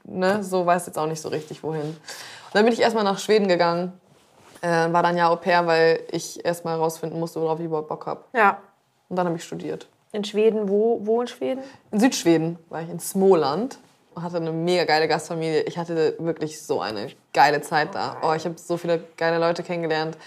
ne, 0.04 0.42
so 0.42 0.64
weißt 0.64 0.86
du 0.86 0.90
jetzt 0.90 0.98
auch 0.98 1.06
nicht 1.06 1.20
so 1.20 1.28
richtig, 1.28 1.62
wohin. 1.62 1.82
Und 1.82 2.54
dann 2.54 2.64
bin 2.64 2.72
ich 2.72 2.80
erstmal 2.80 3.04
nach 3.04 3.18
Schweden 3.18 3.48
gegangen, 3.48 3.92
äh, 4.60 4.92
war 4.92 5.02
dann 5.02 5.16
ja 5.16 5.28
Au 5.28 5.36
pair, 5.36 5.66
weil 5.66 6.00
ich 6.10 6.44
erstmal 6.44 6.76
rausfinden 6.76 7.18
musste, 7.18 7.40
worauf 7.40 7.58
ich 7.58 7.66
überhaupt 7.66 7.88
Bock 7.88 8.06
habe. 8.06 8.24
Ja. 8.32 8.58
Und 9.08 9.16
dann 9.16 9.26
habe 9.26 9.36
ich 9.36 9.44
studiert. 9.44 9.88
In 10.12 10.24
Schweden, 10.24 10.68
wo, 10.68 11.00
wo 11.04 11.20
in 11.20 11.28
Schweden? 11.28 11.62
In 11.92 12.00
Südschweden 12.00 12.58
war 12.68 12.82
ich 12.82 12.88
in 12.88 12.98
Smoland 12.98 13.78
und 14.14 14.22
hatte 14.22 14.38
eine 14.38 14.50
mega 14.50 14.84
geile 14.84 15.06
Gastfamilie. 15.06 15.62
Ich 15.62 15.78
hatte 15.78 16.16
wirklich 16.18 16.60
so 16.60 16.80
eine 16.80 17.08
geile 17.32 17.60
Zeit 17.60 17.94
da. 17.94 18.16
Oh, 18.22 18.32
ich 18.34 18.44
habe 18.44 18.56
so 18.58 18.76
viele 18.76 19.04
geile 19.16 19.38
Leute 19.38 19.62
kennengelernt. 19.62 20.18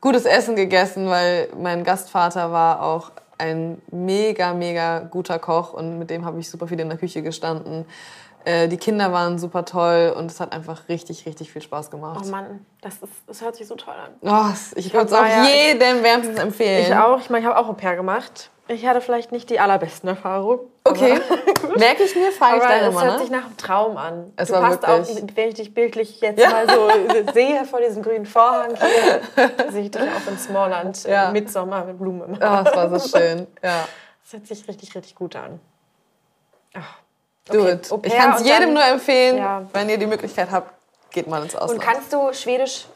Gutes 0.00 0.24
Essen 0.24 0.56
gegessen, 0.56 1.08
weil 1.08 1.48
mein 1.56 1.84
Gastvater 1.84 2.50
war 2.50 2.82
auch 2.82 3.12
ein 3.38 3.80
mega, 3.92 4.54
mega 4.54 4.98
guter 5.00 5.38
Koch 5.38 5.72
und 5.72 6.00
mit 6.00 6.10
dem 6.10 6.24
habe 6.24 6.40
ich 6.40 6.50
super 6.50 6.66
viel 6.66 6.80
in 6.80 6.88
der 6.88 6.98
Küche 6.98 7.22
gestanden. 7.22 7.84
Äh, 8.44 8.66
Die 8.66 8.76
Kinder 8.76 9.12
waren 9.12 9.38
super 9.38 9.64
toll 9.64 10.12
und 10.16 10.28
es 10.30 10.40
hat 10.40 10.52
einfach 10.52 10.88
richtig, 10.88 11.26
richtig 11.26 11.52
viel 11.52 11.62
Spaß 11.62 11.92
gemacht. 11.92 12.20
Oh 12.24 12.28
Mann, 12.28 12.64
das, 12.80 12.94
ist, 12.94 13.12
das 13.28 13.40
hört 13.40 13.54
sich 13.54 13.68
so 13.68 13.76
toll 13.76 13.94
an. 13.94 14.10
Oh, 14.22 14.52
ich 14.74 14.92
würde 14.92 15.06
es 15.06 15.12
auch 15.12 15.24
ja- 15.24 15.44
jedem 15.44 16.02
wärmstens 16.02 16.40
empfehlen. 16.40 16.86
Ich 16.88 16.94
auch. 16.96 17.20
Ich 17.20 17.30
meine, 17.30 17.44
ich 17.44 17.48
habe 17.48 17.56
auch 17.58 17.68
Au 17.68 17.72
pair 17.74 17.94
gemacht. 17.94 18.50
Ich 18.70 18.84
hatte 18.86 19.00
vielleicht 19.00 19.32
nicht 19.32 19.48
die 19.48 19.60
allerbesten 19.60 20.08
Erfahrungen. 20.10 20.60
Okay, 20.84 21.18
merke 21.76 22.02
ich 22.04 22.14
mir, 22.14 22.30
frage 22.32 22.58
ich 22.58 22.62
Aber 22.62 22.72
deine 22.72 22.88
es 22.88 23.02
hört 23.02 23.12
ne? 23.14 23.18
sich 23.20 23.30
nach 23.30 23.46
einem 23.46 23.56
Traum 23.56 23.96
an. 23.96 24.30
Es 24.36 24.48
du 24.48 24.54
war 24.54 24.60
passt 24.62 24.84
auch, 24.86 24.98
wirklich- 25.08 25.36
wenn 25.36 25.48
ich 25.48 25.54
dich 25.54 25.74
bildlich 25.74 26.20
jetzt 26.20 26.38
Ja. 26.38 26.50
mal 26.50 26.68
so 26.68 26.88
sehe 27.32 27.64
vor 27.64 27.80
diesem 27.80 28.02
grünen 28.02 28.26
Vorhang 28.26 28.74
hier, 28.76 29.20
sehe 29.72 29.82
ich 29.84 29.90
dich 29.90 30.02
auch 30.02 30.30
in 30.30 30.38
Smallland 30.38 31.04
äh, 31.06 31.12
Ja. 31.12 31.30
mit 31.30 31.50
Sommer 31.50 31.84
mit 31.84 31.98
Blumen 31.98 32.22
im 32.22 32.32
Oh, 32.34 32.62
es 32.68 32.76
war 32.76 32.98
so 32.98 33.18
schön. 33.18 33.46
Ja. 33.62 33.88
Das 34.22 34.32
hört 34.34 34.46
sich 34.46 34.68
richtig, 34.68 34.94
richtig 34.94 35.14
gut 35.14 35.34
an. 35.36 35.60
Ach. 36.74 36.98
Do 37.46 37.60
Okay, 37.62 37.72
it. 37.72 37.90
Ich 38.04 38.14
kann 38.14 38.34
es 38.34 38.44
jedem 38.44 38.60
dann- 38.60 38.74
nur 38.74 38.84
empfehlen, 38.84 39.38
Ja. 39.38 39.62
wenn 39.72 39.88
ihr 39.88 39.96
die 39.96 40.06
Möglichkeit 40.06 40.50
habt, 40.50 40.74
geht 41.10 41.26
mal 41.26 41.42
ins 41.42 41.56
Ausland. 41.56 41.80
Und 41.80 41.80
kannst 41.80 42.12
du 42.12 42.32
Schwedisch? 42.34 42.86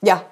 ja. 0.00 0.22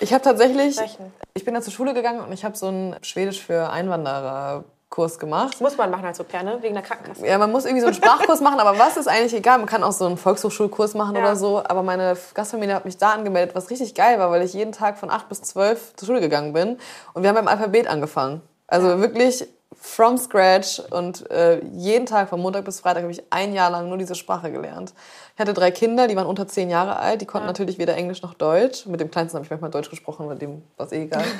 Ich 0.00 0.12
habe 0.12 0.22
tatsächlich, 0.22 0.74
Sprechen. 0.76 1.12
ich 1.34 1.44
bin 1.44 1.54
da 1.54 1.60
zur 1.60 1.72
Schule 1.72 1.94
gegangen 1.94 2.20
und 2.20 2.32
ich 2.32 2.44
habe 2.44 2.56
so 2.56 2.66
einen 2.68 2.96
Schwedisch 3.02 3.42
für 3.42 3.70
Einwanderer 3.70 4.64
Kurs 4.90 5.18
gemacht. 5.18 5.60
Muss 5.60 5.76
man 5.76 5.90
machen 5.90 6.06
als 6.06 6.18
Au 6.18 6.24
ne? 6.42 6.58
Wegen 6.62 6.74
der 6.74 6.82
Krankenkasse. 6.82 7.26
Ja, 7.26 7.36
man 7.36 7.52
muss 7.52 7.66
irgendwie 7.66 7.82
so 7.82 7.86
einen 7.88 7.94
Sprachkurs 7.94 8.40
machen, 8.40 8.58
aber 8.58 8.78
was 8.78 8.96
ist 8.96 9.06
eigentlich 9.06 9.34
egal? 9.34 9.58
Man 9.58 9.66
kann 9.66 9.82
auch 9.82 9.92
so 9.92 10.06
einen 10.06 10.16
Volkshochschulkurs 10.16 10.94
machen 10.94 11.14
Ja. 11.14 11.22
oder 11.22 11.36
so. 11.36 11.62
Aber 11.62 11.82
meine 11.82 12.16
Gastfamilie 12.34 12.74
hat 12.74 12.84
mich 12.86 12.96
da 12.96 13.10
angemeldet, 13.10 13.54
was 13.54 13.68
richtig 13.70 13.94
geil 13.94 14.18
war, 14.18 14.30
weil 14.30 14.42
ich 14.42 14.54
jeden 14.54 14.72
Tag 14.72 14.98
von 14.98 15.10
8 15.10 15.28
bis 15.28 15.42
12 15.42 15.94
zur 15.96 16.06
Schule 16.06 16.20
gegangen 16.20 16.52
bin. 16.54 16.78
Und 17.12 17.22
wir 17.22 17.28
haben 17.28 17.36
beim 17.36 17.48
Alphabet 17.48 17.86
angefangen. 17.86 18.40
Also 18.66 19.00
wirklich 19.00 19.46
from 19.80 20.18
scratch. 20.18 20.80
Und 20.90 21.30
äh, 21.30 21.60
jeden 21.72 22.06
Tag 22.06 22.28
von 22.28 22.40
Montag 22.40 22.64
bis 22.64 22.80
Freitag 22.80 23.02
habe 23.02 23.12
ich 23.12 23.22
ein 23.30 23.52
Jahr 23.54 23.70
lang 23.70 23.88
nur 23.88 23.98
diese 23.98 24.14
Sprache 24.14 24.50
gelernt. 24.50 24.92
Ich 25.34 25.40
hatte 25.40 25.54
drei 25.54 25.70
Kinder, 25.70 26.08
die 26.08 26.16
waren 26.16 26.26
unter 26.26 26.48
zehn 26.48 26.68
Jahre 26.70 26.96
alt. 26.96 27.20
Die 27.20 27.26
konnten 27.26 27.46
natürlich 27.46 27.78
weder 27.78 27.96
Englisch 27.96 28.22
noch 28.22 28.34
Deutsch. 28.34 28.86
Mit 28.86 29.00
dem 29.00 29.10
Kleinsten 29.10 29.36
habe 29.36 29.44
ich 29.44 29.50
manchmal 29.50 29.70
Deutsch 29.70 29.90
gesprochen, 29.90 30.28
mit 30.28 30.42
dem 30.42 30.62
war 30.76 30.86
es 30.86 30.92
eh 30.92 31.02
egal. 31.04 31.24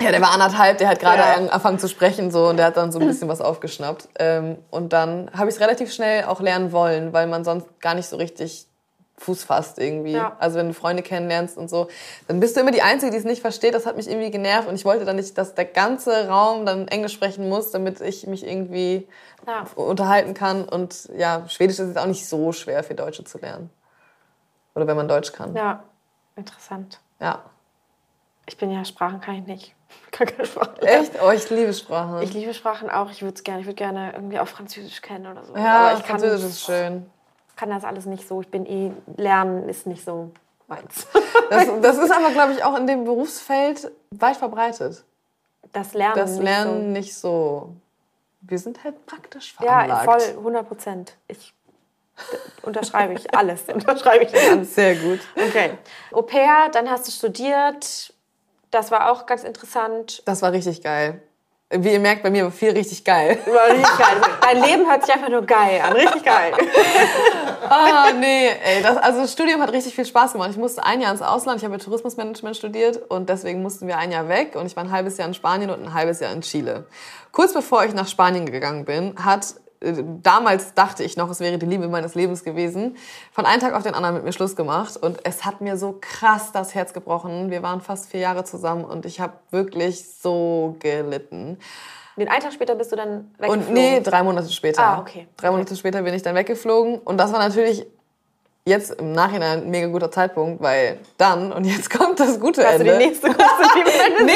Ja, 0.00 0.10
der 0.10 0.20
war 0.20 0.32
anderthalb, 0.32 0.76
der 0.78 0.88
hat 0.88 1.00
gerade 1.00 1.22
Ja. 1.22 1.34
angefangen 1.34 1.78
zu 1.78 1.88
sprechen 1.88 2.30
so 2.30 2.48
und 2.48 2.58
der 2.58 2.66
hat 2.66 2.76
dann 2.76 2.92
so 2.92 2.98
ein 2.98 3.06
bisschen 3.06 3.28
was 3.28 3.40
aufgeschnappt. 3.40 4.08
Ähm, 4.18 4.58
und 4.70 4.92
dann 4.92 5.30
habe 5.34 5.48
ich 5.48 5.54
es 5.54 5.60
relativ 5.62 5.94
schnell 5.94 6.24
auch 6.24 6.40
lernen 6.42 6.72
wollen, 6.72 7.14
weil 7.14 7.26
man 7.26 7.42
sonst 7.44 7.66
gar 7.80 7.94
nicht 7.94 8.06
so 8.08 8.16
richtig 8.16 8.66
Fuß 9.18 9.44
fasst 9.44 9.78
irgendwie. 9.78 10.12
Ja. 10.12 10.36
Also 10.40 10.58
wenn 10.58 10.68
du 10.68 10.74
Freunde 10.74 11.02
kennenlernst 11.02 11.56
und 11.56 11.70
so, 11.70 11.88
dann 12.26 12.40
bist 12.40 12.56
du 12.56 12.60
immer 12.60 12.72
die 12.72 12.82
Einzige, 12.82 13.12
die 13.12 13.18
es 13.18 13.24
nicht 13.24 13.40
versteht. 13.42 13.72
Das 13.74 13.86
hat 13.86 13.96
mich 13.96 14.08
irgendwie 14.08 14.30
genervt 14.30 14.68
und 14.68 14.74
ich 14.74 14.84
wollte 14.84 15.04
dann 15.04 15.16
nicht, 15.16 15.38
dass 15.38 15.54
der 15.54 15.66
ganze 15.66 16.28
Raum 16.28 16.66
dann 16.66 16.88
Englisch 16.88 17.12
sprechen 17.14 17.48
muss, 17.48 17.70
damit 17.70 18.00
ich 18.00 18.26
mich 18.26 18.44
irgendwie 18.46 19.06
Ja. 19.46 19.64
unterhalten 19.76 20.34
kann. 20.34 20.68
Und 20.68 21.08
ja, 21.16 21.48
Schwedisch 21.48 21.78
ist 21.78 21.88
jetzt 21.88 21.98
auch 21.98 22.06
nicht 22.06 22.26
so 22.28 22.52
schwer 22.52 22.82
für 22.82 22.94
Deutsche 22.94 23.24
zu 23.24 23.38
lernen. 23.38 23.70
Oder 24.74 24.86
wenn 24.88 24.96
man 24.96 25.06
Deutsch 25.06 25.32
kann. 25.32 25.54
Ja, 25.54 25.84
interessant. 26.36 27.00
ja. 27.20 27.40
Ich 28.46 28.58
bin 28.58 28.70
ja 28.70 28.84
Sprachen 28.84 29.22
kann 29.22 29.36
ich 29.36 29.46
nicht. 29.46 29.74
Kann 30.10 30.26
keine 30.26 30.44
Sprachen. 30.44 30.76
Echt? 30.82 31.12
Oh, 31.24 31.30
ich 31.30 31.48
liebe 31.48 31.72
Sprachen. 31.72 32.20
Ich 32.20 32.34
liebe 32.34 32.52
Sprachen 32.52 32.90
auch. 32.90 33.10
Ich 33.10 33.22
würde 33.22 33.34
es 33.36 33.42
gerne. 33.42 33.60
Ich 33.60 33.66
würde 33.66 33.76
gerne 33.76 34.12
irgendwie 34.12 34.38
auch 34.38 34.48
Französisch 34.48 35.00
kennen 35.00 35.26
oder 35.28 35.44
so. 35.44 35.56
ja, 35.56 35.88
Aber 35.88 35.92
ich 35.98 36.04
kann, 36.04 36.18
Französisch 36.20 36.50
ist 36.50 36.62
schön. 36.64 37.06
Kann 37.56 37.70
das 37.70 37.84
alles 37.84 38.06
nicht 38.06 38.26
so. 38.26 38.40
Ich 38.40 38.48
bin 38.48 38.66
eh 38.66 38.92
Lernen 39.16 39.68
ist 39.68 39.86
nicht 39.86 40.04
so 40.04 40.30
meins. 40.66 41.06
Das, 41.50 41.68
das 41.82 41.98
ist 41.98 42.10
aber, 42.10 42.30
glaube 42.30 42.52
ich, 42.52 42.64
auch 42.64 42.74
in 42.76 42.86
dem 42.86 43.04
Berufsfeld 43.04 43.92
weit 44.12 44.36
verbreitet. 44.36 45.04
Das 45.72 45.92
Lernen. 45.92 46.16
Das 46.16 46.30
nicht 46.32 46.42
Lernen 46.42 46.92
nicht 46.92 47.14
so. 47.14 47.74
Wir 48.40 48.58
sind 48.58 48.82
halt 48.82 49.04
praktisch 49.04 49.54
So. 49.58 49.64
Ja, 49.64 49.84
veranlagt. 49.84 50.22
voll 50.22 50.38
100 50.38 50.66
Prozent. 50.66 51.16
Ich 51.28 51.52
unterschreibe 52.62 53.12
ich 53.14 53.34
alles. 53.34 53.62
unterschreibe 53.72 54.24
ich 54.24 54.50
an. 54.50 54.64
Sehr 54.64 54.96
gut. 54.96 55.20
Okay. 55.36 55.72
Au 56.12 56.22
pair, 56.22 56.70
dann 56.72 56.90
hast 56.90 57.06
du 57.06 57.12
studiert. 57.12 58.14
Das 58.70 58.90
war 58.90 59.10
auch 59.10 59.26
ganz 59.26 59.44
interessant. 59.44 60.22
Das 60.24 60.40
war 60.42 60.52
richtig 60.52 60.82
geil. 60.82 61.22
Wie 61.76 61.92
ihr 61.92 62.00
merkt, 62.00 62.22
bei 62.22 62.30
mir 62.30 62.44
war 62.44 62.50
viel 62.50 62.70
richtig 62.70 63.04
geil. 63.04 63.38
War 63.46 63.68
richtig 63.70 63.98
geil. 63.98 64.16
Dein 64.40 64.62
Leben 64.62 64.88
hört 64.88 65.04
sich 65.04 65.14
einfach 65.14 65.28
nur 65.28 65.42
geil 65.42 65.80
an. 65.82 65.92
Richtig 65.92 66.24
geil. 66.24 66.52
Ah, 67.66 68.12
nee, 68.12 68.48
ey. 68.48 68.82
Das, 68.82 68.98
also 68.98 69.22
das 69.22 69.32
Studium 69.32 69.62
hat 69.62 69.72
richtig 69.72 69.94
viel 69.94 70.04
Spaß 70.04 70.34
gemacht. 70.34 70.50
Ich 70.50 70.58
musste 70.58 70.84
ein 70.84 71.00
Jahr 71.00 71.10
ins 71.10 71.22
Ausland. 71.22 71.58
Ich 71.58 71.64
habe 71.64 71.78
Tourismusmanagement 71.78 72.58
studiert 72.58 73.00
und 73.08 73.30
deswegen 73.30 73.62
mussten 73.62 73.88
wir 73.88 73.96
ein 73.96 74.12
Jahr 74.12 74.28
weg. 74.28 74.54
Und 74.54 74.66
ich 74.66 74.76
war 74.76 74.84
ein 74.84 74.92
halbes 74.92 75.16
Jahr 75.16 75.26
in 75.28 75.32
Spanien 75.34 75.70
und 75.70 75.82
ein 75.82 75.94
halbes 75.94 76.20
Jahr 76.20 76.30
in 76.32 76.42
Chile. 76.42 76.84
Kurz 77.32 77.54
bevor 77.54 77.84
ich 77.86 77.94
nach 77.94 78.06
Spanien 78.06 78.44
gegangen 78.44 78.84
bin, 78.84 79.14
hat 79.24 79.54
damals 80.22 80.74
dachte 80.74 81.02
ich 81.04 81.16
noch, 81.16 81.30
es 81.30 81.40
wäre 81.40 81.58
die 81.58 81.66
Liebe 81.66 81.88
meines 81.88 82.14
Lebens 82.14 82.44
gewesen, 82.44 82.96
von 83.32 83.46
einem 83.46 83.60
Tag 83.60 83.74
auf 83.74 83.82
den 83.82 83.94
anderen 83.94 84.16
mit 84.16 84.24
mir 84.24 84.32
Schluss 84.32 84.56
gemacht. 84.56 84.96
Und 84.96 85.18
es 85.24 85.44
hat 85.44 85.60
mir 85.60 85.76
so 85.76 85.98
krass 86.00 86.52
das 86.52 86.74
Herz 86.74 86.92
gebrochen. 86.92 87.50
Wir 87.50 87.62
waren 87.62 87.80
fast 87.80 88.10
vier 88.10 88.20
Jahre 88.20 88.44
zusammen 88.44 88.84
und 88.84 89.06
ich 89.06 89.20
habe 89.20 89.34
wirklich 89.50 90.04
so 90.08 90.76
gelitten. 90.80 91.58
Den 92.16 92.28
einen 92.28 92.42
Tag 92.42 92.52
später 92.52 92.76
bist 92.76 92.92
du 92.92 92.96
dann 92.96 93.10
Und 93.10 93.38
weggeflogen. 93.38 93.74
nee, 93.74 94.00
drei 94.00 94.22
Monate 94.22 94.48
später. 94.50 94.82
Ah, 94.82 94.98
okay. 95.00 95.26
Drei 95.36 95.50
Monate 95.50 95.74
später 95.74 96.00
bin 96.02 96.14
ich 96.14 96.22
dann 96.22 96.36
weggeflogen. 96.36 96.98
Und 96.98 97.18
das 97.18 97.32
war 97.32 97.40
natürlich 97.40 97.86
jetzt 98.66 98.92
im 98.92 99.12
Nachhinein 99.12 99.62
ein 99.64 99.70
mega 99.70 99.88
guter 99.88 100.10
Zeitpunkt, 100.10 100.62
weil 100.62 100.98
dann, 101.18 101.52
und 101.52 101.64
jetzt 101.64 101.90
kommt 101.90 102.18
das 102.18 102.40
gute 102.40 102.64
Hast 102.64 102.78
du 102.78 102.80
Ende. 102.80 102.92
die 102.98 103.06
nächste 103.08 103.26
große 103.28 103.44
nee, 104.24 104.32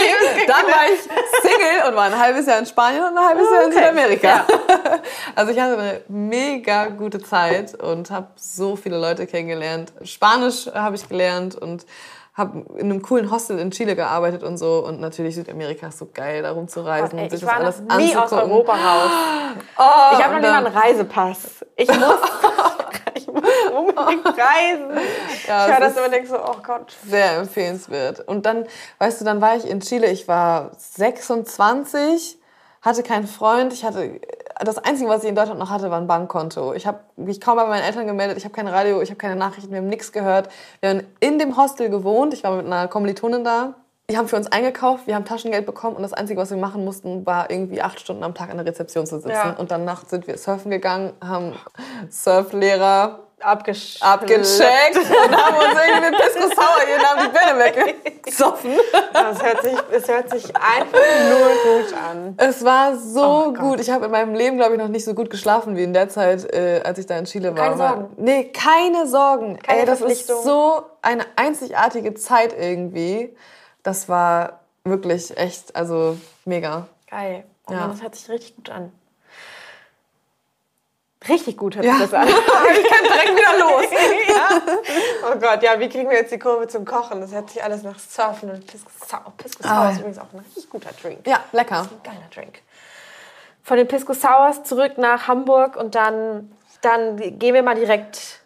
dann 0.47 0.67
war 0.67 0.85
ich 0.93 1.01
Single 1.01 1.89
und 1.89 1.97
war 1.97 2.05
ein 2.05 2.19
halbes 2.19 2.45
Jahr 2.47 2.59
in 2.59 2.67
Spanien 2.67 3.05
und 3.05 3.17
ein 3.17 3.25
halbes 3.25 3.47
Jahr 3.51 3.65
in 3.65 3.71
Okay. 3.73 3.79
Südamerika. 3.79 4.47
Also 5.35 5.53
ich 5.53 5.61
hatte 5.61 5.79
eine 5.79 6.01
mega 6.09 6.87
gute 6.89 7.21
Zeit 7.23 7.75
und 7.81 8.11
habe 8.11 8.27
so 8.37 8.77
viele 8.77 8.99
Leute 8.99 9.27
kennengelernt. 9.27 9.93
Spanisch 10.03 10.67
habe 10.75 10.97
ich 10.97 11.09
gelernt 11.09 11.55
und 11.55 11.87
habe 12.39 12.65
in 12.77 12.91
einem 12.91 13.03
coolen 13.03 13.31
Hostel 13.31 13.59
in 13.59 13.71
Chile 13.73 13.97
gearbeitet 13.97 14.43
und 14.45 14.57
so. 14.57 14.85
Und 14.87 15.01
natürlich 15.01 15.35
Südamerika 15.35 15.89
ist 15.89 15.99
so 15.99 16.09
geil, 16.13 16.43
da 16.43 16.53
rumzureisen 16.53 17.19
Ey, 17.19 17.27
ich 17.27 17.33
das 17.33 17.45
war 17.45 17.57
alles 17.57 17.81
noch 17.81 17.97
nie 17.97 18.15
aus 18.17 18.33
anzugucken. 18.33 18.51
Europa 18.53 18.73
raus. 18.73 19.11
Oh, 19.77 19.83
Ich 20.13 20.25
habe 20.25 20.35
noch 20.35 20.41
nicht 20.41 20.51
mal 20.51 20.67
einen 20.67 20.77
Reisepass. 20.77 21.65
Ich 21.77 21.89
muss, 21.89 21.99
ich 23.15 23.27
muss 23.27 23.43
unbedingt 23.73 24.27
reisen. 24.27 24.91
Ja, 25.47 25.67
ich 25.67 25.73
höre 25.73 25.81
das 25.81 25.97
immer 25.97 26.07
und 26.07 26.13
denke 26.13 26.29
so, 26.29 26.37
oh 26.37 26.57
Gott. 26.65 26.95
Sehr 27.07 27.39
empfehlenswert. 27.39 28.21
Und 28.29 28.47
dann, 28.47 28.67
weißt 28.99 29.21
du, 29.21 29.25
dann 29.25 29.41
war 29.41 29.57
ich 29.57 29.69
in 29.69 29.81
Chile, 29.81 30.09
ich 30.11 30.29
war 30.29 30.71
26, 30.79 32.39
hatte 32.83 33.03
keinen 33.03 33.27
Freund, 33.27 33.73
ich 33.73 33.85
hatte, 33.85 34.21
das 34.65 34.79
Einzige, 34.79 35.09
was 35.09 35.23
ich 35.23 35.29
in 35.29 35.35
Deutschland 35.35 35.61
noch 35.61 35.71
hatte, 35.71 35.91
war 35.91 35.99
ein 35.99 36.07
Bankkonto. 36.07 36.75
Ich 36.75 36.87
habe 36.87 37.01
mich 37.17 37.41
kaum 37.41 37.57
bei 37.57 37.67
meinen 37.67 37.83
Eltern 37.83 38.07
gemeldet, 38.07 38.39
ich 38.39 38.45
habe 38.45 38.55
kein 38.55 38.69
Radio, 38.69 39.01
ich 39.01 39.11
habe 39.11 39.19
keine 39.19 39.37
Nachrichten, 39.37 39.71
wir 39.71 39.79
haben 39.79 39.89
nichts 39.89 40.13
gehört. 40.13 40.49
Wir 40.81 40.91
haben 40.91 41.03
in 41.21 41.39
dem 41.39 41.57
Hostel 41.57 41.91
gewohnt, 41.91 42.35
ich 42.35 42.45
war 42.45 42.57
mit 42.57 42.67
einer 42.67 42.89
Kommilitonin 42.89 43.45
da. 43.45 43.75
Die 44.11 44.17
haben 44.17 44.27
für 44.27 44.37
uns 44.37 44.51
eingekauft, 44.51 45.07
wir 45.07 45.15
haben 45.15 45.27
Taschengeld 45.27 45.67
bekommen 45.67 45.95
und 45.95 46.03
das 46.03 46.15
Einzige, 46.15 46.41
was 46.41 46.51
wir 46.51 46.57
machen 46.57 46.83
mussten, 46.83 47.27
war 47.27 47.51
irgendwie 47.51 47.83
acht 47.83 48.01
Stunden 48.01 48.25
am 48.25 48.35
Tag 48.35 48.49
an 48.51 48.57
der 48.57 48.65
Rezeption 48.65 49.07
zu 49.07 49.17
sitzen. 49.17 49.31
Ja. 49.31 49.55
Und 49.59 49.71
dann 49.71 49.85
nachts 49.85 50.09
sind 50.09 50.27
wir 50.27 50.39
surfen 50.39 50.71
gegangen, 50.71 51.13
haben 51.23 51.53
Surflehrer 52.09 53.28
Abgesch 53.41 53.97
abgecheckt 54.01 54.97
und 54.97 55.37
haben 55.37 55.57
uns 55.57 55.81
irgendwie 55.87 56.11
mit 56.11 56.21
Pisco 56.21 56.49
Sour 56.55 56.89
jeden 56.89 57.05
Abend 57.05 57.23
die 57.25 57.39
Birne 57.39 58.05
weggesoffen. 58.05 58.73
Das 59.13 59.43
hört 59.43 59.63
sich, 59.63 59.77
es 59.93 60.09
hört 60.09 60.31
sich 60.31 60.57
einfach 60.57 60.99
nur 61.29 61.83
gut 61.83 61.95
an. 61.95 62.35
Es 62.37 62.65
war 62.65 62.97
so 62.97 63.23
Oh 63.49 63.53
gut. 63.53 63.81
Ich 63.81 63.91
habe 63.91 64.07
in 64.07 64.11
meinem 64.11 64.35
Leben, 64.35 64.57
glaube 64.57 64.73
ich, 64.75 64.79
noch 64.79 64.89
nicht 64.89 65.05
so 65.05 65.15
gut 65.15 65.31
geschlafen 65.31 65.77
wie 65.77 65.83
in 65.85 65.93
der 65.93 66.09
Zeit, 66.09 66.45
äh, 66.53 66.83
als 66.85 66.99
ich 66.99 67.07
da 67.07 67.17
in 67.19 67.25
Chile 67.27 67.57
war. 67.57 67.65
Keine 67.65 67.77
Sorgen? 67.77 68.09
Nee, 68.17 68.45
keine 68.53 69.07
Sorgen. 69.07 69.59
Keine 69.61 69.81
Ey, 69.81 69.87
das 69.87 70.01
ist 70.01 70.27
so 70.27 70.83
eine 71.03 71.25
einzigartige 71.37 72.15
Zeit 72.15 72.55
irgendwie. 72.59 73.37
Das 73.83 74.09
war 74.09 74.61
wirklich 74.85 75.37
echt, 75.37 75.75
also 75.77 76.17
mega. 76.45 76.87
Geil. 77.11 77.45
Oh 77.69 77.73
Ja. 77.73 77.89
Das 77.89 78.03
hört 78.03 78.15
sich 78.15 78.29
richtig 78.29 78.57
gut 78.57 78.71
an. 78.71 78.93
Richtig 81.29 81.57
gut 81.57 81.75
hört 81.77 81.85
Ja. 81.85 81.99
das 81.99 82.15
an. 82.15 82.29
Ich 82.29 82.89
kann 82.89 83.03
direkt 83.05 83.37
wieder 83.37 83.59
los. 83.59 83.85
ja. 84.29 84.61
Oh 85.33 85.39
Gott, 85.39 85.63
ja, 85.63 85.81
wie 85.81 85.89
kriegen 85.89 86.09
wir 86.09 86.17
jetzt 86.19 86.31
die 86.33 86.39
Kurve 86.39 86.69
zum 86.69 86.85
Kochen? 86.85 87.21
Das 87.21 87.33
hört 87.33 87.51
sich 87.51 87.63
alles 87.63 87.83
nach 87.83 87.99
Surfen 87.99 88.51
und 88.51 88.67
Pisco 88.67 88.91
Sour. 89.05 89.33
Pisco 89.37 89.63
Sour 89.63 89.73
Ah. 89.73 89.91
ist 89.91 89.99
übrigens 89.99 90.19
auch 90.19 90.33
ein 90.33 90.39
richtig 90.41 90.71
guter 90.71 90.91
Drink. 91.03 91.27
Ja, 91.27 91.41
lecker. 91.53 91.81
Ein 91.81 92.03
geiler 92.05 92.29
Drink. 92.33 92.63
Von 93.65 93.77
den 93.79 93.89
Pisco 93.89 94.13
Sours 94.15 94.63
zurück 94.63 94.97
nach 94.97 95.27
Hamburg 95.29 95.77
und 95.77 95.95
dann, 95.97 96.53
dann 96.83 97.17
gehen 97.39 97.55
wir 97.55 97.63
mal 97.63 97.75
direkt 97.75 98.41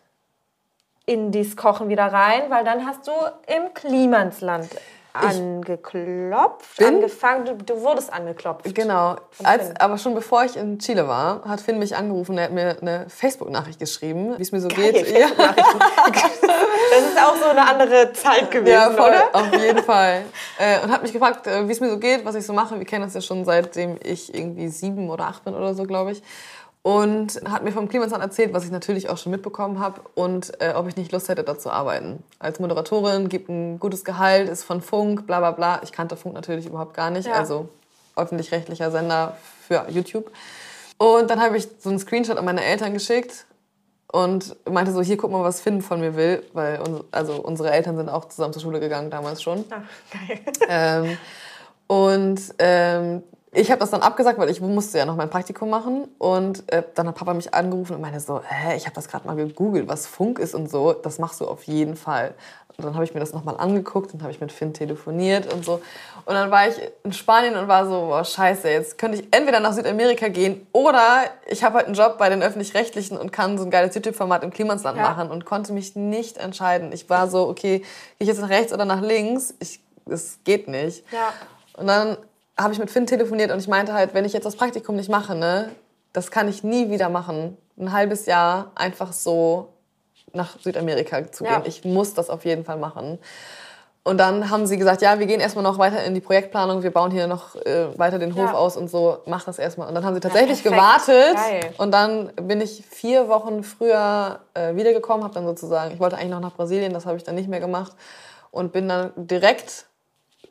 in 1.05 1.31
dieses 1.33 1.57
Kochen 1.57 1.89
wieder 1.89 2.07
rein, 2.13 2.45
weil 2.49 2.65
dann 2.65 2.87
hast 2.87 3.07
du 3.07 3.13
im 3.49 3.75
Klimansland 3.75 4.69
angeklopft, 5.15 6.77
bin- 6.79 6.87
angefangen, 6.87 7.45
du, 7.45 7.55
du 7.57 7.81
wurdest 7.81 8.13
angeklopft. 8.13 8.75
Genau. 8.75 9.17
Als, 9.43 9.71
aber 9.79 9.99
schon 9.99 10.15
bevor 10.15 10.45
ich 10.45 10.57
in 10.57 10.79
Chile 10.79 11.07
war, 11.09 11.43
hat 11.47 11.61
Finn 11.61 11.79
mich 11.79 11.97
angerufen. 11.97 12.37
Er 12.39 12.45
hat 12.45 12.53
mir 12.53 12.77
eine 12.81 13.07
Facebook-Nachricht 13.09 13.79
geschrieben, 13.79 14.35
wie 14.39 14.43
es 14.43 14.53
mir 14.53 14.61
so 14.61 14.69
Geil, 14.69 14.93
geht. 14.93 15.19
Ja. 15.19 15.27
Das 16.95 17.01
ist 17.05 17.19
auch 17.19 17.37
so 17.37 17.47
eine 17.49 17.67
andere 17.67 18.13
Zeit 18.13 18.51
gewesen, 18.51 18.73
Ja, 18.75 18.91
voll, 18.91 19.09
oder? 19.11 19.29
auf 19.33 19.53
jeden 19.55 19.83
Fall. 19.83 20.23
Äh, 20.59 20.81
und 20.85 20.93
hat 20.93 21.01
mich 21.03 21.13
gefragt, 21.13 21.47
äh, 21.47 21.67
wie 21.67 21.73
es 21.73 21.81
mir 21.81 21.89
so 21.89 21.99
geht, 21.99 22.25
was 22.25 22.35
ich 22.35 22.45
so 22.45 22.53
mache. 22.53 22.79
Wir 22.79 22.85
kennen 22.85 23.05
uns 23.05 23.15
ja 23.15 23.23
schon 23.23 23.45
seitdem 23.47 23.97
ich 24.03 24.35
irgendwie 24.35 24.69
sieben 24.69 25.09
oder 25.09 25.25
acht 25.25 25.43
bin 25.45 25.55
oder 25.55 25.73
so, 25.75 25.85
glaube 25.85 26.13
ich. 26.13 26.23
Und 26.83 27.41
hat 27.49 27.63
mir 27.63 27.71
vom 27.71 27.89
Klimansland 27.89 28.25
erzählt, 28.25 28.53
was 28.53 28.65
ich 28.65 28.73
natürlich 28.73 29.09
auch 29.09 29.17
schon 29.17 29.31
mitbekommen 29.31 29.79
habe 29.79 30.01
und 30.15 30.61
äh, 30.61 30.73
ob 30.75 30.89
ich 30.89 30.97
nicht 30.97 31.13
Lust 31.13 31.29
hätte, 31.29 31.45
da 31.45 31.57
zu 31.57 31.71
arbeiten. 31.71 32.25
Als 32.41 32.59
Moderatorin, 32.59 33.29
gibt 33.29 33.49
ein 33.49 33.79
gutes 33.79 34.05
Gehalt, 34.05 34.49
ist 34.49 34.65
von 34.65 34.81
Funk, 34.83 35.27
bla 35.29 35.39
bla 35.39 35.53
bla. 35.53 35.81
Ich 35.85 35.93
kannte 35.93 36.17
Funk 36.17 36.35
natürlich 36.35 36.67
überhaupt 36.67 36.95
gar 36.95 37.11
nicht, 37.11 37.29
Ja. 37.29 37.35
also 37.35 37.69
öffentlich-rechtlicher 38.17 38.91
Sender 38.91 39.37
für 39.67 39.87
YouTube. 39.91 40.31
Und 40.99 41.31
dann 41.31 41.41
habe 41.41 41.57
ich 41.57 41.69
so 41.79 41.89
einen 41.89 42.01
Screenshot 42.01 42.37
an 42.37 42.45
meine 42.45 42.65
Eltern 42.65 42.93
geschickt 42.93 43.47
und 44.11 44.57
meinte 44.69 44.91
so, 44.93 45.03
hier 45.03 45.17
guck 45.17 45.31
mal, 45.31 45.43
was 45.45 45.61
Finn 45.61 45.83
von 45.83 46.01
mir 46.01 46.17
will, 46.17 46.43
weil 46.53 46.81
uns, 46.81 47.05
also 47.13 47.35
unsere 47.37 47.71
Eltern 47.71 47.97
sind 47.97 48.09
auch 48.09 48.25
zusammen 48.27 48.53
zur 48.53 48.61
Schule 48.63 48.81
gegangen 48.81 49.09
damals 49.09 49.41
schon. 49.41 49.65
Ach, 49.71 49.83
geil. 50.29 50.41
Ähm, 50.69 51.19
und 51.87 52.41
ähm, 52.59 53.23
ich 53.55 53.71
habe 53.71 53.81
das 53.81 53.91
dann 53.91 54.01
abgesagt, 54.01 54.39
weil 54.39 54.49
ich 54.49 54.61
musste 54.63 54.97
ja 54.99 55.05
noch 55.05 55.17
mein 55.17 55.29
Praktikum 55.29 55.69
machen. 55.69 56.09
Und 56.19 56.71
äh, 56.73 56.83
dann 56.95 57.07
hat 57.09 57.17
Papa 57.17 57.35
mich 57.35 57.53
angerufen 57.53 57.95
und 57.97 58.01
meinte 58.01 58.19
so, 58.21 58.41
hä, 58.43 58.77
ich 58.77 58.87
habe 58.87 58.95
das 58.95 59.09
gerade 59.09 59.27
mal 59.27 59.37
gegoogelt, 59.37 59.89
was 59.89 60.07
Funk 60.07 60.39
ist 60.39 60.55
und 60.55 60.71
so. 60.71 60.95
Das 60.95 61.19
machst 61.19 61.41
du 61.41 61.47
auf 61.47 61.65
jeden 61.65 61.95
Fall. 61.97 62.35
Und 62.79 62.87
dann 62.87 62.95
habe 62.95 63.05
ich 63.05 63.13
mir 63.13 63.21
das 63.21 63.35
nochmal 63.35 63.59
angeguckt 63.59 64.15
und 64.15 64.23
habe 64.23 64.33
ich 64.33 64.41
mit 64.41 64.51
Finn 64.51 64.73
telefoniert 64.73 65.53
und 65.53 65.63
so. 65.67 65.83
Und 66.25 66.35
dann 66.35 66.51
war 66.51 66.67
ich 66.67 66.77
in 67.05 67.13
Spanien 67.13 67.55
und 67.57 67.69
war 67.69 67.85
so, 67.85 68.07
boah, 68.07 68.25
scheiße, 68.25 68.71
jetzt 68.71 68.97
könnte 68.97 69.19
ich 69.19 69.29
entweder 69.31 69.61
nach 69.61 69.75
Südamerika 69.75 70.29
gehen 70.29 70.67
oder 70.73 71.25
ich 71.47 71.63
habe 71.65 71.77
halt 71.77 71.87
einen 71.87 71.95
Job 71.95 72.17
bei 72.17 72.31
den 72.31 72.43
Öffentlich-Rechtlichen 72.43 73.19
und 73.19 73.31
kann 73.31 73.59
so 73.59 73.65
ein 73.65 73.71
geiles 73.71 73.95
YouTube-Format 73.95 74.43
im 74.45 74.51
Klimansland 74.51 74.97
Ja. 74.97 75.03
machen 75.03 75.31
und 75.31 75.45
konnte 75.45 75.75
mich 75.75 75.95
nicht 75.97 76.39
entscheiden. 76.39 76.93
Ich 76.93 77.11
war 77.11 77.29
so, 77.29 77.47
okay, 77.47 77.81
gehe 77.81 77.87
ich 78.21 78.29
jetzt 78.29 78.41
nach 78.41 78.49
rechts 78.49 78.73
oder 78.73 78.87
nach 78.87 79.03
links? 79.03 79.53
Ich, 79.61 79.81
es 80.07 80.39
geht 80.45 80.67
nicht. 80.67 81.05
Ja. 81.13 81.35
Und 81.77 81.89
dann 81.89 82.17
habe 82.59 82.73
ich 82.73 82.79
mit 82.79 82.91
Finn 82.91 83.07
telefoniert 83.07 83.51
und 83.51 83.59
ich 83.59 83.69
meinte 83.69 83.93
halt, 83.93 84.15
wenn 84.15 84.25
ich 84.25 84.33
jetzt 84.33 84.45
das 84.45 84.57
Praktikum 84.57 84.97
nicht 84.97 85.09
mache, 85.09 85.35
ne, 85.35 85.71
das 86.13 86.31
kann 86.31 86.49
ich 86.49 86.63
nie 86.63 86.91
wieder 86.91 87.09
machen. 87.09 87.57
Ein 87.79 87.93
halbes 87.93 88.27
Jahr 88.27 88.71
einfach 88.75 89.13
so 89.13 89.69
nach 90.35 90.59
Südamerika 90.61 91.31
zu 91.33 91.45
Ja. 91.45 91.59
gehen. 91.59 91.63
Ich 91.67 91.85
muss 91.85 92.15
das 92.15 92.31
auf 92.31 92.45
jeden 92.45 92.65
Fall 92.65 92.77
machen. 92.77 93.19
Und 94.05 94.19
dann 94.19 94.51
haben 94.51 94.67
sie 94.67 94.79
gesagt, 94.79 95.01
ja, 95.01 95.21
wir 95.21 95.27
gehen 95.27 95.39
erstmal 95.41 95.63
noch 95.63 95.79
weiter 95.79 96.03
in 96.03 96.13
die 96.15 96.21
Projektplanung, 96.21 96.83
wir 96.83 96.91
bauen 96.91 97.13
hier 97.13 97.29
noch 97.29 97.55
äh, 97.55 97.97
weiter 97.99 98.19
den 98.19 98.35
Hof 98.35 98.51
Ja. 98.51 98.55
aus 98.55 98.77
und 98.77 98.91
so, 98.91 99.19
mach 99.27 99.45
das 99.45 99.61
erstmal. 99.61 99.87
Und 99.89 99.95
dann 99.95 100.05
haben 100.05 100.15
sie 100.15 100.21
tatsächlich 100.21 100.63
perfekt. 100.63 101.07
gewartet 101.07 101.37
Geil. 101.37 101.75
und 101.79 101.93
dann 101.93 102.33
bin 102.35 102.61
ich 102.61 102.85
vier 102.91 103.29
Wochen 103.29 103.63
früher 103.63 104.41
äh, 104.55 104.75
wiedergekommen, 104.75 105.23
habe 105.23 105.35
dann 105.35 105.47
sozusagen, 105.47 105.93
ich 105.95 106.01
wollte 106.01 106.17
eigentlich 106.17 106.31
noch 106.33 106.41
nach 106.41 106.55
Brasilien, 106.55 106.93
das 106.93 107.07
habe 107.07 107.17
ich 107.17 107.23
dann 107.23 107.37
nicht 107.37 107.49
mehr 107.49 107.61
gemacht 107.61 107.93
und 108.51 108.73
bin 108.73 108.89
dann 108.89 109.13
direkt 109.17 109.87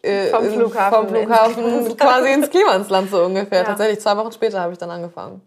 äh, 0.04 0.28
Vom 0.30 0.46
Flughafen 0.52 0.98
vom 0.98 1.08
Flughafen 1.10 1.98
quasi 1.98 2.32
ins 2.34 2.50
Klimansland 2.50 3.10
so 3.12 3.24
ungefähr. 3.26 3.60
Ja. 3.60 3.66
Tatsächlich 3.66 4.00
zwei 4.00 4.18
Wochen 4.18 4.32
später 4.32 4.60
habe 4.62 4.74
ich 4.74 4.78
dann 4.80 4.90
angefangen. 4.92 5.42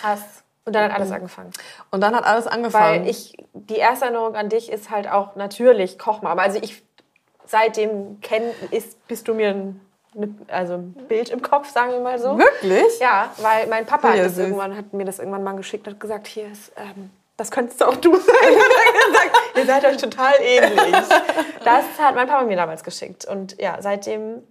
Krass. 0.00 0.20
Und 0.64 0.74
dann 0.74 0.84
hat 0.84 0.98
alles 0.98 1.10
angefangen. 1.10 1.50
Und 1.90 2.00
dann 2.02 2.14
hat 2.14 2.24
alles 2.24 2.46
angefangen. 2.46 3.02
Weil 3.02 3.08
ich, 3.10 3.36
die 3.54 3.76
erste 3.76 4.04
Erinnerung 4.04 4.34
an 4.36 4.48
dich 4.48 4.70
ist 4.70 4.90
halt 4.90 5.10
auch 5.10 5.34
natürlich 5.36 5.98
Kochmama. 5.98 6.40
Also 6.42 6.58
ich, 6.60 6.82
seitdem 7.46 8.20
kenn, 8.20 8.42
ist, 8.70 9.06
bist 9.08 9.26
du 9.26 9.34
mir 9.34 9.48
ein, 9.50 9.80
also 10.48 10.74
ein 10.74 10.92
Bild 11.08 11.30
im 11.30 11.40
Kopf, 11.42 11.70
sagen 11.70 11.92
wir 11.92 12.00
mal 12.00 12.18
so. 12.18 12.38
Wirklich? 12.38 13.00
Ja, 13.00 13.30
weil 13.38 13.66
mein 13.68 13.86
Papa 13.86 14.10
hat, 14.10 14.16
Ja, 14.16 14.24
das 14.24 14.34
süß. 14.36 14.44
irgendwann, 14.44 14.76
hat 14.76 14.92
mir 14.92 15.04
das 15.04 15.18
irgendwann 15.18 15.42
mal 15.42 15.56
geschickt 15.56 15.86
und 15.88 15.94
hat 15.94 16.00
gesagt, 16.00 16.26
hier 16.26 16.50
ist, 16.52 16.72
ähm, 16.76 17.10
das 17.40 17.50
könntest 17.50 17.80
du 17.80 17.86
auch 17.86 17.96
du 17.96 18.14
sein. 18.14 18.24
Gesagt, 18.26 19.32
ihr 19.56 19.64
seid 19.66 19.84
euch 19.86 19.96
total 19.96 20.34
ähnlich. 20.42 20.94
Das 21.64 21.84
hat 21.98 22.14
mein 22.14 22.28
Papa 22.28 22.44
mir 22.44 22.56
damals 22.56 22.84
geschickt. 22.84 23.24
Und 23.24 23.58
ja, 23.58 23.78
seitdem 23.80 24.42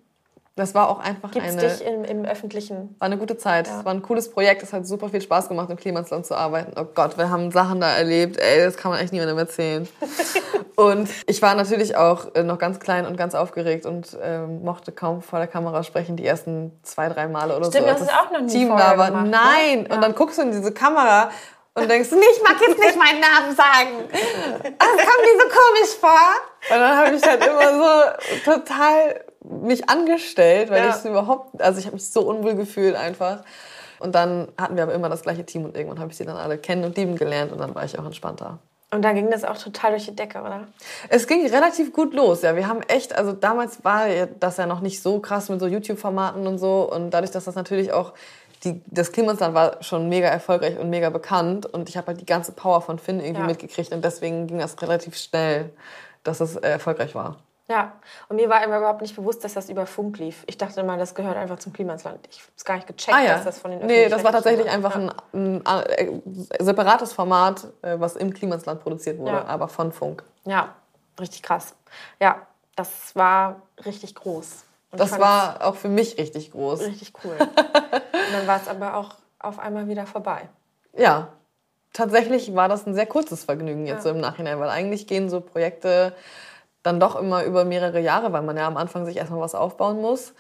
Das 0.56 0.74
war 0.74 0.90
auch 0.90 1.00
einfach 1.00 1.30
gibt 1.30 1.46
es 1.46 1.56
eine, 1.56 1.68
dich 1.70 1.86
im, 1.86 2.04
im 2.04 2.26
öffentlichen. 2.26 2.96
war 2.98 3.06
eine 3.06 3.20
gute 3.20 3.38
Zeit. 3.38 3.68
Es 3.68 3.86
war 3.86 3.94
ein 3.94 4.02
cooles 4.02 4.32
Projekt. 4.32 4.64
Es 4.64 4.74
hat 4.74 4.88
super 4.88 5.10
viel 5.10 5.22
Spaß 5.22 5.50
gemacht, 5.50 5.70
im 5.70 5.78
Klimansland 5.78 6.26
zu 6.26 6.34
arbeiten. 6.34 6.74
Oh 6.80 6.86
Gott, 6.96 7.16
wir 7.20 7.30
haben 7.30 7.52
Sachen 7.52 7.80
da 7.80 7.96
erlebt. 7.96 8.40
Ey, 8.40 8.66
das 8.66 8.76
kann 8.76 8.90
man 8.90 9.00
echt 9.00 9.14
niemandem 9.14 9.38
erzählen. 9.38 9.88
und 10.76 11.08
ich 11.28 11.44
war 11.44 11.54
natürlich 11.54 11.96
auch 11.96 12.34
äh, 12.34 12.42
noch 12.42 12.58
ganz 12.58 12.80
klein 12.80 13.06
und 13.06 13.18
ganz 13.18 13.36
aufgeregt 13.36 13.86
und 13.86 14.18
ähm, 14.20 14.64
mochte 14.64 14.92
kaum 14.92 15.22
vor 15.22 15.38
der 15.38 15.48
Kamera 15.48 15.84
sprechen, 15.84 16.16
die 16.16 16.26
ersten 16.26 16.72
zwei, 16.82 17.08
drei 17.08 17.28
Male 17.28 17.56
oder 17.56 17.66
Stimmt, 17.68 17.86
so. 17.86 17.92
das 17.94 18.02
als 18.02 18.12
hast 18.12 18.26
du 18.26 18.28
auch 18.28 18.32
noch 18.40 18.48
nie 18.48 18.52
Team 18.52 18.70
war. 18.70 18.94
gemacht, 18.94 19.14
ne? 19.14 19.30
Nein! 19.30 19.86
Ja. 19.88 19.96
Und 19.96 20.04
dann 20.04 20.16
guckst 20.16 20.40
du 20.40 20.42
in 20.42 20.50
diese 20.50 20.72
Kamera 20.72 21.30
und 21.76 21.90
denkst, 21.90 22.10
nee, 22.12 22.26
ich 22.36 22.44
mag 22.44 22.56
jetzt 22.60 22.80
nicht 22.80 22.98
meinen 22.98 23.20
Namen 23.22 23.56
sagen. 23.56 24.10
Das 24.12 24.90
kommt 24.90 25.22
mir 25.22 25.40
so 25.40 25.48
komisch 25.50 25.96
vor. 26.00 26.76
Und 26.76 26.80
dann 26.82 26.98
habe 26.98 27.16
ich 27.16 27.24
halt 27.24 27.46
immer 27.46 27.74
so 28.44 28.52
total 28.52 29.24
mich 29.44 29.90
angestellt, 29.90 30.70
weil 30.70 30.84
Ja. 30.84 30.90
ich 30.90 30.96
es 30.96 31.06
überhaupt, 31.06 31.62
also 31.62 31.80
ich 31.80 31.86
habe 31.86 31.96
mich 31.96 32.10
so 32.12 32.22
unwohl 32.22 32.56
gefühlt 32.56 32.96
einfach. 32.96 33.44
Und 34.00 34.16
dann 34.16 34.48
hatten 34.60 34.76
wir 34.76 34.84
aber 34.84 34.94
immer 34.94 35.10
das 35.10 35.22
gleiche 35.22 35.46
Team 35.46 35.66
und 35.66 35.76
irgendwann 35.76 36.00
habe 36.00 36.12
ich 36.12 36.18
sie 36.18 36.26
dann 36.26 36.38
alle 36.38 36.58
kennen 36.58 36.84
und 36.86 36.96
lieben 36.98 37.16
gelernt 37.16 37.52
und 37.52 37.58
dann 37.60 37.76
war 37.76 37.84
ich 37.84 37.98
auch 38.00 38.06
entspannter. 38.06 38.60
Und 38.92 39.04
dann 39.04 39.14
ging 39.14 39.30
das 39.30 39.44
auch 39.44 39.58
total 39.58 39.92
durch 39.92 40.06
die 40.06 40.16
Decke, 40.16 40.40
oder? 40.40 40.68
Es 41.10 41.28
ging 41.28 41.46
relativ 41.48 41.94
gut 41.94 42.14
los, 42.16 42.42
ja. 42.42 42.56
Wir 42.56 42.68
haben 42.68 42.82
echt, 42.88 43.16
also 43.16 43.34
damals 43.34 43.84
war 43.84 44.08
das 44.40 44.58
ja 44.58 44.66
noch 44.66 44.80
nicht 44.80 45.04
so 45.04 45.20
krass 45.20 45.48
mit 45.50 45.60
so 45.60 45.68
YouTube-Formaten 45.68 46.48
und 46.48 46.58
so. 46.58 46.90
Und 46.92 47.12
dadurch, 47.12 47.30
dass 47.32 47.44
das 47.46 47.54
natürlich 47.56 47.92
auch, 47.94 48.14
die, 48.64 48.82
das 48.88 49.12
Klimansland 49.12 49.54
war 49.54 49.82
schon 49.84 50.10
mega 50.10 50.28
erfolgreich 50.28 50.78
und 50.78 50.90
mega 50.90 51.10
bekannt. 51.10 51.66
Und 51.66 51.90
ich 51.90 51.98
habe 51.98 52.08
halt 52.08 52.22
die 52.22 52.26
ganze 52.26 52.52
Power 52.52 52.82
von 52.82 53.00
Finn 53.00 53.20
irgendwie 53.20 53.42
Ja. 53.42 53.48
mitgekriegt. 53.48 53.92
Und 53.94 54.04
deswegen 54.04 54.48
ging 54.48 54.60
das 54.60 54.82
relativ 54.82 55.16
schnell, 55.18 55.72
dass 56.24 56.40
es 56.42 56.56
äh, 56.58 56.70
erfolgreich 56.70 57.16
war. 57.16 57.38
Ja, 57.70 57.92
und 58.30 58.38
mir 58.38 58.50
war 58.50 58.64
immer 58.64 58.80
überhaupt 58.80 59.02
nicht 59.02 59.16
bewusst, 59.16 59.44
dass 59.44 59.54
das 59.54 59.70
über 59.70 59.86
Funk 59.86 60.18
lief. 60.18 60.44
Ich 60.48 60.58
dachte 60.58 60.80
immer, 60.82 60.98
das 60.98 61.14
gehört 61.14 61.38
einfach 61.38 61.60
zum 61.60 61.72
Klimansland. 61.72 62.20
Ich 62.32 62.40
habe 62.40 62.52
es 62.58 62.66
gar 62.66 62.76
nicht 62.76 62.88
gecheckt, 62.88 63.16
Ah 63.16 63.22
ja, 63.22 63.34
dass 63.36 63.44
das 63.44 63.60
von 63.60 63.70
den 63.70 63.86
nee, 63.86 64.10
das 64.10 64.24
war 64.24 64.32
tatsächlich 64.32 64.68
einfach 64.68 64.96
ein, 64.96 65.12
ein, 65.34 65.62
äh, 65.66 66.10
separates 66.60 67.14
Format, 67.14 67.68
äh, 67.84 68.00
was 68.00 68.16
im 68.16 68.34
Klimansland 68.34 68.82
produziert 68.82 69.20
wurde, 69.20 69.34
Ja. 69.34 69.46
aber 69.46 69.68
von 69.68 69.92
Funk. 69.92 70.24
Ja, 70.46 70.74
richtig 71.20 71.44
krass. 71.44 71.76
Ja, 72.20 72.42
das 72.76 73.16
war 73.16 73.62
richtig 73.86 74.16
groß. 74.16 74.64
Und 74.92 75.00
Das 75.00 75.20
war 75.20 75.64
auch 75.66 75.76
für 75.76 75.90
mich 75.90 76.18
richtig 76.18 76.52
groß. 76.52 76.82
richtig 76.82 77.14
cool. 77.24 77.36
und 77.40 78.34
dann 78.34 78.48
war 78.48 78.60
es 78.62 78.68
aber 78.68 78.96
auch 78.96 79.16
auf 79.40 79.60
einmal 79.60 79.88
wieder 79.88 80.06
vorbei. 80.06 80.50
Ja, 80.98 81.30
tatsächlich 81.94 82.56
war 82.56 82.68
das 82.70 82.86
ein 82.88 82.94
sehr 82.94 83.06
kurzes 83.06 83.44
Vergnügen 83.44 83.86
jetzt 83.86 83.98
Ja. 83.98 84.02
so 84.04 84.10
im 84.10 84.20
Nachhinein, 84.20 84.60
weil 84.60 84.70
eigentlich 84.70 85.08
gehen 85.08 85.30
so 85.30 85.42
Projekte 85.42 86.14
dann 86.84 87.00
doch 87.00 87.16
immer 87.16 87.44
über 87.44 87.66
mehrere 87.66 88.00
Jahre, 88.00 88.32
weil 88.34 88.42
man 88.42 88.58
ja 88.58 88.66
am 88.68 88.78
Anfang 88.78 89.06
sich 89.06 89.18
erstmal 89.18 89.42
was 89.42 89.54
aufbauen 89.56 90.02
muss. 90.02 90.34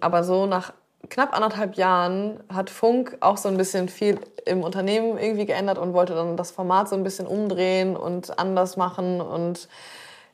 Aber 0.00 0.24
so 0.24 0.46
nach 0.46 0.72
knapp 1.08 1.34
anderthalb 1.34 1.74
Jahren 1.76 2.40
hat 2.52 2.70
Funk 2.70 3.16
auch 3.20 3.36
so 3.36 3.48
ein 3.48 3.56
bisschen 3.56 3.88
viel 3.88 4.18
im 4.46 4.62
Unternehmen 4.62 5.18
irgendwie 5.18 5.46
geändert 5.46 5.78
und 5.78 5.92
wollte 5.92 6.14
dann 6.14 6.36
das 6.36 6.50
Format 6.52 6.88
so 6.88 6.96
ein 6.96 7.02
bisschen 7.02 7.26
umdrehen 7.26 7.96
und 7.96 8.38
anders 8.38 8.76
machen 8.76 9.20
und 9.20 9.68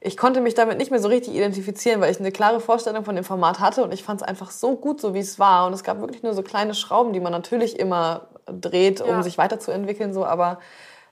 ich 0.07 0.17
konnte 0.17 0.41
mich 0.41 0.55
damit 0.55 0.79
nicht 0.79 0.93
mehr 0.93 1.01
so 1.01 1.09
richtig 1.09 1.35
identifizieren, 1.35 2.01
weil 2.01 2.13
ich 2.13 2.21
eine 2.21 2.31
klare 2.31 2.61
Vorstellung 2.61 3.05
von 3.05 3.17
dem 3.17 3.25
Format 3.25 3.59
hatte 3.59 3.83
und 3.83 3.93
ich 3.93 4.05
fand 4.05 4.23
es 4.23 4.27
einfach 4.27 4.53
so 4.53 4.77
gut, 4.77 5.01
so 5.01 5.15
wie 5.15 5.19
es 5.19 5.41
war. 5.41 5.67
Und 5.67 5.73
es 5.73 5.83
gab 5.83 6.01
wirklich 6.01 6.23
nur 6.23 6.33
so 6.33 6.45
kleine 6.45 6.75
Schrauben, 6.75 7.13
die 7.13 7.19
man 7.19 7.33
natürlich 7.33 7.77
immer 7.77 8.29
dreht, 8.47 9.01
um 9.01 9.09
Ja. 9.09 9.23
sich 9.25 9.37
weiterzuentwickeln, 9.37 10.15
so, 10.15 10.25
aber 10.25 10.61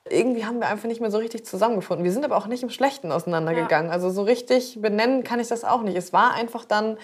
irgendwie 0.08 0.44
haben 0.44 0.60
wir 0.60 0.68
einfach 0.68 0.86
nicht 0.86 1.00
mehr 1.00 1.10
so 1.10 1.18
richtig 1.18 1.44
zusammengefunden. 1.44 2.04
Wir 2.04 2.12
sind 2.12 2.24
aber 2.24 2.36
auch 2.36 2.46
nicht 2.46 2.62
im 2.62 2.70
Schlechten 2.70 3.10
auseinandergegangen. 3.10 3.90
Also 3.90 4.10
so 4.10 4.22
richtig 4.22 4.80
benennen 4.80 5.24
kann 5.24 5.40
ich 5.40 5.48
das 5.48 5.64
auch 5.64 5.82
nicht. 5.82 5.96
Es 5.96 6.12
war 6.12 6.32
einfach 6.34 6.64
dann, 6.64 6.96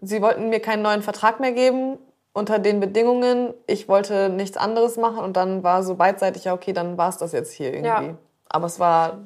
sie 0.00 0.20
wollten 0.20 0.48
mir 0.48 0.58
keinen 0.58 0.82
neuen 0.82 1.02
Vertrag 1.02 1.38
mehr 1.38 1.52
geben 1.52 1.98
unter 2.32 2.58
den 2.58 2.80
Bedingungen. 2.80 3.54
Ich 3.68 3.88
wollte 3.88 4.28
nichts 4.28 4.56
anderes 4.56 4.96
machen 4.96 5.18
und 5.18 5.36
dann 5.36 5.62
war 5.62 5.84
so 5.84 5.94
beidseitig, 5.94 6.44
ja 6.44 6.54
okay, 6.54 6.72
dann 6.72 6.98
war 6.98 7.10
es 7.10 7.18
das 7.18 7.30
jetzt 7.30 7.52
hier 7.52 7.68
irgendwie. 7.72 8.08
Ja. 8.08 8.14
Aber 8.48 8.66
es 8.66 8.80
war 8.80 9.18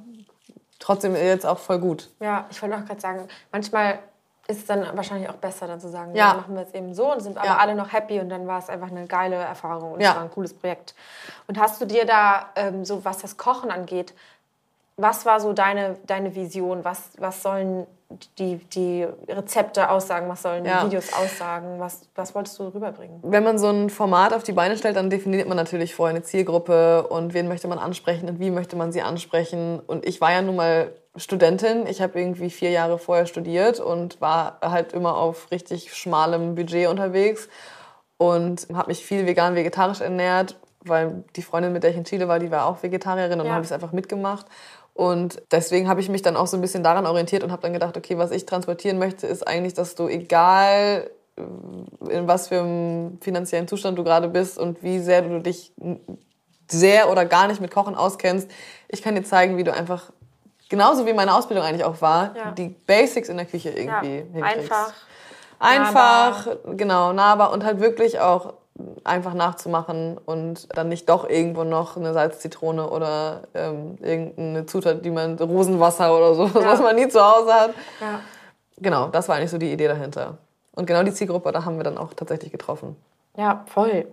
trotzdem 0.82 1.14
jetzt 1.16 1.46
auch 1.46 1.58
voll 1.58 1.78
gut. 1.78 2.10
Ja, 2.20 2.46
ich 2.50 2.60
wollte 2.60 2.76
auch 2.76 2.84
gerade 2.84 3.00
sagen, 3.00 3.28
manchmal 3.52 4.00
ist 4.48 4.58
es 4.58 4.66
dann 4.66 4.84
wahrscheinlich 4.96 5.30
auch 5.30 5.36
besser, 5.36 5.68
dann 5.68 5.80
zu 5.80 5.88
sagen, 5.88 6.14
Ja. 6.16 6.28
ja, 6.30 6.34
machen 6.34 6.54
wir 6.56 6.62
es 6.62 6.74
eben 6.74 6.92
so 6.94 7.12
und 7.12 7.20
sind 7.20 7.38
aber 7.38 7.46
Ja. 7.46 7.56
alle 7.58 7.74
noch 7.76 7.92
happy 7.92 8.18
und 8.20 8.28
dann 8.28 8.46
war 8.48 8.58
es 8.58 8.68
einfach 8.68 8.88
eine 8.90 9.06
geile 9.06 9.36
Erfahrung 9.36 9.92
und 9.92 10.00
Ja. 10.00 10.10
es 10.10 10.16
war 10.16 10.22
ein 10.24 10.30
cooles 10.30 10.52
Projekt. 10.52 10.94
Und 11.46 11.58
hast 11.60 11.80
du 11.80 11.86
dir 11.86 12.04
da, 12.04 12.46
ähm, 12.56 12.84
so 12.84 13.04
was 13.04 13.18
das 13.18 13.36
Kochen 13.36 13.70
angeht, 13.70 14.12
was 14.96 15.24
war 15.24 15.40
so 15.40 15.52
deine, 15.52 15.96
deine 16.06 16.34
Vision? 16.34 16.84
Was, 16.84 17.10
was 17.18 17.42
sollen 17.42 17.86
die, 18.38 18.56
die 18.56 19.06
Rezepte 19.28 19.90
aussagen? 19.90 20.28
Was 20.28 20.42
sollen 20.42 20.64
Ja. 20.64 20.80
die 20.80 20.86
Videos 20.86 21.12
aussagen? 21.12 21.78
Was, 21.80 22.08
was 22.14 22.34
wolltest 22.34 22.58
du 22.58 22.64
rüberbringen? 22.68 23.20
Wenn 23.22 23.42
man 23.44 23.58
so 23.58 23.68
ein 23.68 23.90
Format 23.90 24.32
auf 24.32 24.42
die 24.42 24.52
Beine 24.52 24.76
stellt, 24.76 24.96
dann 24.96 25.10
definiert 25.10 25.48
man 25.48 25.56
natürlich 25.56 25.94
vorher 25.94 26.14
eine 26.14 26.24
Zielgruppe 26.24 27.06
und 27.08 27.34
wen 27.34 27.48
möchte 27.48 27.68
man 27.68 27.78
ansprechen 27.78 28.28
und 28.28 28.40
wie 28.40 28.50
möchte 28.50 28.76
man 28.76 28.92
sie 28.92 29.02
ansprechen. 29.02 29.80
Und 29.86 30.06
ich 30.06 30.20
war 30.20 30.32
ja 30.32 30.42
nun 30.42 30.56
mal 30.56 30.92
Studentin. 31.16 31.86
Ich 31.86 32.00
habe 32.00 32.18
irgendwie 32.18 32.50
vier 32.50 32.70
Jahre 32.70 32.98
vorher 32.98 33.26
studiert 33.26 33.80
und 33.80 34.20
war 34.20 34.58
halt 34.62 34.92
immer 34.92 35.16
auf 35.18 35.50
richtig 35.50 35.94
schmalem 35.94 36.54
Budget 36.54 36.88
unterwegs 36.88 37.48
und 38.18 38.66
habe 38.72 38.88
mich 38.88 39.04
viel 39.04 39.26
vegan, 39.26 39.54
vegetarisch 39.54 40.00
ernährt, 40.00 40.56
weil 40.84 41.24
die 41.36 41.42
Freundin, 41.42 41.72
mit 41.72 41.82
der 41.82 41.90
ich 41.90 41.96
in 41.96 42.04
Chile 42.04 42.28
war, 42.28 42.38
die 42.38 42.50
war 42.50 42.66
auch 42.66 42.82
Vegetarierin 42.82 43.40
und 43.40 43.46
Ja. 43.46 43.52
habe 43.52 43.62
ich 43.62 43.68
es 43.68 43.72
einfach 43.72 43.92
mitgemacht. 43.92 44.46
Und 44.94 45.42
deswegen 45.50 45.88
habe 45.88 46.00
ich 46.00 46.08
mich 46.08 46.22
dann 46.22 46.36
auch 46.36 46.46
so 46.46 46.56
ein 46.56 46.60
bisschen 46.60 46.82
daran 46.82 47.06
orientiert 47.06 47.42
und 47.42 47.50
habe 47.50 47.62
dann 47.62 47.72
gedacht, 47.72 47.96
okay, 47.96 48.18
was 48.18 48.30
ich 48.30 48.44
transportieren 48.44 48.98
möchte, 48.98 49.26
ist 49.26 49.46
eigentlich, 49.46 49.74
dass 49.74 49.94
du 49.94 50.08
egal 50.08 51.10
in 51.36 52.28
was 52.28 52.48
für 52.48 52.60
einem 52.60 53.18
finanziellen 53.22 53.66
Zustand 53.66 53.98
du 53.98 54.04
gerade 54.04 54.28
bist 54.28 54.58
und 54.58 54.82
wie 54.82 54.98
sehr 55.00 55.22
du 55.22 55.40
dich 55.40 55.72
sehr 56.70 57.10
oder 57.10 57.24
gar 57.24 57.48
nicht 57.48 57.60
mit 57.60 57.70
Kochen 57.70 57.94
auskennst. 57.94 58.50
Ich 58.88 59.02
kann 59.02 59.14
dir 59.14 59.24
zeigen, 59.24 59.56
wie 59.56 59.64
du 59.64 59.72
einfach, 59.72 60.12
genauso 60.68 61.06
wie 61.06 61.14
meine 61.14 61.34
Ausbildung 61.34 61.64
eigentlich 61.64 61.84
auch 61.84 62.02
war, 62.02 62.36
Ja. 62.36 62.52
die 62.52 62.68
Basics 62.68 63.30
in 63.30 63.38
der 63.38 63.46
Küche 63.46 63.70
Ja, 63.70 64.02
irgendwie 64.02 64.24
hinkriegst. 64.32 64.72
einfach. 64.72 64.92
Einfach, 65.58 66.48
genau, 66.76 67.12
nahbar 67.12 67.52
und 67.52 67.64
halt 67.64 67.80
wirklich 67.80 68.20
auch 68.20 68.54
einfach 69.04 69.34
nachzumachen 69.34 70.18
und 70.24 70.74
dann 70.76 70.88
nicht 70.88 71.08
doch 71.08 71.28
irgendwo 71.28 71.64
noch 71.64 71.96
eine 71.96 72.12
Salzzitrone 72.12 72.88
oder 72.88 73.42
ähm, 73.54 73.98
irgendeine 74.00 74.66
Zutat, 74.66 75.04
die 75.04 75.10
man, 75.10 75.38
Rosenwasser 75.38 76.16
oder 76.16 76.34
so, 76.34 76.54
was 76.54 76.80
man 76.80 76.96
nie 76.96 77.08
zu 77.08 77.20
Hause 77.20 77.52
hat. 77.52 77.74
Ja. 78.00 78.20
Genau, 78.78 79.08
das 79.08 79.28
war 79.28 79.36
eigentlich 79.36 79.50
so 79.50 79.58
die 79.58 79.72
Idee 79.72 79.88
dahinter. 79.88 80.38
Und 80.74 80.86
genau 80.86 81.02
die 81.02 81.12
Zielgruppe, 81.12 81.52
da 81.52 81.64
haben 81.64 81.76
wir 81.76 81.84
dann 81.84 81.98
auch 81.98 82.14
tatsächlich 82.14 82.50
getroffen. 82.50 82.96
Ja, 83.36 83.64
voll. 83.66 84.06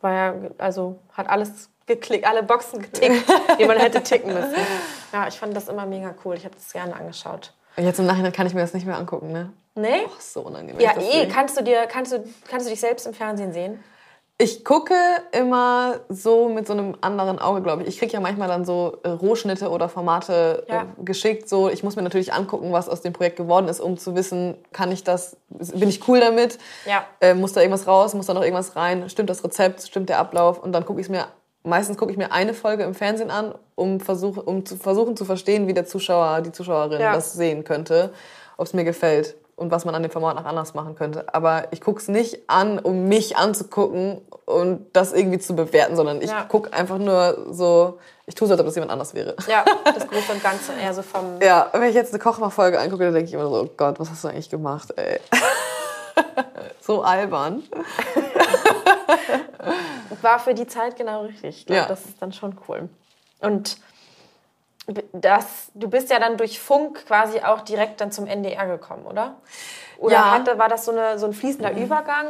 War 0.00 0.12
ja, 0.12 0.34
also 0.58 0.98
hat 1.12 1.28
alles 1.28 1.68
geklickt, 1.86 2.26
alle 2.26 2.42
Boxen 2.42 2.80
getickt, 2.80 3.24
die 3.58 3.64
man 3.64 3.76
hätte 3.76 4.02
ticken 4.02 4.32
müssen. 4.32 4.54
Ja, 5.12 5.26
ich 5.26 5.38
fand 5.38 5.54
das 5.56 5.68
immer 5.68 5.86
mega 5.86 6.14
cool. 6.24 6.36
Ich 6.36 6.44
habe 6.44 6.54
das 6.54 6.72
gerne 6.72 6.94
angeschaut. 6.94 7.52
Jetzt 7.76 7.98
im 7.98 8.06
Nachhinein 8.06 8.32
kann 8.32 8.46
ich 8.46 8.54
mir 8.54 8.60
das 8.60 8.72
nicht 8.72 8.86
mehr 8.86 8.96
angucken, 8.96 9.32
ne? 9.32 9.52
Nee? 9.80 10.02
Oh, 10.06 10.10
so 10.18 10.40
unangenehm. 10.42 10.80
ja, 10.80 10.92
eh. 10.98 11.26
Kannst 11.28 11.58
du, 11.58 11.62
dir, 11.62 11.86
kannst, 11.86 12.12
du, 12.12 12.24
kannst 12.48 12.66
du 12.66 12.70
dich 12.70 12.80
selbst 12.80 13.06
im 13.06 13.14
Fernsehen 13.14 13.52
sehen? 13.52 13.82
Ich 14.42 14.64
gucke 14.64 14.94
immer 15.32 15.96
so 16.08 16.48
mit 16.48 16.66
so 16.66 16.72
einem 16.72 16.96
anderen 17.02 17.38
Auge, 17.38 17.60
glaube 17.60 17.82
ich. 17.82 17.88
Ich 17.88 17.98
kriege 17.98 18.12
ja 18.14 18.20
manchmal 18.20 18.48
dann 18.48 18.64
so 18.64 18.96
äh, 19.02 19.10
Rohschnitte 19.10 19.68
oder 19.68 19.90
Formate 19.90 20.64
Ja. 20.66 20.82
äh, 20.82 21.04
geschickt. 21.04 21.46
So, 21.46 21.68
ich 21.68 21.82
muss 21.82 21.94
mir 21.94 22.00
natürlich 22.02 22.32
angucken, 22.32 22.72
was 22.72 22.88
aus 22.88 23.02
dem 23.02 23.12
Projekt 23.12 23.36
geworden 23.36 23.68
ist, 23.68 23.80
um 23.80 23.98
zu 23.98 24.14
wissen, 24.14 24.56
kann 24.72 24.92
ich 24.92 25.04
das, 25.04 25.36
bin 25.50 25.90
ich 25.90 26.08
cool 26.08 26.20
damit? 26.20 26.56
Ja. 26.86 27.04
Äh, 27.20 27.34
muss 27.34 27.52
da 27.52 27.60
irgendwas 27.60 27.86
raus? 27.86 28.14
Muss 28.14 28.26
da 28.26 28.32
noch 28.34 28.42
irgendwas 28.42 28.76
rein? 28.76 29.10
Stimmt 29.10 29.28
das 29.28 29.44
Rezept? 29.44 29.82
Stimmt 29.86 30.08
der 30.08 30.18
Ablauf? 30.18 30.58
Und 30.62 30.72
dann 30.72 30.86
gucke 30.86 31.02
ich 31.02 31.10
mir, 31.10 31.26
meistens 31.62 31.98
gucke 31.98 32.10
ich 32.10 32.16
mir 32.16 32.32
eine 32.32 32.54
Folge 32.54 32.84
im 32.84 32.94
Fernsehen 32.94 33.30
an, 33.30 33.54
um, 33.74 34.00
versuch, 34.00 34.38
um 34.38 34.64
zu 34.64 34.76
versuchen 34.76 35.18
zu 35.18 35.26
verstehen, 35.26 35.66
wie 35.68 35.74
der 35.74 35.84
Zuschauer, 35.84 36.40
die 36.40 36.52
Zuschauerin 36.52 36.98
Ja. 36.98 37.12
das 37.12 37.34
sehen 37.34 37.62
könnte, 37.62 38.14
ob 38.56 38.66
es 38.66 38.72
mir 38.72 38.84
gefällt 38.84 39.36
und 39.60 39.70
was 39.70 39.84
man 39.84 39.94
an 39.94 40.02
dem 40.02 40.10
Format 40.10 40.36
noch 40.36 40.46
anders 40.46 40.72
machen 40.74 40.94
könnte. 40.96 41.26
Aber 41.34 41.64
ich 41.70 41.80
gucke 41.82 42.00
es 42.00 42.08
nicht 42.08 42.48
an, 42.48 42.78
um 42.78 43.08
mich 43.08 43.36
anzugucken 43.36 44.22
und 44.46 44.86
das 44.94 45.12
irgendwie 45.12 45.38
zu 45.38 45.54
bewerten, 45.54 45.96
sondern 45.96 46.22
ich 46.22 46.30
Ja. 46.30 46.44
gucke 46.44 46.72
einfach 46.72 46.96
nur 46.98 47.46
so, 47.50 47.98
ich 48.26 48.34
tue 48.34 48.48
so, 48.48 48.54
als 48.54 48.60
ob 48.60 48.66
das 48.66 48.74
jemand 48.74 48.90
anders 48.90 49.12
wäre. 49.14 49.36
Ja, 49.48 49.64
das 49.84 50.08
Große 50.08 50.32
und 50.32 50.42
Ganze 50.42 50.72
eher 50.72 50.94
so 50.94 51.02
vom. 51.02 51.40
Ja, 51.42 51.68
wenn 51.72 51.82
ich 51.90 51.94
jetzt 51.94 52.12
eine 52.14 52.22
Kochmachfolge 52.22 52.80
angucke, 52.80 53.04
dann 53.04 53.12
denke 53.14 53.28
ich 53.28 53.34
immer 53.34 53.48
so, 53.48 53.60
oh 53.62 53.68
Gott, 53.76 54.00
was 54.00 54.10
hast 54.10 54.24
du 54.24 54.28
eigentlich 54.28 54.48
gemacht, 54.50 54.92
ey? 54.96 55.20
so 56.80 57.02
albern. 57.02 57.62
War 60.22 60.38
für 60.38 60.54
die 60.54 60.66
Zeit 60.66 60.96
genau 60.96 61.22
richtig. 61.22 61.58
Ich 61.60 61.66
glaube, 61.66 61.82
Ja. 61.82 61.86
das 61.86 62.04
ist 62.06 62.20
dann 62.20 62.32
schon 62.32 62.56
cool. 62.68 62.88
Und 63.40 63.76
das, 65.12 65.70
du 65.74 65.88
bist 65.88 66.10
ja 66.10 66.18
dann 66.18 66.36
durch 66.36 66.58
Funk 66.60 67.06
quasi 67.06 67.40
auch 67.40 67.60
direkt 67.60 68.00
dann 68.00 68.12
zum 68.12 68.26
NDR 68.26 68.66
gekommen, 68.66 69.06
oder? 69.06 69.36
Oder 69.98 70.14
Ja. 70.14 70.30
hatte, 70.30 70.58
war 70.58 70.68
das 70.68 70.86
so, 70.86 70.92
eine, 70.92 71.18
so 71.18 71.26
ein 71.26 71.34
fließender 71.34 71.72
Übergang? 71.76 72.26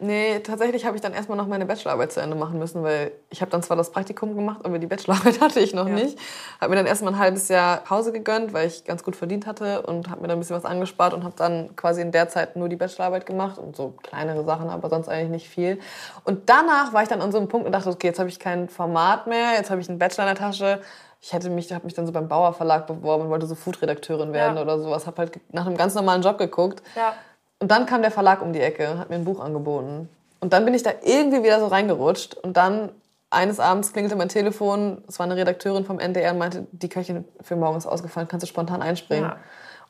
Nee, 0.00 0.40
tatsächlich 0.40 0.84
habe 0.84 0.96
ich 0.96 1.00
dann 1.00 1.12
erstmal 1.14 1.38
noch 1.38 1.46
meine 1.46 1.64
Bachelorarbeit 1.64 2.10
zu 2.10 2.20
Ende 2.20 2.34
machen 2.34 2.58
müssen, 2.58 2.82
weil 2.82 3.12
ich 3.30 3.40
habe 3.40 3.52
dann 3.52 3.62
zwar 3.62 3.76
das 3.76 3.92
Praktikum 3.92 4.34
gemacht, 4.34 4.62
aber 4.64 4.80
die 4.80 4.88
Bachelorarbeit 4.88 5.40
hatte 5.40 5.60
ich 5.60 5.72
noch 5.74 5.86
Ja. 5.86 5.94
nicht. 5.94 6.18
Habe 6.60 6.70
mir 6.70 6.76
dann 6.76 6.86
erstmal 6.86 7.12
ein 7.12 7.18
halbes 7.20 7.46
Jahr 7.46 7.76
Pause 7.84 8.10
gegönnt, 8.10 8.52
weil 8.52 8.66
ich 8.66 8.84
ganz 8.84 9.04
gut 9.04 9.14
verdient 9.14 9.46
hatte 9.46 9.82
und 9.82 10.10
habe 10.10 10.20
mir 10.22 10.26
dann 10.26 10.38
ein 10.38 10.40
bisschen 10.40 10.56
was 10.56 10.64
angespart 10.64 11.14
und 11.14 11.22
habe 11.22 11.36
dann 11.36 11.76
quasi 11.76 12.00
in 12.00 12.10
der 12.10 12.28
Zeit 12.28 12.56
nur 12.56 12.68
die 12.68 12.74
Bachelorarbeit 12.74 13.24
gemacht 13.26 13.58
und 13.58 13.76
so 13.76 13.94
kleinere 14.02 14.42
Sachen, 14.44 14.68
aber 14.68 14.90
sonst 14.90 15.08
eigentlich 15.08 15.30
nicht 15.30 15.48
viel. 15.48 15.78
Und 16.24 16.50
danach 16.50 16.92
war 16.92 17.04
ich 17.04 17.08
dann 17.08 17.20
an 17.22 17.30
so 17.30 17.38
einem 17.38 17.46
Punkt 17.46 17.66
und 17.66 17.72
dachte, 17.72 17.88
okay, 17.90 18.08
jetzt 18.08 18.18
habe 18.18 18.28
ich 18.28 18.40
kein 18.40 18.68
Format 18.68 19.28
mehr, 19.28 19.52
jetzt 19.56 19.70
habe 19.70 19.80
ich 19.80 19.88
einen 19.88 20.00
Bachelor 20.00 20.24
in 20.28 20.34
der 20.34 20.44
Tasche. 20.44 20.80
Ich 21.24 21.32
hätte 21.32 21.50
mich, 21.50 21.72
habe 21.72 21.84
mich 21.84 21.94
dann 21.94 22.04
so 22.04 22.10
beim 22.12 22.26
Bauer 22.26 22.52
Verlag 22.52 22.88
beworben 22.88 23.24
und 23.24 23.30
wollte 23.30 23.46
so 23.46 23.54
Food-Redakteurin 23.54 24.32
werden 24.32 24.56
Ja. 24.56 24.62
oder 24.62 24.80
sowas. 24.80 25.06
Habe 25.06 25.18
halt 25.18 25.40
nach 25.52 25.66
einem 25.66 25.76
ganz 25.76 25.94
normalen 25.94 26.20
Job 26.20 26.36
geguckt. 26.36 26.82
Ja. 26.96 27.14
Und 27.60 27.70
dann 27.70 27.86
kam 27.86 28.02
der 28.02 28.10
Verlag 28.10 28.42
um 28.42 28.52
die 28.52 28.60
Ecke 28.60 28.90
und 28.90 28.98
hat 28.98 29.08
mir 29.08 29.14
ein 29.14 29.24
Buch 29.24 29.38
angeboten. 29.38 30.08
Und 30.40 30.52
dann 30.52 30.64
bin 30.64 30.74
ich 30.74 30.82
da 30.82 30.90
irgendwie 31.00 31.44
wieder 31.44 31.60
so 31.60 31.68
reingerutscht. 31.68 32.34
Und 32.34 32.56
dann 32.56 32.90
eines 33.30 33.60
Abends 33.60 33.92
klingelte 33.92 34.16
mein 34.16 34.28
Telefon. 34.30 35.04
Es 35.06 35.20
war 35.20 35.24
eine 35.24 35.36
Redakteurin 35.36 35.84
vom 35.84 36.00
NDR 36.00 36.32
und 36.32 36.38
meinte, 36.38 36.66
die 36.72 36.88
Köchin 36.88 37.24
für 37.40 37.54
morgen 37.54 37.78
ist 37.78 37.86
ausgefallen, 37.86 38.26
kannst 38.26 38.42
du 38.42 38.48
spontan 38.48 38.82
einspringen. 38.82 39.30
Ja. 39.30 39.36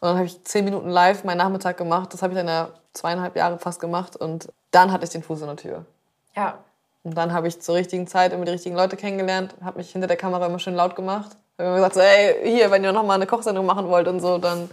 Und 0.01 0.09
dann 0.09 0.17
habe 0.17 0.27
ich 0.27 0.45
zehn 0.45 0.67
Minuten 0.67 0.91
live 0.91 1.25
meinen 1.25 1.39
Nachmittag 1.39 1.79
gemacht. 1.79 2.13
Das 2.13 2.21
habe 2.23 2.35
ich 2.35 2.39
dann 2.39 2.49
ja 2.49 2.69
zweieinhalb 2.93 3.37
Jahre 3.37 3.59
fast 3.59 3.81
gemacht. 3.81 4.17
Und 4.17 4.49
dann 4.71 4.93
hatte 4.93 5.05
ich 5.05 5.11
den 5.11 5.23
Fuß 5.23 5.41
in 5.41 5.47
der 5.47 5.57
Tür. 5.57 5.87
Ja. 6.37 6.59
Und 7.05 7.17
dann 7.17 7.33
habe 7.33 7.49
ich 7.49 7.61
zur 7.61 7.75
richtigen 7.75 8.07
Zeit 8.07 8.33
immer 8.33 8.45
die 8.45 8.53
richtigen 8.53 8.77
Leute 8.77 8.97
kennengelernt, 8.97 9.55
habe 9.65 9.79
mich 9.79 9.91
hinter 9.91 10.07
der 10.07 10.17
Kamera 10.17 10.47
immer 10.47 10.59
schön 10.61 10.75
laut 10.75 10.95
gemacht. 10.95 11.31
Habe 11.59 11.69
immer 11.69 11.75
gesagt, 11.77 11.95
so, 11.95 12.01
ey, 12.01 12.37
hier, 12.51 12.71
wenn 12.71 12.85
ihr 12.85 12.93
noch 12.93 13.03
mal 13.05 13.15
eine 13.15 13.27
Kochsendung 13.27 13.67
machen 13.67 13.89
wollt 13.89 14.07
und 14.09 14.21
so, 14.21 14.39
dann 14.39 14.71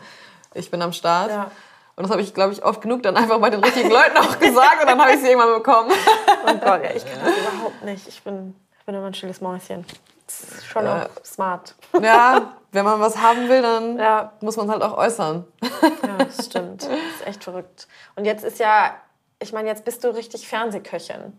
ich 0.54 0.70
bin 0.72 0.82
am 0.82 0.94
Start. 0.94 1.30
Ja. 1.32 1.52
Und 1.96 2.04
das 2.04 2.12
habe 2.12 2.22
ich, 2.22 2.34
glaube 2.34 2.54
ich, 2.54 2.64
oft 2.64 2.82
genug 2.82 3.04
dann 3.04 3.18
einfach 3.18 3.40
bei 3.40 3.50
den 3.50 3.62
richtigen 3.64 3.90
Leuten 3.90 4.16
auch 4.18 4.40
gesagt 4.40 4.82
und 4.82 4.88
dann 4.90 5.00
habe 5.02 5.12
ich 5.14 5.20
sie 5.20 5.28
irgendwann 5.28 5.54
bekommen. 5.56 5.92
Oh 6.46 6.54
Gott, 6.54 6.84
ja, 6.84 6.92
ich 6.96 7.06
kann 7.06 7.20
das 7.24 7.38
überhaupt 7.38 7.84
nicht. 7.84 8.08
Ich 8.08 8.24
bin, 8.24 8.56
ich 8.80 8.86
bin 8.86 8.96
immer 8.96 9.08
ein 9.08 9.14
stilles 9.14 9.42
Mäuschen. 9.42 9.86
Das 10.26 10.42
ist 10.42 10.66
schon 10.66 10.86
Ja. 10.86 11.04
auch 11.06 11.26
smart. 11.26 11.76
Ja, 12.02 12.54
wenn 12.72 12.86
man 12.86 13.00
was 13.02 13.18
haben 13.18 13.50
will, 13.50 13.62
dann 13.62 13.98
Ja. 14.00 14.32
muss 14.42 14.56
man 14.56 14.68
es 14.68 14.72
halt 14.72 14.82
auch 14.84 14.98
äußern. 14.98 15.46
Ja, 15.62 16.18
das 16.26 16.46
stimmt. 16.46 16.84
Das 16.84 16.90
ist 16.90 17.28
echt 17.28 17.44
verrückt. 17.44 17.88
Und 18.16 18.26
jetzt 18.26 18.44
ist 18.46 18.60
ja, 18.60 18.94
ich 19.40 19.52
meine, 19.52 19.68
jetzt 19.68 19.84
bist 19.84 20.04
du 20.04 20.08
richtig 20.16 20.48
Fernsehköchin. 20.48 21.38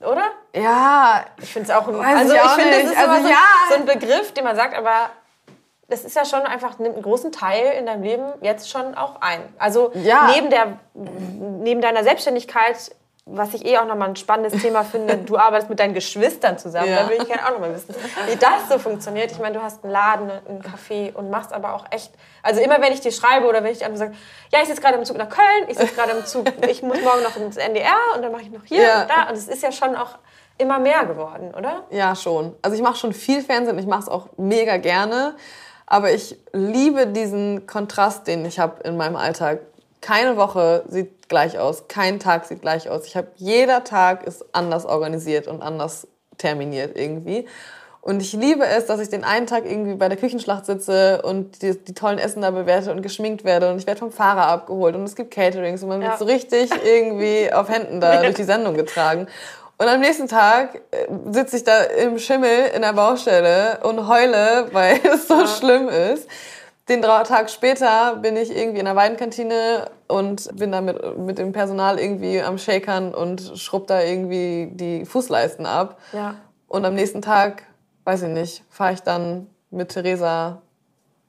Oder? 0.00 0.30
Ja, 0.54 1.24
Ich 1.40 1.52
finde 1.52 1.70
es 1.70 1.76
auch 1.76 1.88
ein, 1.88 1.98
Weiß 1.98 2.16
also 2.18 2.34
ich 2.34 2.40
ich, 2.44 2.50
finde, 2.50 2.70
das 2.82 2.90
ist 2.90 2.96
Also 2.98 3.10
immer 3.14 3.22
so, 3.22 3.28
ja. 3.28 3.36
so 3.70 3.74
ein 3.76 3.86
Begriff, 3.86 4.32
den 4.34 4.44
man 4.44 4.56
sagt, 4.56 4.76
aber 4.76 5.10
das 5.88 6.04
ist 6.04 6.16
ja 6.16 6.24
schon 6.24 6.42
einfach 6.42 6.78
nimmt 6.78 6.94
einen 6.94 7.02
großen 7.02 7.30
Teil 7.32 7.74
in 7.78 7.86
deinem 7.86 8.02
Leben 8.02 8.24
jetzt 8.40 8.70
schon 8.70 8.94
auch 8.94 9.20
ein. 9.20 9.40
Also 9.58 9.92
Ja. 9.94 10.30
neben 10.34 10.50
der 10.50 10.78
neben 10.94 11.80
deiner 11.80 12.02
Selbstständigkeit, 12.04 12.94
was 13.26 13.54
ich 13.54 13.64
eh 13.64 13.78
auch 13.78 13.86
nochmal 13.86 14.10
ein 14.10 14.16
spannendes 14.16 14.60
Thema 14.60 14.84
finde, 14.84 15.16
du 15.24 15.38
arbeitest 15.38 15.70
mit 15.70 15.80
deinen 15.80 15.94
Geschwistern 15.94 16.58
zusammen. 16.58 16.90
Ja. 16.90 17.04
Da 17.04 17.08
will 17.08 17.16
ich 17.22 17.26
gerne 17.26 17.46
auch 17.46 17.52
nochmal 17.52 17.74
wissen, 17.74 17.94
wie 18.26 18.36
das 18.36 18.68
so 18.68 18.78
funktioniert. 18.78 19.30
Ich 19.32 19.38
meine, 19.38 19.54
du 19.56 19.62
hast 19.62 19.82
einen 19.82 19.92
Laden, 19.92 20.30
einen 20.30 20.62
Café 20.62 21.14
und 21.14 21.30
machst 21.30 21.52
aber 21.52 21.74
auch 21.74 21.86
echt. 21.90 22.12
Also 22.42 22.60
immer 22.60 22.80
wenn 22.82 22.92
ich 22.92 23.00
dir 23.00 23.12
schreibe 23.12 23.46
oder 23.46 23.64
wenn 23.64 23.72
ich 23.72 23.78
dir 23.78 23.86
einfach 23.86 23.98
sage, 23.98 24.12
ja, 24.52 24.58
ich 24.60 24.68
sitze 24.68 24.82
gerade 24.82 24.98
im 24.98 25.04
Zug 25.06 25.16
nach 25.16 25.30
Köln, 25.30 25.64
ich 25.68 25.78
sitze 25.78 25.94
gerade 25.94 26.12
im 26.12 26.26
Zug, 26.26 26.46
ich 26.68 26.82
muss 26.82 27.00
morgen 27.02 27.22
noch 27.22 27.36
ins 27.36 27.56
NDR 27.56 27.96
und 28.14 28.22
dann 28.22 28.30
mache 28.30 28.42
ich 28.42 28.50
noch 28.50 28.64
hier 28.64 28.82
Ja. 28.82 29.02
und 29.02 29.10
da. 29.10 29.22
Und 29.30 29.36
es 29.38 29.48
ist 29.48 29.62
ja 29.62 29.72
schon 29.72 29.96
auch 29.96 30.18
immer 30.58 30.78
mehr 30.78 31.06
geworden, 31.06 31.52
oder? 31.56 31.84
Ja, 31.90 32.14
schon. 32.14 32.54
Also 32.60 32.76
ich 32.76 32.82
mache 32.82 32.96
schon 32.96 33.12
viel 33.14 33.42
Fernsehen, 33.42 33.78
ich 33.78 33.86
mache 33.86 34.02
es 34.02 34.08
auch 34.08 34.28
mega 34.36 34.76
gerne. 34.76 35.34
Aber 35.86 36.12
ich 36.12 36.38
liebe 36.52 37.06
diesen 37.06 37.66
Kontrast, 37.66 38.26
den 38.26 38.44
ich 38.46 38.58
habe 38.58 38.82
in 38.84 38.96
meinem 38.96 39.16
Alltag. 39.16 39.60
Keine 40.00 40.36
Woche 40.36 40.84
sieht 40.88 41.23
gleich 41.34 41.58
aus, 41.58 41.88
kein 41.88 42.20
Tag 42.20 42.44
sieht 42.44 42.60
gleich 42.62 42.88
aus. 42.88 43.06
Ich 43.06 43.16
habe 43.16 43.26
jeder 43.34 43.82
Tag 43.82 44.22
ist 44.24 44.44
anders 44.52 44.86
organisiert 44.86 45.48
und 45.48 45.62
anders 45.62 46.06
terminiert 46.38 46.96
irgendwie. 46.96 47.48
Und 48.02 48.22
ich 48.22 48.34
liebe 48.34 48.64
es, 48.64 48.86
dass 48.86 49.00
ich 49.00 49.08
den 49.08 49.24
einen 49.24 49.46
Tag 49.48 49.64
irgendwie 49.64 49.94
bei 49.96 50.08
der 50.08 50.16
Küchenschlacht 50.16 50.64
sitze 50.66 51.22
und 51.22 51.60
die, 51.62 51.76
die 51.76 51.92
tollen 51.94 52.18
Essen 52.18 52.42
da 52.42 52.52
bewerte 52.52 52.92
und 52.92 53.02
geschminkt 53.02 53.42
werde 53.44 53.68
und 53.70 53.78
ich 53.78 53.86
werde 53.88 53.98
vom 53.98 54.12
Fahrer 54.12 54.46
abgeholt 54.46 54.94
und 54.94 55.02
es 55.04 55.16
gibt 55.16 55.32
Caterings 55.32 55.82
und 55.82 55.88
man 55.88 56.02
Ja. 56.02 56.10
wird 56.10 56.18
so 56.20 56.24
richtig 56.26 56.70
irgendwie 56.84 57.52
auf 57.52 57.68
Händen 57.68 58.00
da 58.00 58.22
durch 58.22 58.36
die 58.36 58.44
Sendung 58.44 58.74
getragen. 58.74 59.26
Und 59.78 59.88
am 59.88 59.98
nächsten 60.00 60.28
Tag 60.28 60.76
äh, 60.92 61.06
sitze 61.32 61.56
ich 61.56 61.64
da 61.64 61.82
im 61.82 62.20
Schimmel 62.20 62.70
in 62.76 62.82
der 62.82 62.92
Baustelle 62.92 63.80
und 63.82 64.06
heule, 64.06 64.68
weil 64.70 65.00
es 65.12 65.26
so 65.26 65.46
schlimm 65.48 65.88
ist. 65.88 66.28
Den 66.88 67.00
drei 67.00 67.22
Tag 67.22 67.48
später 67.48 68.16
bin 68.16 68.36
ich 68.36 68.54
irgendwie 68.54 68.78
in 68.80 68.84
der 68.84 68.94
Weidenkantine 68.94 69.90
und 70.06 70.54
bin 70.58 70.70
da 70.70 70.82
mit, 70.82 71.18
mit 71.18 71.38
dem 71.38 71.52
Personal 71.52 71.98
irgendwie 71.98 72.42
am 72.42 72.58
Shakern 72.58 73.14
und 73.14 73.52
schrubb 73.56 73.86
da 73.86 74.02
irgendwie 74.02 74.68
die 74.72 75.06
Fußleisten 75.06 75.64
ab. 75.64 75.98
Ja. 76.12 76.34
Und 76.68 76.84
am 76.84 76.94
nächsten 76.94 77.22
Tag, 77.22 77.62
weiß 78.04 78.24
ich 78.24 78.28
nicht, 78.28 78.64
fahre 78.68 78.92
ich 78.92 79.00
dann 79.00 79.46
mit 79.70 79.90
Theresa 79.90 80.60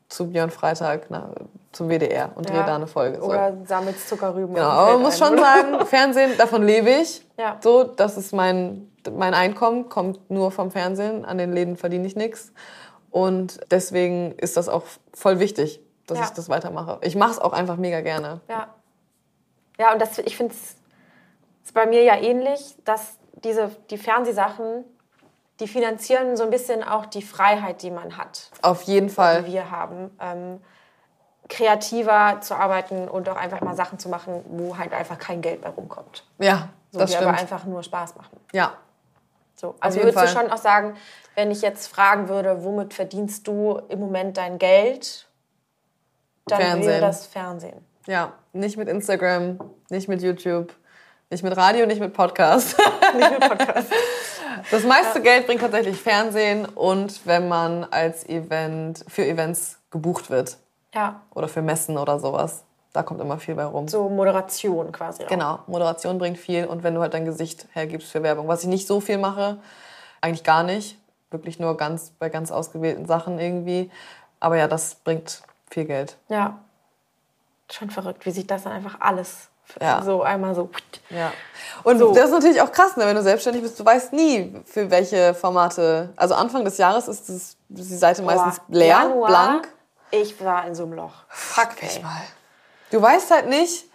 zu 0.10 0.30
Björn 0.30 0.50
Freitag 0.50 1.06
na, 1.10 1.30
zum 1.72 1.90
WDR 1.90 2.32
und 2.36 2.50
drehe 2.50 2.58
Ja. 2.58 2.66
da 2.66 2.76
eine 2.76 2.88
Folge. 2.88 3.20
So. 3.20 3.28
Oder 3.28 3.54
sammelst 3.66 4.10
Zuckerrüben. 4.10 4.56
Genau, 4.56 4.68
aber 4.68 4.94
man 4.94 5.04
muss 5.04 5.18
schon 5.18 5.38
sagen, 5.38 5.86
Fernsehen, 5.86 6.32
davon 6.38 6.64
lebe 6.64 6.90
ich. 6.90 7.26
Ja. 7.38 7.58
So, 7.62 7.84
das 7.84 8.18
ist 8.18 8.34
mein, 8.34 8.92
mein 9.12 9.34
Einkommen, 9.34 9.88
kommt 9.88 10.30
nur 10.30 10.52
vom 10.52 10.70
Fernsehen. 10.70 11.26
An 11.26 11.38
den 11.38 11.54
Läden 11.54 11.78
verdiene 11.78 12.06
ich 12.08 12.16
nichts. 12.16 12.52
Und 13.16 13.62
deswegen 13.72 14.34
ist 14.34 14.58
das 14.58 14.68
auch 14.68 14.84
voll 15.14 15.40
wichtig, 15.40 15.80
dass 16.06 16.18
Ja. 16.18 16.26
ich 16.26 16.32
das 16.32 16.50
weitermache. 16.50 16.98
Ich 17.02 17.16
mache 17.16 17.32
es 17.32 17.40
auch 17.40 17.54
einfach 17.54 17.78
mega 17.78 18.02
gerne. 18.02 18.42
Ja. 18.50 18.68
Ja, 19.80 19.94
und 19.94 20.02
das, 20.02 20.18
ich 20.20 20.36
finde 20.36 20.54
es 20.54 21.72
bei 21.72 21.86
mir 21.86 22.04
ja 22.04 22.18
ähnlich, 22.18 22.76
dass 22.84 23.14
diese, 23.46 23.72
die 23.90 23.98
Fernsehsachen, 23.98 24.84
die 25.62 25.68
finanzieren 25.70 26.36
so 26.36 26.44
ein 26.44 26.50
bisschen 26.50 26.84
auch 26.84 27.06
die 27.06 27.22
Freiheit, 27.22 27.84
die 27.84 27.92
man 27.92 28.18
hat, 28.18 28.52
Auf 28.62 28.82
jeden 28.82 29.08
die 29.08 29.14
Fall. 29.14 29.46
wir 29.46 29.72
haben. 29.72 30.12
Ähm, 30.20 30.60
kreativer 31.48 32.42
zu 32.42 32.56
arbeiten 32.56 33.08
und 33.08 33.30
auch 33.30 33.36
einfach 33.38 33.62
mal 33.62 33.76
Sachen 33.76 34.00
zu 34.00 34.10
machen, 34.10 34.44
wo 34.50 34.78
halt 34.78 34.94
einfach 34.94 35.20
kein 35.20 35.42
Geld 35.44 35.62
bei 35.62 35.70
rumkommt. 35.70 36.26
Ja, 36.40 36.70
So, 36.92 37.00
das 37.00 37.12
die 37.12 37.18
aber 37.18 37.28
stimmt. 37.28 37.40
einfach 37.40 37.66
nur 37.66 37.84
Spaß 37.84 38.16
machen. 38.16 38.38
Ja, 38.52 38.74
So, 39.56 39.76
also 39.80 40.00
würdest 40.00 40.18
du 40.18 40.28
Fall. 40.28 40.44
schon 40.44 40.52
auch 40.52 40.58
sagen, 40.58 40.96
wenn 41.36 41.52
ich 41.52 41.62
jetzt 41.62 41.88
fragen 41.88 42.28
würde, 42.30 42.64
womit 42.64 42.94
verdienst 42.94 43.48
du 43.48 43.82
im 43.90 44.00
Moment 44.00 44.38
dein 44.38 44.58
Geld, 44.58 45.28
dann 46.48 46.60
wäre 46.60 46.70
Fernsehen. 46.72 47.02
das 47.02 47.26
Fernsehen. 47.26 47.86
ja. 48.08 48.34
Nicht 48.54 48.78
mit 48.78 48.88
Instagram, 48.88 49.60
nicht 49.90 50.08
mit 50.08 50.22
YouTube, 50.22 50.74
nicht 51.30 51.44
mit 51.44 51.58
Radio, 51.58 51.86
nicht 51.86 52.00
mit 52.00 52.14
Podcast. 52.14 52.78
Nicht 53.18 53.32
mit 53.32 53.40
Podcast. 53.40 53.92
Das 54.72 54.84
meiste 54.84 55.22
Geld 55.22 55.48
bringt 55.48 55.62
tatsächlich 55.62 56.00
Fernsehen 56.00 56.66
und 56.66 57.26
wenn 57.26 57.48
man 57.48 57.84
als 57.86 58.28
Event 58.28 59.04
für 59.08 59.26
Events 59.26 59.80
gebucht 59.90 60.30
wird 60.30 60.58
ja, 60.94 61.22
oder 61.34 61.48
für 61.48 61.62
Messen 61.62 61.98
oder 61.98 62.20
sowas. 62.20 62.65
Da 62.96 63.04
kommt 63.04 63.20
immer 63.20 63.38
viel 63.40 63.56
bei 63.56 63.66
rum. 63.66 63.88
so 63.90 64.08
Moderation 64.08 64.92
quasi. 64.94 65.24
Auch. 65.24 65.28
Genau, 65.28 65.60
Moderation 65.68 66.18
bringt 66.18 66.38
viel 66.38 66.66
und 66.66 66.84
wenn 66.84 66.96
du 66.96 67.02
halt 67.02 67.14
dein 67.14 67.26
Gesicht 67.26 67.68
hergibst 67.74 68.10
für 68.10 68.24
Werbung, 68.24 68.48
was 68.48 68.62
ich 68.64 68.70
nicht 68.70 68.88
so 68.88 69.02
viel 69.02 69.18
mache, 69.18 69.58
eigentlich 70.22 70.44
gar 70.46 70.64
nicht, 70.64 70.98
wirklich 71.30 71.60
nur 71.60 71.76
ganz 71.76 72.12
bei 72.20 72.30
ganz 72.30 72.52
ausgewählten 72.52 73.06
Sachen 73.06 73.38
irgendwie. 73.40 73.92
Aber 74.40 74.58
ja, 74.58 74.68
das 74.70 74.96
bringt 74.96 75.42
viel 75.70 75.84
Geld. 75.86 76.16
Ja. 76.30 76.58
Schon 77.70 77.90
verrückt, 77.90 78.26
wie 78.26 78.32
sich 78.32 78.48
das 78.48 78.64
dann 78.64 78.72
einfach 78.74 78.96
alles 79.02 79.50
Ja. 79.82 80.02
so 80.04 80.22
einmal 80.22 80.56
so. 80.56 80.70
Ja. 81.10 81.34
Und 81.84 82.00
So. 82.00 82.14
das 82.14 82.26
ist 82.26 82.32
natürlich 82.32 82.62
auch 82.62 82.72
krass, 82.72 82.96
ne, 82.96 83.06
wenn 83.06 83.16
du 83.16 83.24
selbstständig 83.24 83.62
bist, 83.64 83.78
du 83.80 83.84
weißt 83.86 84.14
nie, 84.14 84.56
für 84.66 84.90
welche 84.90 85.34
Formate. 85.34 86.14
Also 86.16 86.36
Anfang 86.36 86.64
des 86.64 86.78
Jahres 86.78 87.08
ist 87.10 87.28
das, 87.28 87.58
die 87.68 87.84
Seite 87.84 88.22
meistens 88.22 88.60
Boah, 88.60 88.66
leer, 88.78 88.88
Januar, 88.88 89.28
blank. 89.28 89.68
Ich 90.12 90.40
war 90.44 90.66
in 90.68 90.76
so 90.76 90.84
einem 90.84 90.94
Loch. 90.94 91.12
Fuck 91.28 91.82
mich 91.82 92.02
mal. 92.02 92.22
Du 92.96 93.02
weißt 93.02 93.30
halt 93.30 93.50
nicht, 93.50 93.88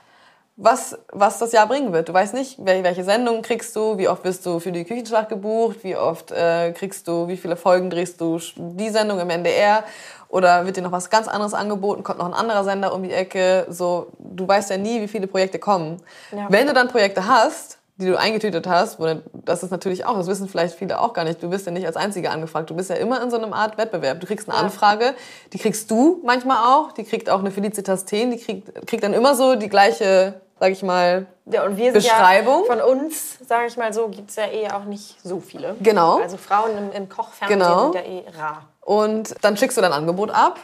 was, 0.57 0.99
was 1.11 1.39
das 1.39 1.53
Jahr 1.53 1.67
bringen 1.67 1.91
wird. 1.95 2.11
Du 2.11 2.13
weißt 2.13 2.35
nicht, 2.35 2.59
wel- 2.59 2.85
welche 2.85 3.03
Sendungen 3.03 3.41
kriegst 3.41 3.75
du, 3.75 3.97
wie 3.97 4.09
oft 4.09 4.23
bist 4.23 4.45
du 4.45 4.61
für 4.61 4.73
die 4.73 4.85
Küchenschlacht 4.85 5.31
gebucht, 5.31 5.79
wie 5.85 5.97
oft 5.97 6.31
äh, 6.33 6.73
kriegst 6.73 7.09
du, 7.09 7.27
wie 7.27 7.39
viele 7.39 7.57
Folgen 7.57 7.89
drehst 7.89 8.21
du 8.21 8.39
die 8.57 8.91
Sendung 8.91 9.19
im 9.19 9.31
NDR 9.31 9.85
oder 10.29 10.67
wird 10.67 10.77
dir 10.77 10.83
noch 10.83 10.93
was 10.93 11.09
ganz 11.09 11.29
anderes 11.29 11.55
angeboten, 11.55 12.03
kommt 12.03 12.19
noch 12.19 12.27
ein 12.27 12.35
anderer 12.35 12.63
Sender 12.63 12.93
um 12.93 13.03
die 13.03 13.11
Ecke. 13.11 13.65
So, 13.71 14.09
du 14.19 14.47
weißt 14.47 14.69
ja 14.69 14.77
nie, 14.77 15.01
wie 15.01 15.09
viele 15.09 15.27
Projekte 15.29 15.59
kommen. 15.59 16.03
Ja. 16.31 16.49
Wenn 16.51 16.67
du 16.67 16.75
dann 16.75 16.89
Projekte 16.89 17.27
hast, 17.27 17.79
die 18.01 18.07
du 18.07 18.19
eingetütet 18.19 18.67
hast, 18.67 18.99
wo 18.99 19.07
das 19.33 19.63
ist 19.63 19.71
natürlich 19.71 20.05
auch, 20.07 20.17
das 20.17 20.27
wissen 20.27 20.49
vielleicht 20.49 20.75
viele 20.75 21.01
auch 21.01 21.13
gar 21.13 21.25
nicht, 21.25 21.43
du 21.43 21.49
bist 21.51 21.67
ja 21.67 21.73
nicht 21.73 21.87
als 21.87 21.97
Einzige 21.97 22.31
angefragt, 22.31 22.69
du 22.71 22.75
bist 22.75 22.91
ja 22.91 22.97
immer 22.97 23.23
in 23.23 23.31
so 23.31 23.37
einer 23.41 23.55
Art 23.55 23.79
Wettbewerb. 23.79 24.21
Du 24.21 24.27
kriegst 24.27 24.49
eine 24.49 24.59
Ja. 24.59 24.65
Anfrage, 24.65 25.15
die 25.53 25.59
kriegst 25.59 25.91
du 25.91 26.21
manchmal 26.25 26.59
auch, 26.59 26.93
die 26.93 27.05
kriegt 27.05 27.31
auch 27.31 27.39
eine 27.41 27.51
Felicitas 27.51 28.05
Thien, 28.05 28.31
die 28.31 28.39
kriegt, 28.39 28.87
kriegt 28.87 29.05
dann 29.05 29.13
immer 29.15 29.35
so 29.35 29.55
die 29.55 29.69
gleiche, 29.69 30.41
sag 30.59 30.73
ich 30.73 30.83
mal, 30.83 31.27
Ja, 31.47 31.65
und 31.65 31.77
wir 31.77 31.93
sind 31.93 32.03
Beschreibung. 32.03 32.65
Ja, 32.69 32.77
von 32.77 32.81
uns, 33.01 33.39
sage 33.47 33.67
ich 33.67 33.77
mal 33.77 33.93
so, 33.93 34.09
gibt 34.09 34.31
es 34.31 34.37
ja 34.37 34.47
eh 34.47 34.69
auch 34.71 34.85
nicht 34.85 35.17
so 35.23 35.41
viele. 35.41 35.77
Genau. 35.81 36.19
Also 36.21 36.37
Frauen 36.37 36.71
im, 36.77 36.93
im 36.93 37.09
Kochfernsehen 37.09 37.61
Genau. 37.61 37.93
sind 37.93 37.95
ja 37.95 38.03
eh 38.03 38.25
rar. 38.39 38.63
Und 38.81 39.35
dann 39.43 39.57
schickst 39.57 39.77
du 39.77 39.81
dein 39.83 39.93
Angebot 39.93 40.31
ab, 40.31 40.59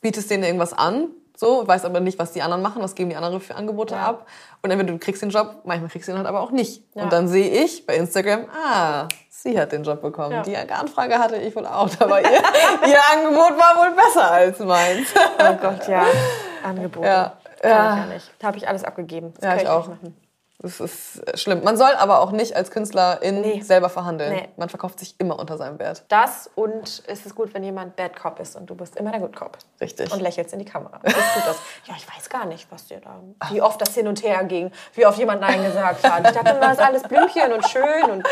bietest 0.00 0.30
denen 0.30 0.44
irgendwas 0.44 0.72
an, 0.72 1.08
so, 1.36 1.66
weißt 1.66 1.84
aber 1.84 2.00
nicht, 2.00 2.18
was 2.18 2.32
die 2.32 2.42
anderen 2.42 2.62
machen, 2.62 2.80
was 2.82 2.94
geben 2.94 3.10
die 3.10 3.16
anderen 3.16 3.40
für 3.40 3.54
Angebote 3.56 3.94
Ja. 3.94 4.06
ab. 4.06 4.26
Und 4.62 4.70
entweder 4.70 4.92
du 4.92 4.98
kriegst 4.98 5.20
den 5.22 5.30
Job, 5.30 5.56
manchmal 5.64 5.90
kriegst 5.90 6.08
du 6.08 6.12
ihn 6.12 6.18
halt 6.18 6.26
aber 6.28 6.40
auch 6.40 6.50
nicht. 6.52 6.82
Ja. 6.94 7.02
Und 7.04 7.12
dann 7.12 7.28
sehe 7.28 7.64
ich 7.64 7.84
bei 7.86 7.96
Instagram, 7.96 8.46
ah, 8.64 9.08
sie 9.28 9.58
hat 9.58 9.72
den 9.72 9.82
Job 9.82 10.00
bekommen. 10.00 10.32
Ja. 10.32 10.42
Die 10.42 10.56
Anfrage 10.56 11.18
hatte 11.18 11.36
ich 11.36 11.54
wohl 11.56 11.66
auch, 11.66 11.88
aber 11.98 12.20
ihr, 12.22 12.30
ihr 12.86 13.00
Angebot 13.12 13.58
war 13.58 13.76
wohl 13.78 13.94
besser 13.96 14.30
als 14.30 14.58
meins. 14.60 15.08
Oh 15.38 15.54
Gott, 15.60 15.86
ja. 15.88 16.04
Angebote. 16.64 17.06
Ja. 17.06 17.32
Kann 17.60 17.70
Ja. 17.70 17.94
ich 17.94 18.00
ja 18.00 18.06
nicht. 18.14 18.30
Da 18.38 18.46
habe 18.46 18.56
ich 18.58 18.68
alles 18.68 18.84
abgegeben. 18.84 19.34
Das 19.34 19.44
Ja, 19.44 19.50
kann 19.50 19.60
ich 19.64 19.68
auch. 19.68 19.88
machen. 19.88 20.16
Das 20.64 20.80
ist 20.80 21.22
schlimm. 21.38 21.62
Man 21.62 21.76
soll 21.76 21.92
aber 21.98 22.20
auch 22.20 22.30
nicht 22.32 22.56
als 22.56 22.70
Künstlerin 22.70 23.42
Nee. 23.42 23.60
selber 23.60 23.90
verhandeln. 23.90 24.32
Nee. 24.32 24.48
Man 24.56 24.70
verkauft 24.70 24.98
sich 24.98 25.14
immer 25.18 25.38
unter 25.38 25.58
seinem 25.58 25.78
Wert. 25.78 26.04
Das 26.08 26.50
und 26.54 27.02
es 27.06 27.26
ist 27.26 27.34
gut, 27.34 27.52
wenn 27.52 27.62
jemand 27.62 27.96
Bad 27.96 28.16
Cop 28.16 28.40
ist 28.40 28.56
und 28.56 28.64
du 28.70 28.74
bist 28.74 28.96
immer 28.96 29.10
der 29.10 29.20
Good 29.20 29.36
Cop. 29.36 29.58
Richtig. 29.78 30.10
Und 30.10 30.20
lächelst 30.20 30.54
in 30.54 30.58
die 30.60 30.64
Kamera. 30.64 31.00
Das 31.02 31.12
ist 31.12 31.34
gut, 31.34 31.42
das. 31.46 31.56
Ja, 31.86 31.94
ich 31.98 32.06
weiß 32.16 32.30
gar 32.30 32.46
nicht, 32.46 32.66
was 32.72 32.86
dir 32.86 32.98
da, 33.00 33.20
wie 33.50 33.60
oft 33.60 33.78
das 33.78 33.94
hin 33.94 34.08
und 34.08 34.22
her 34.22 34.42
ging, 34.44 34.72
wie 34.94 35.04
oft 35.04 35.18
jemand 35.18 35.42
Nein 35.42 35.62
gesagt 35.62 36.02
hat. 36.02 36.24
Ich 36.26 36.32
dachte, 36.32 36.58
das 36.58 36.72
ist 36.72 36.80
alles 36.82 37.02
Blümchen 37.02 37.52
und 37.52 37.68
schön 37.68 38.10
und 38.10 38.26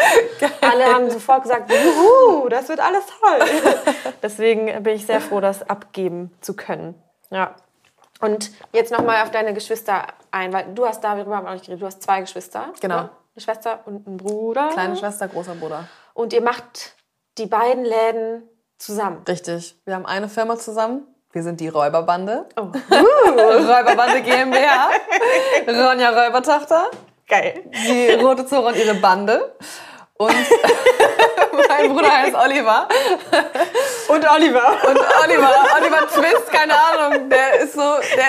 alle 0.62 0.86
haben 0.86 1.10
sofort 1.10 1.42
gesagt, 1.42 1.70
juhu, 1.70 2.48
das 2.48 2.66
wird 2.70 2.80
alles 2.80 3.04
toll. 3.20 3.46
Deswegen 4.22 4.82
bin 4.82 4.96
ich 4.96 5.04
sehr 5.04 5.20
froh, 5.20 5.40
das 5.40 5.68
abgeben 5.68 6.32
zu 6.40 6.54
können. 6.56 6.94
Ja. 7.30 7.54
Und 8.22 8.52
jetzt 8.72 8.92
nochmal 8.92 9.22
auf 9.22 9.32
deine 9.32 9.52
Geschwister 9.52 10.06
ein, 10.30 10.52
weil 10.52 10.72
du 10.74 10.86
hast 10.86 11.02
darüber 11.02 11.36
haben 11.36 11.44
wir 11.44 11.50
noch 11.50 11.54
nicht 11.54 11.64
geredet, 11.64 11.82
du 11.82 11.86
hast 11.86 12.02
zwei 12.02 12.20
Geschwister. 12.20 12.72
Genau. 12.80 13.02
Ne? 13.02 13.10
Eine 13.34 13.42
Schwester 13.42 13.80
und 13.84 14.06
einen 14.06 14.16
Bruder. 14.16 14.68
Kleine 14.72 14.96
Schwester, 14.96 15.26
großer 15.26 15.56
Bruder. 15.56 15.88
Und 16.14 16.32
ihr 16.32 16.40
macht 16.40 16.94
die 17.38 17.46
beiden 17.46 17.84
Läden 17.84 18.48
zusammen. 18.78 19.24
Richtig. 19.26 19.76
Wir 19.84 19.94
haben 19.96 20.06
eine 20.06 20.28
Firma 20.28 20.56
zusammen. 20.56 21.02
Wir 21.32 21.42
sind 21.42 21.58
die 21.60 21.68
Räuberbande. 21.68 22.46
Oh. 22.56 22.60
Räuberbande 22.90 24.22
GmbH. 24.22 24.90
Ronja 25.66 26.10
Räubertochter. 26.10 26.90
Geil. 27.26 27.64
Die 27.72 28.12
Rote 28.22 28.46
Zora 28.46 28.68
und 28.68 28.76
ihre 28.76 28.94
Bande. 28.94 29.56
Und 30.26 30.34
mein 31.68 31.92
Bruder 31.92 32.10
heißt 32.10 32.34
Oliver. 32.34 32.88
Und 34.08 34.30
Oliver. 34.30 34.76
Und 34.88 34.98
Oliver, 35.24 35.50
Oliver 35.76 36.08
Twist, 36.08 36.50
keine 36.52 36.74
Ahnung, 36.74 37.28
der 37.30 37.60
ist 37.60 37.74
so, 37.74 37.80
der, 37.80 38.24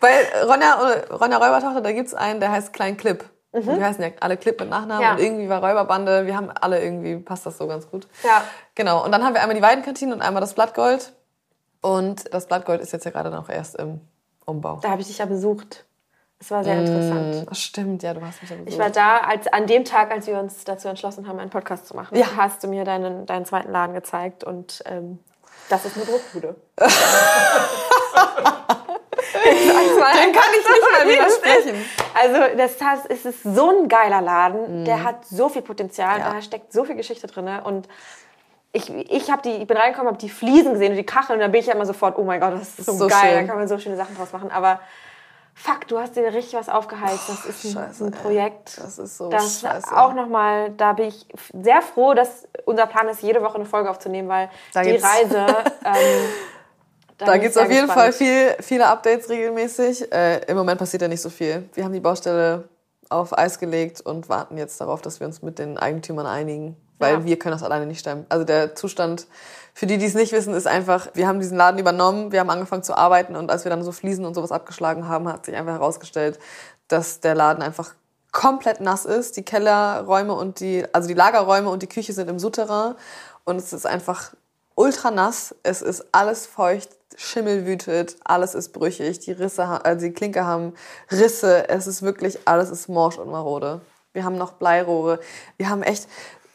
bei 0.00 0.10
Ronja, 0.44 0.74
Ronja 1.10 1.38
Räubertochter, 1.38 1.80
da 1.80 1.92
gibt's 1.92 2.14
einen, 2.14 2.40
der 2.40 2.50
heißt 2.50 2.72
Klein 2.72 2.96
Clip. 2.96 3.24
Und 3.52 3.66
Wir 3.66 3.84
heißen 3.84 4.02
ja 4.02 4.10
alle 4.20 4.38
Clip 4.38 4.58
mit 4.58 4.70
Nachnamen 4.70 5.02
Ja. 5.02 5.12
und 5.12 5.18
irgendwie 5.20 5.48
war 5.48 5.62
Räuberbande, 5.62 6.26
wir 6.26 6.34
haben 6.36 6.50
alle 6.60 6.82
irgendwie, 6.82 7.16
passt 7.18 7.44
das 7.44 7.58
so 7.58 7.66
ganz 7.66 7.88
gut. 7.90 8.08
Ja. 8.22 8.42
Genau, 8.74 9.04
und 9.04 9.12
dann 9.12 9.22
haben 9.24 9.34
wir 9.34 9.42
einmal 9.42 9.56
die 9.56 9.62
Weidenkantine 9.62 10.14
und 10.14 10.22
einmal 10.22 10.40
das 10.40 10.54
Blattgold. 10.54 11.12
Und 11.82 12.32
das 12.32 12.46
Blattgold 12.46 12.80
ist 12.80 12.92
jetzt 12.92 13.04
ja 13.04 13.10
gerade 13.10 13.28
noch 13.30 13.48
erst 13.50 13.76
im 13.76 14.00
Umbau. 14.46 14.78
Da 14.82 14.88
habe 14.90 15.02
ich 15.02 15.08
dich 15.08 15.18
ja 15.18 15.26
besucht. 15.26 15.84
Es 16.42 16.50
war 16.50 16.64
sehr 16.64 16.76
interessant. 16.80 17.46
Das 17.48 17.60
stimmt, 17.60 18.02
ja, 18.02 18.14
du 18.14 18.20
hast 18.20 18.42
mich 18.42 18.50
ja 18.50 18.56
besucht. 18.56 18.72
Ich 18.72 18.78
war 18.80 18.90
da, 18.90 19.18
als, 19.18 19.46
an 19.46 19.68
dem 19.68 19.84
Tag, 19.84 20.10
als 20.10 20.26
wir 20.26 20.40
uns 20.40 20.64
dazu 20.64 20.88
entschlossen 20.88 21.28
haben, 21.28 21.38
einen 21.38 21.50
Podcast 21.50 21.86
zu 21.86 21.94
machen, 21.94 22.18
Ja. 22.18 22.26
hast 22.36 22.64
du 22.64 22.66
mir 22.66 22.82
deinen, 22.84 23.26
deinen 23.26 23.44
zweiten 23.44 23.70
Laden 23.70 23.94
gezeigt 23.94 24.42
und 24.42 24.82
ähm, 24.86 25.20
das 25.68 25.84
ist 25.84 25.94
eine 25.96 26.04
Bruchbude. 26.04 26.56
Den 29.44 30.32
kann 30.32 30.50
ich 30.52 30.68
nicht 30.68 31.06
mehr 31.06 31.14
widersprechen. 31.14 31.84
Also 32.12 32.56
das 32.56 32.80
heißt, 32.80 33.06
es 33.08 33.24
ist 33.24 33.44
so 33.44 33.70
ein 33.70 33.88
geiler 33.88 34.20
Laden, 34.20 34.84
der 34.84 35.04
hat 35.04 35.24
so 35.24 35.48
viel 35.48 35.62
Potenzial. 35.62 36.18
Ja. 36.18 36.32
da 36.32 36.42
steckt 36.42 36.72
so 36.72 36.84
viel 36.84 36.96
Geschichte 36.96 37.28
drin 37.28 37.48
und 37.62 37.88
ich, 38.72 38.90
ich, 38.90 39.30
hab 39.30 39.44
die, 39.44 39.50
ich 39.50 39.66
bin 39.68 39.76
reingekommen, 39.76 40.08
habe 40.08 40.18
die 40.18 40.28
Fliesen 40.28 40.72
gesehen 40.72 40.90
und 40.90 40.96
die 40.96 41.06
Kacheln 41.06 41.36
und 41.36 41.40
dann 41.40 41.52
bin 41.52 41.60
ich 41.60 41.66
ja 41.68 41.74
immer 41.74 41.86
sofort, 41.86 42.18
oh 42.18 42.24
mein 42.24 42.40
Gott, 42.40 42.54
das 42.54 42.78
ist 42.80 42.86
so, 42.86 42.92
so 42.92 43.06
geil, 43.06 43.20
schön. 43.20 43.34
da 43.34 43.44
kann 43.44 43.56
man 43.58 43.68
so 43.68 43.78
schöne 43.78 43.96
Sachen 43.96 44.16
draus 44.16 44.32
machen. 44.32 44.50
Aber 44.50 44.80
fuck, 45.54 45.86
du 45.88 45.98
hast 45.98 46.16
dir 46.16 46.32
richtig 46.32 46.54
was 46.54 46.68
aufgeheizt. 46.68 47.28
Das 47.28 47.44
ist 47.44 47.64
ein, 47.64 47.72
Scheiße, 47.72 48.04
ein 48.06 48.12
ey. 48.12 48.18
Projekt. 48.20 48.78
Das 48.78 48.98
ist 48.98 49.16
so 49.18 49.28
Das 49.28 49.60
scheiße. 49.60 49.96
auch 49.96 50.14
nochmal, 50.14 50.70
da 50.70 50.92
bin 50.94 51.08
ich 51.08 51.26
sehr 51.52 51.82
froh, 51.82 52.14
dass 52.14 52.48
unser 52.64 52.86
Plan 52.86 53.08
ist, 53.08 53.22
jede 53.22 53.42
Woche 53.42 53.56
eine 53.56 53.64
Folge 53.66 53.90
aufzunehmen, 53.90 54.28
weil 54.28 54.48
Da 54.72 54.82
die 54.82 54.96
Reise. 54.96 55.46
Ähm, 55.84 56.24
Da 57.18 57.36
gibt's 57.36 57.54
sehr 57.54 57.64
auf 57.64 57.70
jeden 57.70 57.86
gespannt. 57.86 58.00
Fall 58.00 58.12
viel, 58.12 58.56
viele 58.60 58.86
Updates 58.86 59.28
regelmäßig. 59.28 60.10
Äh, 60.12 60.38
Im 60.46 60.56
Moment 60.56 60.78
passiert 60.78 61.02
ja 61.02 61.08
nicht 61.08 61.20
so 61.20 61.30
viel. 61.30 61.68
Wir 61.74 61.84
haben 61.84 61.92
die 61.92 62.00
Baustelle 62.00 62.68
auf 63.10 63.36
Eis 63.36 63.58
gelegt 63.60 64.00
und 64.00 64.28
warten 64.28 64.56
jetzt 64.58 64.80
darauf, 64.80 65.02
dass 65.02 65.20
wir 65.20 65.26
uns 65.26 65.42
mit 65.42 65.58
den 65.58 65.76
Eigentümern 65.78 66.26
einigen, 66.26 66.76
weil 66.98 67.14
Ja. 67.14 67.24
wir 67.24 67.38
können 67.38 67.52
das 67.54 67.62
alleine 67.62 67.86
nicht 67.86 68.00
stemmen. 68.00 68.26
Also 68.28 68.44
der 68.44 68.74
Zustand, 68.74 69.26
für 69.74 69.86
die, 69.86 69.98
die 69.98 70.06
es 70.06 70.14
nicht 70.14 70.32
wissen, 70.32 70.54
ist 70.54 70.66
einfach, 70.66 71.08
wir 71.14 71.26
haben 71.26 71.40
diesen 71.40 71.56
Laden 71.56 71.78
übernommen, 71.78 72.32
wir 72.32 72.40
haben 72.40 72.50
angefangen 72.50 72.82
zu 72.82 72.96
arbeiten 72.96 73.36
und 73.36 73.50
als 73.50 73.64
wir 73.64 73.70
dann 73.70 73.82
so 73.82 73.92
Fliesen 73.92 74.24
und 74.24 74.34
sowas 74.34 74.52
abgeschlagen 74.52 75.08
haben, 75.08 75.28
hat 75.28 75.46
sich 75.46 75.54
einfach 75.56 75.72
herausgestellt, 75.72 76.38
dass 76.88 77.20
der 77.20 77.34
Laden 77.34 77.62
einfach 77.62 77.94
komplett 78.32 78.80
nass 78.80 79.04
ist. 79.04 79.36
Die 79.36 79.44
Kellerräume 79.44 80.34
und 80.34 80.60
die, 80.60 80.84
also 80.92 81.08
die 81.08 81.14
Lagerräume 81.14 81.70
und 81.70 81.82
die 81.82 81.86
Küche 81.88 82.12
sind 82.12 82.28
im 82.28 82.38
Souterrain 82.38 82.94
und 83.44 83.56
es 83.56 83.72
ist 83.72 83.86
einfach 83.86 84.32
ultra 84.74 85.10
nass. 85.10 85.54
Es 85.62 85.82
ist 85.82 86.04
alles 86.12 86.46
feucht, 86.46 86.90
Schimmel 87.16 87.66
wütet, 87.66 88.16
alles 88.24 88.54
ist 88.54 88.72
brüchig, 88.72 89.20
die 89.20 89.32
Risse, 89.32 89.84
also 89.84 90.06
die 90.06 90.12
Klinke 90.12 90.44
haben 90.44 90.72
Risse. 91.10 91.68
Es 91.68 91.86
ist 91.86 92.02
wirklich, 92.02 92.38
alles 92.46 92.70
ist 92.70 92.88
morsch 92.88 93.18
und 93.18 93.30
marode. 93.30 93.80
Wir 94.14 94.24
haben 94.24 94.36
noch 94.36 94.52
Bleirohre. 94.52 95.20
Wir 95.56 95.68
haben 95.68 95.82
echt, 95.82 96.06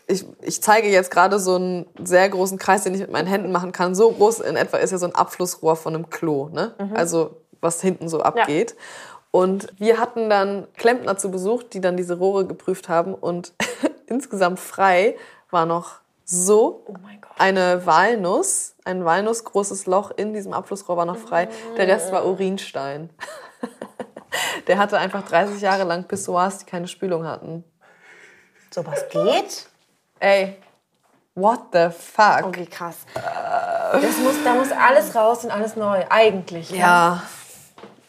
ich, 0.08 0.26
ich 0.42 0.62
zeige 0.62 0.88
jetzt 0.88 1.12
gerade 1.12 1.38
so 1.38 1.56
einen 1.56 1.86
sehr 2.02 2.28
großen 2.30 2.58
Kreis, 2.58 2.84
den 2.84 2.94
ich 2.94 3.02
mit 3.02 3.12
meinen 3.12 3.28
Händen 3.28 3.52
machen 3.52 3.74
kann. 3.74 3.94
So 3.94 4.12
groß 4.12 4.40
in 4.40 4.56
etwa 4.56 4.78
ist 4.78 4.92
ja 4.92 4.98
so 4.98 5.06
ein 5.06 5.16
Abflussrohr 5.16 5.76
von 5.76 5.94
einem 5.94 6.10
Klo, 6.10 6.50
ne? 6.50 6.74
Also 6.96 7.42
was 7.60 7.82
hinten 7.82 8.08
so 8.08 8.22
abgeht. 8.22 8.76
Und 9.32 9.68
wir 9.78 10.00
hatten 10.00 10.30
dann 10.30 10.68
Klempner 10.78 11.18
zu 11.18 11.30
Besuch, 11.30 11.64
die 11.64 11.82
dann 11.82 11.98
diese 11.98 12.18
Rohre 12.18 12.46
geprüft 12.46 12.88
haben 12.88 13.14
und 13.14 13.54
insgesamt 14.08 14.60
frei 14.60 15.18
war 15.52 15.66
noch 15.66 16.00
so 16.24 16.84
Oh 16.88 16.96
eine 17.38 17.86
Walnuss, 17.86 18.76
ein 18.84 19.06
walnussgroßes 19.06 19.86
Loch 19.86 20.12
in 20.16 20.34
diesem 20.34 20.54
Abflussrohr 20.54 20.98
war 20.98 21.06
noch 21.06 21.18
frei. 21.18 21.50
Der 21.78 21.88
Rest 21.88 22.12
war 22.12 22.26
Urinstein. 22.26 23.10
Der 24.68 24.78
hatte 24.78 24.98
einfach 24.98 25.24
30 25.28 25.62
Jahre 25.62 25.84
lang 25.84 26.06
Pissoirs, 26.06 26.60
die 26.60 26.66
keine 26.66 26.88
Spülung 26.88 27.26
hatten. 27.26 27.64
Sowas 28.72 29.06
geht? 29.10 29.68
Ey, 30.20 30.58
what 31.36 31.60
the 31.74 31.90
fuck? 31.90 32.46
Okay, 32.46 32.66
krass. 32.66 32.98
Das 33.14 34.18
muss, 34.20 34.44
da 34.44 34.54
muss 34.56 34.72
alles 34.72 35.16
raus 35.16 35.44
und 35.44 35.52
alles 35.52 35.76
neu, 35.76 36.04
eigentlich. 36.10 36.72
ne? 36.72 36.78
Ja, 36.78 37.24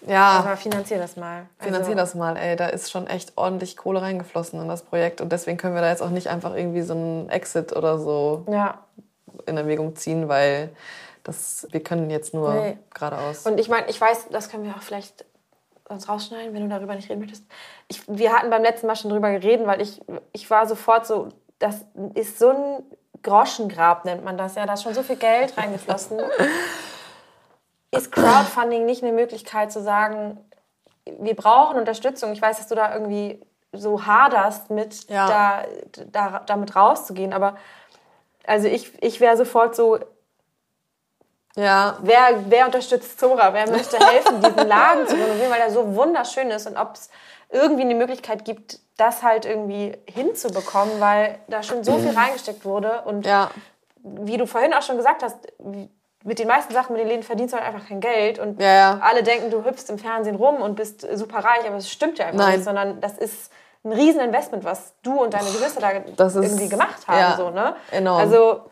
ja. 0.06 0.38
Aber 0.40 0.56
finanzier 0.56 0.98
das 0.98 1.16
mal. 1.16 1.46
Also, 1.58 1.72
Finanzier 1.72 1.94
das 1.94 2.14
mal, 2.14 2.36
ey. 2.36 2.56
Da 2.56 2.66
ist 2.68 2.90
schon 2.90 3.06
echt 3.06 3.32
ordentlich 3.36 3.76
Kohle 3.76 4.00
reingeflossen 4.02 4.60
in 4.60 4.68
das 4.68 4.82
Projekt. 4.82 5.20
Und 5.20 5.30
deswegen 5.32 5.58
können 5.58 5.74
wir 5.74 5.82
da 5.82 5.90
jetzt 5.90 6.02
auch 6.02 6.10
nicht 6.10 6.28
einfach 6.28 6.54
irgendwie 6.54 6.82
so 6.82 6.94
einen 6.94 7.28
Exit 7.30 7.74
oder 7.76 7.98
so 7.98 8.44
Ja. 8.50 8.78
in 9.46 9.56
Erwägung 9.56 9.94
ziehen, 9.96 10.28
weil 10.28 10.70
das, 11.24 11.66
wir 11.70 11.82
können 11.82 12.08
jetzt 12.10 12.32
nur 12.32 12.54
Nee. 12.54 12.78
geradeaus. 12.94 13.44
Und 13.46 13.60
ich 13.60 13.68
meine, 13.68 13.86
ich 13.88 14.00
weiß, 14.00 14.28
das 14.30 14.48
können 14.48 14.64
wir 14.64 14.74
auch 14.74 14.82
vielleicht 14.82 15.26
sonst 15.86 16.08
rausschneiden, 16.08 16.54
wenn 16.54 16.62
du 16.62 16.68
darüber 16.74 16.94
nicht 16.94 17.08
reden 17.10 17.20
möchtest. 17.20 17.44
Ich, 17.88 18.02
wir 18.08 18.32
hatten 18.32 18.48
beim 18.50 18.62
letzten 18.62 18.86
Mal 18.86 18.96
schon 18.96 19.10
drüber 19.10 19.30
geredet, 19.30 19.66
weil 19.66 19.80
ich, 19.82 20.00
ich 20.32 20.48
war 20.50 20.66
sofort 20.66 21.06
so, 21.06 21.28
das 21.58 21.84
ist 22.14 22.38
so 22.38 22.50
ein 22.50 22.82
Groschengrab, 23.22 24.04
nennt 24.04 24.24
man 24.24 24.38
das 24.38 24.54
ja. 24.54 24.66
Da 24.66 24.74
ist 24.74 24.82
schon 24.82 24.94
so 24.94 25.02
viel 25.02 25.16
Geld 25.16 25.56
reingeflossen. 25.56 26.20
ist 27.90 28.12
Crowdfunding 28.12 28.84
nicht 28.84 29.02
eine 29.02 29.12
Möglichkeit 29.12 29.72
zu 29.72 29.82
sagen, 29.82 30.38
wir 31.18 31.34
brauchen 31.34 31.78
Unterstützung. 31.78 32.32
Ich 32.32 32.42
weiß, 32.42 32.58
dass 32.58 32.68
du 32.68 32.74
da 32.74 32.92
irgendwie 32.92 33.40
so 33.72 34.06
haderst 34.06 34.70
mit, 34.70 35.08
Ja. 35.10 35.26
da, 35.26 35.64
da, 36.12 36.42
damit 36.46 36.76
rauszugehen, 36.76 37.32
aber 37.32 37.56
also 38.46 38.66
ich, 38.68 39.02
ich 39.02 39.20
wäre 39.20 39.36
sofort 39.36 39.74
so, 39.76 39.98
Ja, 41.56 41.98
wer, 42.02 42.44
wer 42.50 42.66
unterstützt 42.66 43.18
Zora? 43.18 43.52
Wer 43.52 43.68
möchte 43.70 43.98
helfen, 43.98 44.40
diesen 44.40 44.68
Laden 44.68 45.06
zu 45.06 45.16
renovieren, 45.16 45.50
weil 45.50 45.60
er 45.60 45.70
so 45.70 45.94
wunderschön 45.96 46.50
ist 46.50 46.66
und 46.66 46.76
ob 46.76 46.94
es 46.94 47.10
irgendwie 47.50 47.82
eine 47.82 47.94
Möglichkeit 47.94 48.44
gibt, 48.44 48.78
das 48.98 49.22
halt 49.22 49.46
irgendwie 49.46 49.96
hinzubekommen, 50.06 51.00
weil 51.00 51.38
da 51.48 51.62
schon 51.62 51.82
so 51.84 51.98
viel 51.98 52.10
reingesteckt 52.10 52.64
wurde 52.66 53.02
und 53.06 53.24
ja. 53.24 53.50
wie 54.02 54.36
du 54.36 54.46
vorhin 54.46 54.74
auch 54.74 54.82
schon 54.82 54.96
gesagt 54.98 55.22
hast, 55.22 55.36
mit 56.24 56.38
den 56.40 56.48
meisten 56.48 56.72
Sachen, 56.74 56.92
mit 56.94 57.00
den 57.02 57.08
Läden 57.08 57.22
verdienst 57.22 57.54
du 57.54 57.58
halt 57.58 57.66
einfach 57.66 57.88
kein 57.88 58.00
Geld 58.00 58.38
und 58.38 58.60
Ja, 58.60 58.72
ja. 58.74 58.98
alle 59.00 59.22
denken, 59.22 59.50
du 59.50 59.64
hüpfst 59.64 59.88
im 59.88 59.98
Fernsehen 59.98 60.34
rum 60.36 60.56
und 60.60 60.74
bist 60.74 61.06
super 61.16 61.38
reich, 61.38 61.64
aber 61.66 61.76
es 61.76 61.88
stimmt 61.90 62.18
ja 62.18 62.26
einfach 62.26 62.38
Nein. 62.44 62.54
nicht, 62.56 62.64
sondern 62.64 63.00
das 63.00 63.16
ist 63.18 63.50
ein 63.84 63.92
Rieseninvestment, 63.92 64.64
was 64.64 64.94
du 65.04 65.22
und 65.22 65.32
deine 65.32 65.44
Geschwister 65.46 65.80
da 65.80 65.90
Das 66.16 66.34
ist- 66.34 66.42
irgendwie 66.44 66.68
gemacht 66.68 67.06
haben. 67.06 67.18
ja, 67.18 67.36
so, 67.36 67.50
ne? 67.50 67.76
enorm. 67.92 68.18
Also 68.18 68.62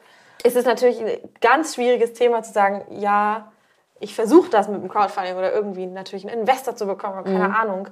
ist 0.42 0.56
es 0.56 0.64
natürlich 0.64 1.00
ein 1.00 1.18
ganz 1.40 1.76
schwieriges 1.76 2.12
Thema 2.14 2.42
zu 2.42 2.52
sagen, 2.52 2.84
ja, 2.90 3.52
ich 4.00 4.14
versuche 4.16 4.50
das 4.50 4.66
mit 4.68 4.82
dem 4.82 4.88
Crowdfunding 4.88 5.36
oder 5.36 5.52
irgendwie 5.52 5.86
natürlich 5.86 6.28
einen 6.28 6.40
Investor 6.40 6.74
zu 6.74 6.86
bekommen, 6.86 7.14
oder 7.20 7.22
keine 7.30 7.48
Mhm. 7.48 7.54
Ahnung, 7.54 7.88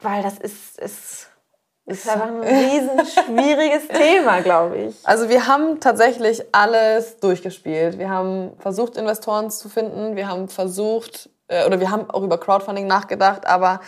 weil 0.00 0.22
das 0.24 0.36
ist, 0.38 0.78
ist, 0.80 1.30
ist 1.86 2.08
einfach 2.08 2.28
ein 2.28 2.40
riesen 2.40 3.06
schwieriges 3.06 3.88
Thema, 3.92 4.40
glaube 4.40 4.76
ich. 4.76 4.96
Also 5.04 5.28
wir 5.28 5.46
haben 5.46 5.80
tatsächlich 5.80 6.42
alles 6.52 7.18
durchgespielt. 7.18 7.98
Wir 7.98 8.08
haben 8.08 8.52
versucht, 8.58 8.96
Investoren 8.96 9.50
zu 9.50 9.68
finden. 9.68 10.16
Wir 10.16 10.28
haben 10.28 10.48
versucht, 10.48 11.28
äh, 11.48 11.66
oder 11.66 11.80
wir 11.80 11.90
haben 11.90 12.08
auch 12.08 12.22
über 12.22 12.38
Crowdfunding 12.38 12.86
nachgedacht, 12.86 13.46
aber 13.46 13.80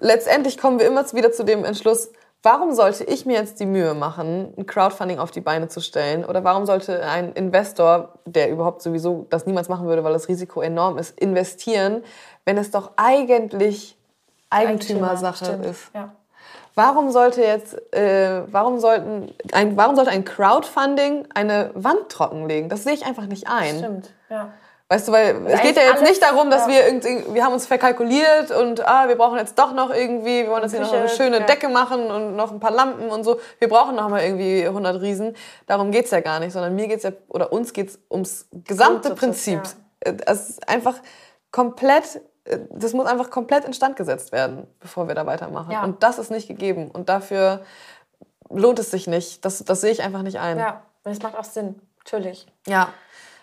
letztendlich 0.00 0.58
kommen 0.58 0.80
wir 0.80 0.86
immer 0.86 1.04
wieder 1.12 1.30
zu 1.30 1.44
dem 1.44 1.64
Entschluss, 1.64 2.10
warum 2.42 2.74
sollte 2.74 3.04
ich 3.04 3.24
mir 3.24 3.36
jetzt 3.36 3.60
die 3.60 3.66
Mühe 3.66 3.94
machen, 3.94 4.52
ein 4.56 4.66
Crowdfunding 4.66 5.20
auf 5.20 5.30
die 5.30 5.40
Beine 5.40 5.68
zu 5.68 5.80
stellen? 5.80 6.24
Oder 6.24 6.42
warum 6.42 6.66
sollte 6.66 7.04
ein 7.04 7.32
Investor, 7.34 8.18
der 8.26 8.50
überhaupt 8.50 8.82
sowieso 8.82 9.26
das 9.30 9.46
niemals 9.46 9.68
machen 9.68 9.86
würde, 9.86 10.02
weil 10.02 10.12
das 10.12 10.28
Risiko 10.28 10.60
enorm 10.60 10.98
ist, 10.98 11.18
investieren, 11.20 12.02
wenn 12.44 12.58
es 12.58 12.72
doch 12.72 12.90
eigentlich 12.96 13.96
Eigentümersache 14.50 15.44
Stimmt. 15.44 15.66
ist? 15.66 15.82
Ja. 15.94 16.12
Warum 16.74 17.10
sollte 17.10 17.42
jetzt, 17.42 17.74
äh, 17.94 18.42
warum 18.50 18.78
sollten, 18.80 19.34
ein, 19.52 19.76
warum 19.76 19.94
sollte 19.94 20.10
ein 20.10 20.24
Crowdfunding 20.24 21.26
eine 21.34 21.70
Wand 21.74 22.08
trockenlegen? 22.08 22.68
Das 22.68 22.84
sehe 22.84 22.94
ich 22.94 23.04
einfach 23.04 23.26
nicht 23.26 23.46
ein. 23.46 23.78
Stimmt, 23.78 24.10
ja. 24.30 24.50
Weißt 24.88 25.08
du, 25.08 25.12
weil 25.12 25.46
es 25.46 25.62
geht 25.62 25.76
ja 25.76 25.84
jetzt 25.84 26.02
nicht 26.02 26.22
alles- 26.22 26.34
darum, 26.34 26.50
dass 26.50 26.66
ja. 26.66 26.72
wir 26.74 26.86
irgendwie, 26.86 27.34
wir 27.34 27.44
haben 27.44 27.54
uns 27.54 27.66
verkalkuliert 27.66 28.50
und 28.50 28.86
ah, 28.86 29.08
wir 29.08 29.16
brauchen 29.16 29.38
jetzt 29.38 29.58
doch 29.58 29.72
noch 29.72 29.88
irgendwie, 29.88 30.42
wir 30.42 30.50
wollen 30.50 30.62
jetzt 30.64 30.72
hier 30.72 30.80
noch 30.82 30.92
eine 30.92 31.08
schöne 31.08 31.38
ja. 31.40 31.46
Decke 31.46 31.70
machen 31.70 32.10
und 32.10 32.36
noch 32.36 32.52
ein 32.52 32.60
paar 32.60 32.72
Lampen 32.72 33.08
und 33.08 33.24
so. 33.24 33.40
Wir 33.58 33.68
brauchen 33.70 33.94
noch 33.96 34.10
mal 34.10 34.22
irgendwie 34.22 34.66
100 34.66 35.00
Riesen. 35.00 35.34
Darum 35.66 35.92
geht's 35.92 36.10
ja 36.10 36.20
gar 36.20 36.40
nicht, 36.40 36.52
sondern 36.52 36.74
mir 36.74 36.88
geht's 36.88 37.04
ja, 37.04 37.12
oder 37.28 37.52
uns 37.54 37.72
geht's 37.72 37.98
ums 38.10 38.46
gesamte 38.52 39.14
Prinzip. 39.14 39.60
ja. 40.04 40.12
Äh, 40.12 40.16
Es 40.26 40.50
ist 40.50 40.68
einfach 40.68 40.96
komplett, 41.52 42.20
das 42.70 42.92
muss 42.92 43.06
einfach 43.06 43.30
komplett 43.30 43.64
instand 43.64 43.96
gesetzt 43.96 44.32
werden, 44.32 44.66
bevor 44.80 45.06
wir 45.08 45.14
da 45.14 45.26
weitermachen. 45.26 45.70
Ja. 45.70 45.84
Und 45.84 46.02
das 46.02 46.18
ist 46.18 46.30
nicht 46.30 46.48
gegeben. 46.48 46.90
Und 46.90 47.08
dafür 47.08 47.62
lohnt 48.50 48.78
es 48.78 48.90
sich 48.90 49.06
nicht. 49.06 49.44
Das, 49.44 49.64
das 49.64 49.80
sehe 49.80 49.92
ich 49.92 50.02
einfach 50.02 50.22
nicht 50.22 50.38
ein. 50.40 50.58
Ja, 50.58 50.82
das 51.04 51.20
macht 51.22 51.36
auch 51.36 51.44
Sinn, 51.44 51.80
natürlich. 51.98 52.46
Ja. 52.66 52.88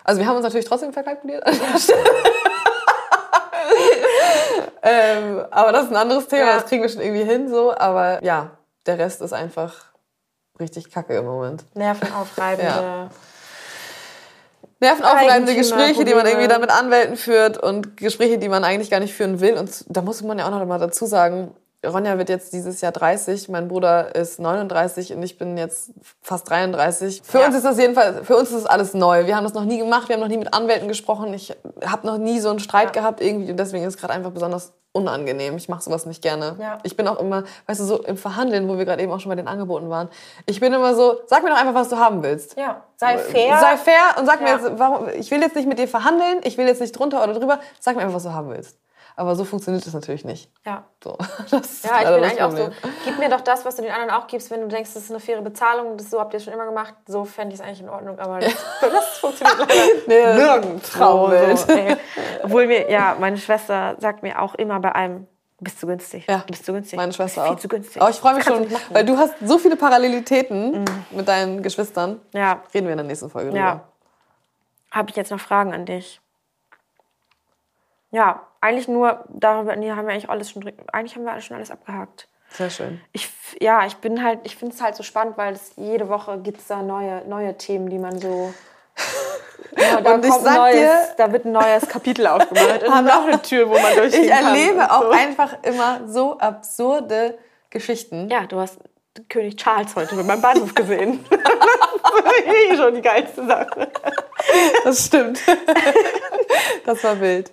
Also 0.04 0.20
wir 0.20 0.28
haben 0.28 0.36
uns 0.36 0.44
natürlich 0.44 0.66
trotzdem 0.66 0.92
verkalkuliert. 0.92 1.44
ähm, 4.82 5.46
aber 5.52 5.72
das 5.72 5.84
ist 5.86 5.92
ein 5.92 5.98
anderes 5.98 6.28
Thema, 6.28 6.48
Ja. 6.48 6.54
das 6.56 6.66
kriegen 6.66 6.82
wir 6.82 6.90
schon 6.90 7.02
irgendwie 7.02 7.24
hin 7.24 7.50
so. 7.50 7.76
Aber 7.76 8.24
ja, 8.24 8.52
der 8.86 8.98
Rest 8.98 9.22
ist 9.22 9.34
einfach 9.34 9.74
richtig 10.60 10.92
kacke 10.92 11.16
im 11.18 11.26
Moment. 11.26 11.64
Nervenaufreibende. 11.76 13.10
Nervenaufreibende 14.80 15.56
Gespräche, 15.56 16.06
die 16.06 16.14
man 16.14 16.26
irgendwie 16.26 16.48
da 16.48 16.58
mit 16.60 16.70
Anwälten 16.72 17.18
führt 17.18 17.58
und 17.58 17.98
Gespräche, 17.98 18.38
die 18.38 18.50
man 18.50 18.64
eigentlich 18.64 18.90
gar 18.90 19.00
nicht 19.00 19.14
führen 19.14 19.40
will. 19.42 19.56
Und 19.56 19.84
da 19.90 20.02
muss 20.02 20.22
man 20.24 20.40
ja 20.40 20.46
auch 20.48 20.52
noch 20.52 20.66
mal 20.66 20.80
dazu 20.80 21.06
sagen, 21.06 21.52
Ronja 21.86 22.18
wird 22.18 22.28
jetzt 22.28 22.52
dieses 22.52 22.82
Jahr 22.82 22.92
30, 22.92 23.48
mein 23.48 23.70
Bruder 23.70 24.14
ist 24.14 24.40
39 24.40 25.14
und 25.14 25.24
ich 25.24 25.38
bin 25.38 25.58
jetzt 25.58 25.92
fast 26.22 26.50
33. 26.50 27.22
Für 27.24 27.40
Ja. 27.40 27.46
uns 27.48 27.56
ist 27.56 27.64
das 27.64 27.78
jedenfalls, 27.78 28.28
für 28.28 28.36
uns 28.36 28.50
ist 28.52 28.58
das 28.58 28.66
alles 28.66 28.94
neu. 28.94 29.28
Wir 29.28 29.38
haben 29.38 29.46
das 29.46 29.54
noch 29.54 29.64
nie 29.64 29.78
gemacht, 29.78 30.10
wir 30.10 30.16
haben 30.16 30.22
noch 30.22 30.28
nie 30.28 30.38
mit 30.38 30.54
Anwälten 30.54 30.90
gesprochen. 30.90 31.34
Ich 31.34 31.56
habe 31.86 32.06
noch 32.06 32.18
nie 32.18 32.40
so 32.42 32.50
einen 32.50 32.60
Streit 32.60 32.88
Ja. 32.96 33.02
gehabt 33.02 33.22
irgendwie 33.22 33.50
und 33.52 33.58
deswegen 33.58 33.86
ist 33.86 33.96
es 33.96 33.98
gerade 34.02 34.14
einfach 34.14 34.32
besonders 34.32 34.74
unangenehm. 34.92 35.56
Ich 35.58 35.70
mache 35.70 35.82
sowas 35.84 36.06
nicht 36.06 36.22
gerne. 36.22 36.56
Ja. 36.60 36.80
Ich 36.84 36.98
bin 36.98 37.08
auch 37.08 37.20
immer, 37.20 37.44
weißt 37.68 37.80
du, 37.80 37.84
so 37.86 38.04
im 38.04 38.18
Verhandeln, 38.18 38.68
wo 38.68 38.78
wir 38.78 38.86
gerade 38.86 39.02
eben 39.04 39.12
auch 39.12 39.20
schon 39.20 39.30
bei 39.30 39.36
den 39.36 39.48
Angeboten 39.48 39.90
waren. 39.90 40.10
Ich 40.46 40.60
bin 40.60 40.74
immer 40.74 40.96
so, 40.96 41.20
sag 41.28 41.44
mir 41.44 41.50
doch 41.50 41.58
einfach, 41.58 41.76
was 41.76 41.90
du 41.90 41.98
haben 41.98 42.24
willst. 42.24 42.58
Ja, 42.58 42.84
sei 42.98 43.18
fair. 43.18 43.60
Sei 43.60 43.78
fair 43.78 44.02
und 44.20 44.26
sag 44.26 44.42
mir 44.42 44.50
Ja. 44.50 44.56
jetzt, 44.58 44.72
warum, 44.80 45.08
ich 45.10 45.30
will 45.32 45.42
jetzt 45.42 45.56
nicht 45.56 45.68
mit 45.68 45.78
dir 45.80 45.88
verhandeln, 45.88 46.40
ich 46.44 46.58
will 46.58 46.68
jetzt 46.68 46.82
nicht 46.82 46.98
drunter 46.98 47.24
oder 47.24 47.34
drüber, 47.34 47.60
sag 47.80 47.96
mir 47.96 48.02
einfach, 48.02 48.16
was 48.16 48.24
du 48.24 48.34
haben 48.34 48.50
willst. 48.50 48.78
Aber 49.20 49.36
so 49.36 49.44
funktioniert 49.44 49.86
das 49.86 49.94
natürlich 49.94 50.24
nicht. 50.24 50.50
ja. 50.66 50.86
So, 51.04 51.18
Ja, 51.52 51.58
ich 51.58 52.06
bin 52.06 52.24
eigentlich 52.24 52.42
auch 52.42 52.52
so, 52.52 52.70
gib 53.04 53.20
mir 53.20 53.28
doch 53.28 53.42
das, 53.42 53.66
was 53.66 53.76
du 53.76 53.82
den 53.82 53.92
anderen 53.92 54.12
auch 54.12 54.28
gibst, 54.28 54.50
wenn 54.50 54.62
du 54.62 54.68
denkst, 54.70 54.94
das 54.94 55.04
ist 55.04 55.10
eine 55.10 55.20
faire 55.20 55.42
Bezahlung, 55.42 55.98
das 55.98 56.10
so 56.10 56.22
habt 56.22 56.34
ihr 56.34 56.38
es 56.38 56.46
schon 56.46 56.54
immer 56.54 56.66
gemacht, 56.66 56.94
so 57.06 57.26
fände 57.26 57.54
ich 57.54 57.60
es 57.60 57.66
eigentlich 57.66 57.82
in 57.82 57.90
Ordnung, 57.90 58.18
aber 58.18 58.40
das, 58.40 58.56
das 58.80 59.18
funktioniert 59.18 59.60
leider 59.60 59.74
Nee, 60.08 60.34
nirgendwo. 60.36 60.80
Traumwelt. 60.88 61.58
So. 61.58 61.68
Obwohl 62.44 62.68
mir, 62.68 62.90
ja, 62.90 63.18
meine 63.20 63.36
Schwester 63.36 63.98
sagt 64.00 64.24
mir 64.24 64.42
auch 64.42 64.56
immer 64.56 64.80
bei 64.80 64.96
einem, 64.96 65.28
du 65.58 65.66
bist 65.66 65.82
zu 65.82 65.88
günstig. 65.88 66.26
Ja, 66.30 66.38
du 66.38 66.52
bist 66.54 66.66
zu 66.66 66.72
günstig. 66.72 66.96
Meine 66.96 67.12
Schwester 67.12 67.44
Viel 67.44 67.54
auch. 67.56 67.60
zu 67.60 67.68
günstig. 67.68 68.02
Aber 68.02 68.12
ich 68.12 68.18
freue 68.18 68.36
mich 68.36 68.46
schon, 68.46 68.68
weil 68.92 69.04
du 69.04 69.18
hast 69.18 69.34
so 69.44 69.58
viele 69.58 69.76
Parallelitäten 69.76 70.86
mit 71.12 71.28
deinen 71.28 71.62
Geschwistern. 71.62 72.22
Ja, 72.34 72.64
Reden 72.74 72.88
wir 72.88 72.94
in 72.94 73.00
der 73.00 73.08
nächsten 73.08 73.30
Folge 73.30 73.54
ja. 73.54 73.72
drüber. 73.72 73.84
Habe 74.92 75.10
ich 75.10 75.18
jetzt 75.18 75.30
noch 75.32 75.42
Fragen 75.42 75.74
an 75.74 75.86
dich? 75.86 76.22
Ja, 78.12 78.48
eigentlich 78.62 78.88
nur, 78.88 79.24
darüber 79.30 79.76
nee, 79.76 79.92
haben 79.92 80.06
wir 80.08 80.14
eigentlich 80.14 80.30
alles 80.30 80.50
schon, 80.50 80.64
eigentlich 80.92 81.16
haben 81.16 81.24
wir 81.26 81.32
alles 81.32 81.46
schon 81.46 81.58
alles 81.58 81.72
abgehakt. 81.72 82.28
Sehr 82.52 82.70
schön. 82.70 83.00
Ich, 83.12 83.30
ja, 83.62 83.86
ich 83.86 83.98
bin 83.98 84.24
halt, 84.24 84.40
ich 84.44 84.56
finde 84.56 84.74
es 84.76 84.82
halt 84.82 84.96
so 84.96 85.04
spannend, 85.04 85.38
weil 85.38 85.54
es 85.54 85.74
jede 85.76 86.10
Woche 86.10 86.40
gibt 86.40 86.60
es 86.60 86.68
da 86.68 86.82
neue, 86.82 87.24
neue 87.28 87.56
Themen, 87.58 87.90
die 87.90 88.00
man 88.00 88.20
so. 88.20 88.54
Ja, 89.78 90.02
da 90.02 90.14
Und 90.16 90.26
ich 90.26 90.32
kommt 90.32 90.44
neues, 90.46 90.74
dir- 90.76 91.14
da 91.18 91.32
wird 91.32 91.46
ein 91.46 91.52
neues 91.52 91.88
Kapitel 91.88 92.26
aufgemacht. 92.28 92.84
Und 92.84 93.06
noch 93.06 93.24
eine 93.28 93.42
Tür, 93.42 93.70
wo 93.70 93.74
man 93.74 93.94
durchgehen 93.96 94.24
Ich 94.24 94.30
kann. 94.30 94.46
erlebe 94.48 94.80
und 94.80 94.90
auch 94.90 95.02
so. 95.04 95.10
einfach 95.12 95.58
immer 95.64 96.08
so 96.08 96.40
absurde 96.40 97.38
Geschichten. 97.70 98.30
Ja, 98.30 98.46
du 98.48 98.60
hast 98.60 98.80
König 99.28 99.58
Charles 99.58 99.96
heute 99.96 100.16
mit 100.16 100.26
meinem 100.26 100.42
Bahnhof 100.42 100.74
gesehen. 100.74 101.26
das 101.30 102.72
ist 102.72 102.78
schon 102.78 102.94
die 102.96 103.02
geilste 103.02 103.46
Sache. 103.46 103.92
Das 104.84 105.06
stimmt. 105.06 105.40
das 106.86 107.04
war 107.04 107.20
wild. 107.20 107.52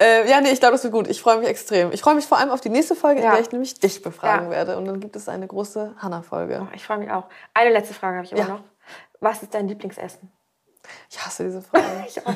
Äh, 0.00 0.28
ja, 0.28 0.40
nee, 0.40 0.50
ich 0.50 0.60
glaube, 0.60 0.72
das 0.72 0.82
wird 0.84 0.92
gut. 0.92 1.08
Ich 1.08 1.20
freue 1.22 1.38
mich 1.38 1.48
extrem. 1.48 1.92
Ich 1.92 2.02
freue 2.02 2.14
mich 2.14 2.26
vor 2.26 2.38
allem 2.38 2.50
auf 2.50 2.60
die 2.60 2.68
nächste 2.68 2.94
Folge, 2.94 3.20
in 3.20 3.24
Ja. 3.26 3.32
der 3.32 3.40
ich 3.40 3.50
nämlich 3.50 3.78
dich 3.80 4.02
befragen 4.02 4.46
Ja. 4.46 4.50
werde. 4.50 4.76
Und 4.76 4.84
dann 4.84 5.00
gibt 5.00 5.16
es 5.16 5.28
eine 5.28 5.46
große 5.46 5.94
Hannah-Folge. 5.98 6.68
Ich 6.74 6.84
freue 6.84 6.98
mich 6.98 7.10
auch. 7.10 7.24
Eine 7.54 7.70
letzte 7.70 7.94
Frage 7.94 8.16
habe 8.16 8.26
ich 8.26 8.32
immer 8.32 8.40
Ja. 8.42 8.48
noch. 8.48 8.60
Was 9.20 9.42
ist 9.42 9.54
dein 9.54 9.68
Lieblingsessen? 9.68 10.30
Ich 11.10 11.24
hasse 11.24 11.44
diese 11.44 11.62
Frage. 11.62 11.84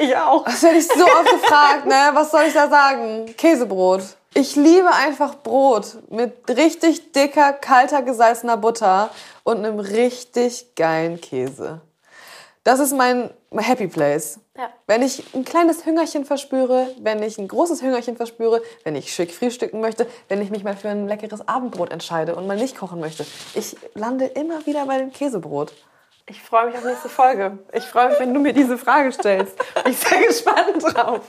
Ich 0.00 0.16
auch. 0.16 0.44
Das 0.44 0.62
werde 0.62 0.78
ich 0.78 0.86
so 0.86 1.04
oft 1.04 1.28
gefragt, 1.30 1.86
ne? 1.86 2.10
Was 2.12 2.30
soll 2.30 2.42
ich 2.46 2.52
da 2.54 2.68
sagen? 2.68 3.34
Käsebrot. 3.36 4.02
Ich 4.38 4.54
liebe 4.54 4.94
einfach 4.94 5.34
Brot 5.42 5.96
mit 6.10 6.48
richtig 6.48 7.10
dicker, 7.10 7.52
kalter, 7.52 8.02
gesalzener 8.02 8.56
Butter 8.56 9.10
und 9.42 9.56
einem 9.56 9.80
richtig 9.80 10.76
geilen 10.76 11.20
Käse. 11.20 11.80
Das 12.62 12.78
ist 12.78 12.94
mein 12.94 13.30
Happy 13.52 13.88
Place. 13.88 14.38
Ja. 14.56 14.70
Wenn 14.86 15.02
ich 15.02 15.24
ein 15.34 15.44
kleines 15.44 15.84
Hüngerchen 15.84 16.24
verspüre, 16.24 16.86
wenn 17.00 17.20
ich 17.20 17.36
ein 17.38 17.48
großes 17.48 17.82
Hüngerchen 17.82 18.16
verspüre, 18.16 18.62
wenn 18.84 18.94
ich 18.94 19.12
schick 19.12 19.34
frühstücken 19.34 19.80
möchte, 19.80 20.06
wenn 20.28 20.40
ich 20.40 20.50
mich 20.50 20.62
mal 20.62 20.76
für 20.76 20.88
ein 20.88 21.08
leckeres 21.08 21.48
Abendbrot 21.48 21.90
entscheide 21.90 22.36
und 22.36 22.46
mal 22.46 22.56
nicht 22.56 22.78
kochen 22.78 23.00
möchte. 23.00 23.26
Ich 23.56 23.76
lande 23.94 24.26
immer 24.26 24.64
wieder 24.66 24.86
bei 24.86 24.98
dem 24.98 25.10
Käsebrot. 25.10 25.72
Ich 26.30 26.42
freue 26.42 26.66
mich 26.66 26.76
auf 26.76 26.84
nächste 26.84 27.08
Folge. 27.08 27.58
Ich 27.72 27.84
freue 27.84 28.10
mich, 28.10 28.20
wenn 28.20 28.34
du 28.34 28.40
mir 28.40 28.52
diese 28.52 28.76
Frage 28.76 29.10
stellst. 29.12 29.56
Ich 29.88 29.98
bin 29.98 30.10
sehr 30.10 30.26
gespannt 30.26 30.82
drauf. 30.82 31.20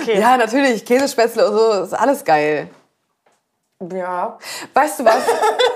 Okay. 0.00 0.20
Ja, 0.20 0.36
natürlich, 0.36 0.84
Käsespätzle 0.84 1.48
und 1.48 1.56
so, 1.56 1.82
ist 1.82 1.94
alles 1.94 2.24
geil. 2.24 2.70
Ja. 3.92 4.38
Weißt 4.72 5.00
du 5.00 5.04
was? 5.04 5.26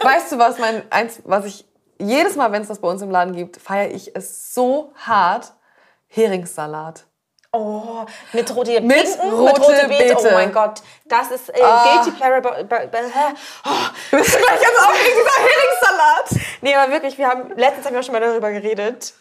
weißt 0.03 0.33
du 0.33 0.39
was? 0.39 0.59
Mein 0.59 0.83
eins, 0.91 1.21
was 1.25 1.45
ich 1.47 1.67
jedes 1.99 2.37
Mal, 2.37 2.53
wenn 2.53 2.63
es 2.63 2.69
das 2.69 2.79
bei 2.79 2.89
uns 2.89 3.03
im 3.03 3.11
Laden 3.11 3.35
gibt, 3.35 3.57
feiere 3.57 3.91
ich 3.91 4.15
es 4.15 4.55
so 4.55 4.93
hart. 4.95 5.53
Heringssalat. 6.07 7.07
Oh, 7.53 8.05
mit 8.33 8.55
rote 8.55 8.81
Mit 8.81 8.89
Beeten, 8.89 9.29
rote 9.29 9.89
Beete. 9.89 10.17
Oh 10.19 10.31
mein 10.35 10.53
Gott, 10.53 10.83
das 11.07 11.33
ist 11.33 11.49
äh, 11.49 11.61
Ah. 11.61 12.03
Guilty 12.05 12.17
Pleasure. 12.17 12.43
Oh, 12.45 12.63
Du 14.13 14.17
bist 14.19 14.39
gleich 14.39 14.61
ganz 14.61 14.79
aufgeregt, 14.79 15.17
dieser 15.17 15.43
Heringssalat. 15.43 16.47
nee, 16.61 16.75
aber 16.77 16.93
wirklich, 16.93 17.19
wir 17.19 17.27
haben 17.29 17.53
letztens 17.57 17.87
haben 17.87 17.95
wir 17.97 18.03
schon 18.05 18.13
mal 18.13 18.21
darüber 18.21 18.53
geredet. 18.53 19.15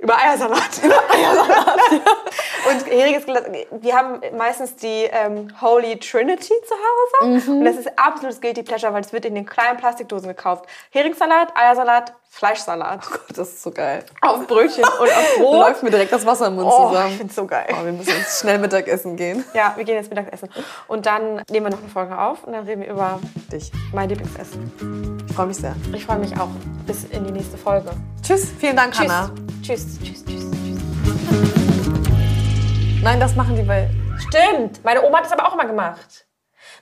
Über 0.00 0.16
Eiersalat. 0.16 0.78
Über 0.82 0.94
Eiersalat. 1.12 1.66
und 2.70 2.86
heriges 2.86 3.24
Glas. 3.24 3.42
Wir 3.80 3.96
haben 3.96 4.20
meistens 4.36 4.76
die 4.76 5.04
ähm, 5.10 5.48
Holy 5.60 5.98
Trinity 5.98 6.52
zu 6.66 6.74
Hause. 6.74 7.50
Und 7.50 7.64
das 7.64 7.76
ist 7.76 7.98
absolutes 7.98 8.40
Guilty 8.40 8.62
Pleasure, 8.62 8.92
weil 8.92 9.00
es 9.02 9.12
wird 9.12 9.24
in 9.24 9.34
den 9.34 9.44
kleinen 9.46 9.76
Plastikdosen 9.78 10.28
gekauft. 10.28 10.66
Heringssalat, 10.90 11.48
Eiersalat, 11.56 12.12
Fleischsalat. 12.30 13.00
Oh 13.06 13.10
Gott, 13.10 13.36
das 13.38 13.48
ist 13.48 13.62
so 13.62 13.70
geil. 13.70 14.04
Auf 14.20 14.46
Brötchen 14.46 14.84
und 14.84 15.08
auf 15.08 15.34
Brot. 15.38 15.66
läuft 15.68 15.82
mir 15.82 15.90
direkt 15.90 16.12
das 16.12 16.24
Wasser 16.26 16.46
im 16.48 16.56
Mund 16.56 16.68
Oh, 16.70 16.88
zusammen. 16.88 17.08
ich 17.10 17.16
find's 17.16 17.34
so 17.34 17.46
geil. 17.46 17.66
Oh, 17.70 17.84
wir 17.84 17.92
müssen 17.92 18.10
jetzt 18.16 18.40
schnell 18.40 18.58
Mittagessen 18.58 19.16
gehen. 19.16 19.44
Ja, 19.54 19.72
wir 19.76 19.84
gehen 19.84 19.96
jetzt 19.96 20.10
Mittagessen. 20.10 20.48
Und 20.86 21.06
dann 21.06 21.42
nehmen 21.50 21.66
wir 21.66 21.70
noch 21.70 21.78
eine 21.80 21.88
Folge 21.88 22.16
auf 22.18 22.44
und 22.44 22.52
dann 22.52 22.64
reden 22.66 22.82
wir 22.82 22.90
über 22.90 23.18
Dich. 23.50 23.72
mein 23.92 24.08
Lieblingsessen. 24.08 25.24
Ich 25.28 25.34
freue 25.34 25.46
mich 25.46 25.56
sehr. 25.56 25.74
Ich 25.94 26.04
freue 26.04 26.18
mich 26.18 26.38
auch. 26.38 26.48
Bis 26.86 27.04
in 27.04 27.24
die 27.24 27.32
nächste 27.32 27.56
Folge. 27.58 27.90
Tschüss. 28.22 28.46
Vielen 28.60 28.76
Dank, 28.76 28.92
Tschüss. 28.92 29.08
Hannah. 29.10 29.30
Tschüss, 29.68 29.98
tschüss, 30.02 30.24
tschüss, 30.24 30.50
tschüss. 30.50 30.80
Nein, 33.02 33.20
das 33.20 33.36
machen 33.36 33.54
die 33.54 33.60
bei. 33.60 33.90
Stimmt. 34.16 34.82
Meine 34.82 35.02
Oma 35.02 35.18
hat 35.18 35.26
das 35.26 35.32
aber 35.32 35.46
auch 35.46 35.52
immer 35.52 35.66
gemacht. 35.66 36.26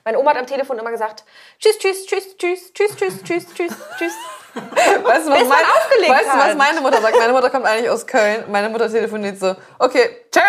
Meine 0.05 0.17
Oma 0.17 0.29
hat 0.29 0.37
am 0.37 0.47
Telefon 0.47 0.79
immer 0.79 0.91
gesagt, 0.91 1.25
tschüss, 1.59 1.77
tschüss, 1.79 2.05
tschüss, 2.05 2.37
tschüss, 2.37 2.71
tschüss, 2.71 2.95
tschüss, 2.95 3.23
tüss, 3.23 3.53
tschüss, 3.53 3.73
tschüss. 3.97 4.13
Weißt 5.03 5.27
du, 5.27 5.31
was, 5.31 5.47
man 5.49 5.65
aufgelegt 5.65 6.11
weißt 6.11 6.33
du, 6.33 6.37
was 6.37 6.55
meine 6.55 6.79
Mutter 6.79 7.01
sagt? 7.01 7.17
Meine 7.17 7.33
Mutter 7.33 7.49
kommt 7.49 7.65
eigentlich 7.65 7.89
aus 7.89 8.07
Köln. 8.07 8.45
Meine 8.49 8.69
Mutter 8.69 8.89
telefoniert 8.89 9.37
so: 9.37 9.53
Okay, 9.79 10.25
tschö. 10.31 10.39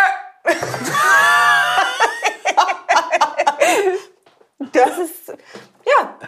Das 4.72 4.98
ist, 4.98 5.28
ja, 5.28 6.18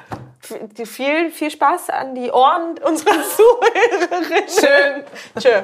viel, 0.86 1.30
viel 1.30 1.50
Spaß 1.50 1.90
an 1.90 2.14
die 2.14 2.30
Ohren 2.30 2.78
unserer 2.78 3.22
Zuhörerinnen. 3.36 4.48
Schön. 4.48 5.04
Tschö. 5.38 5.62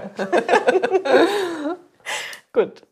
Gut. 2.53 2.82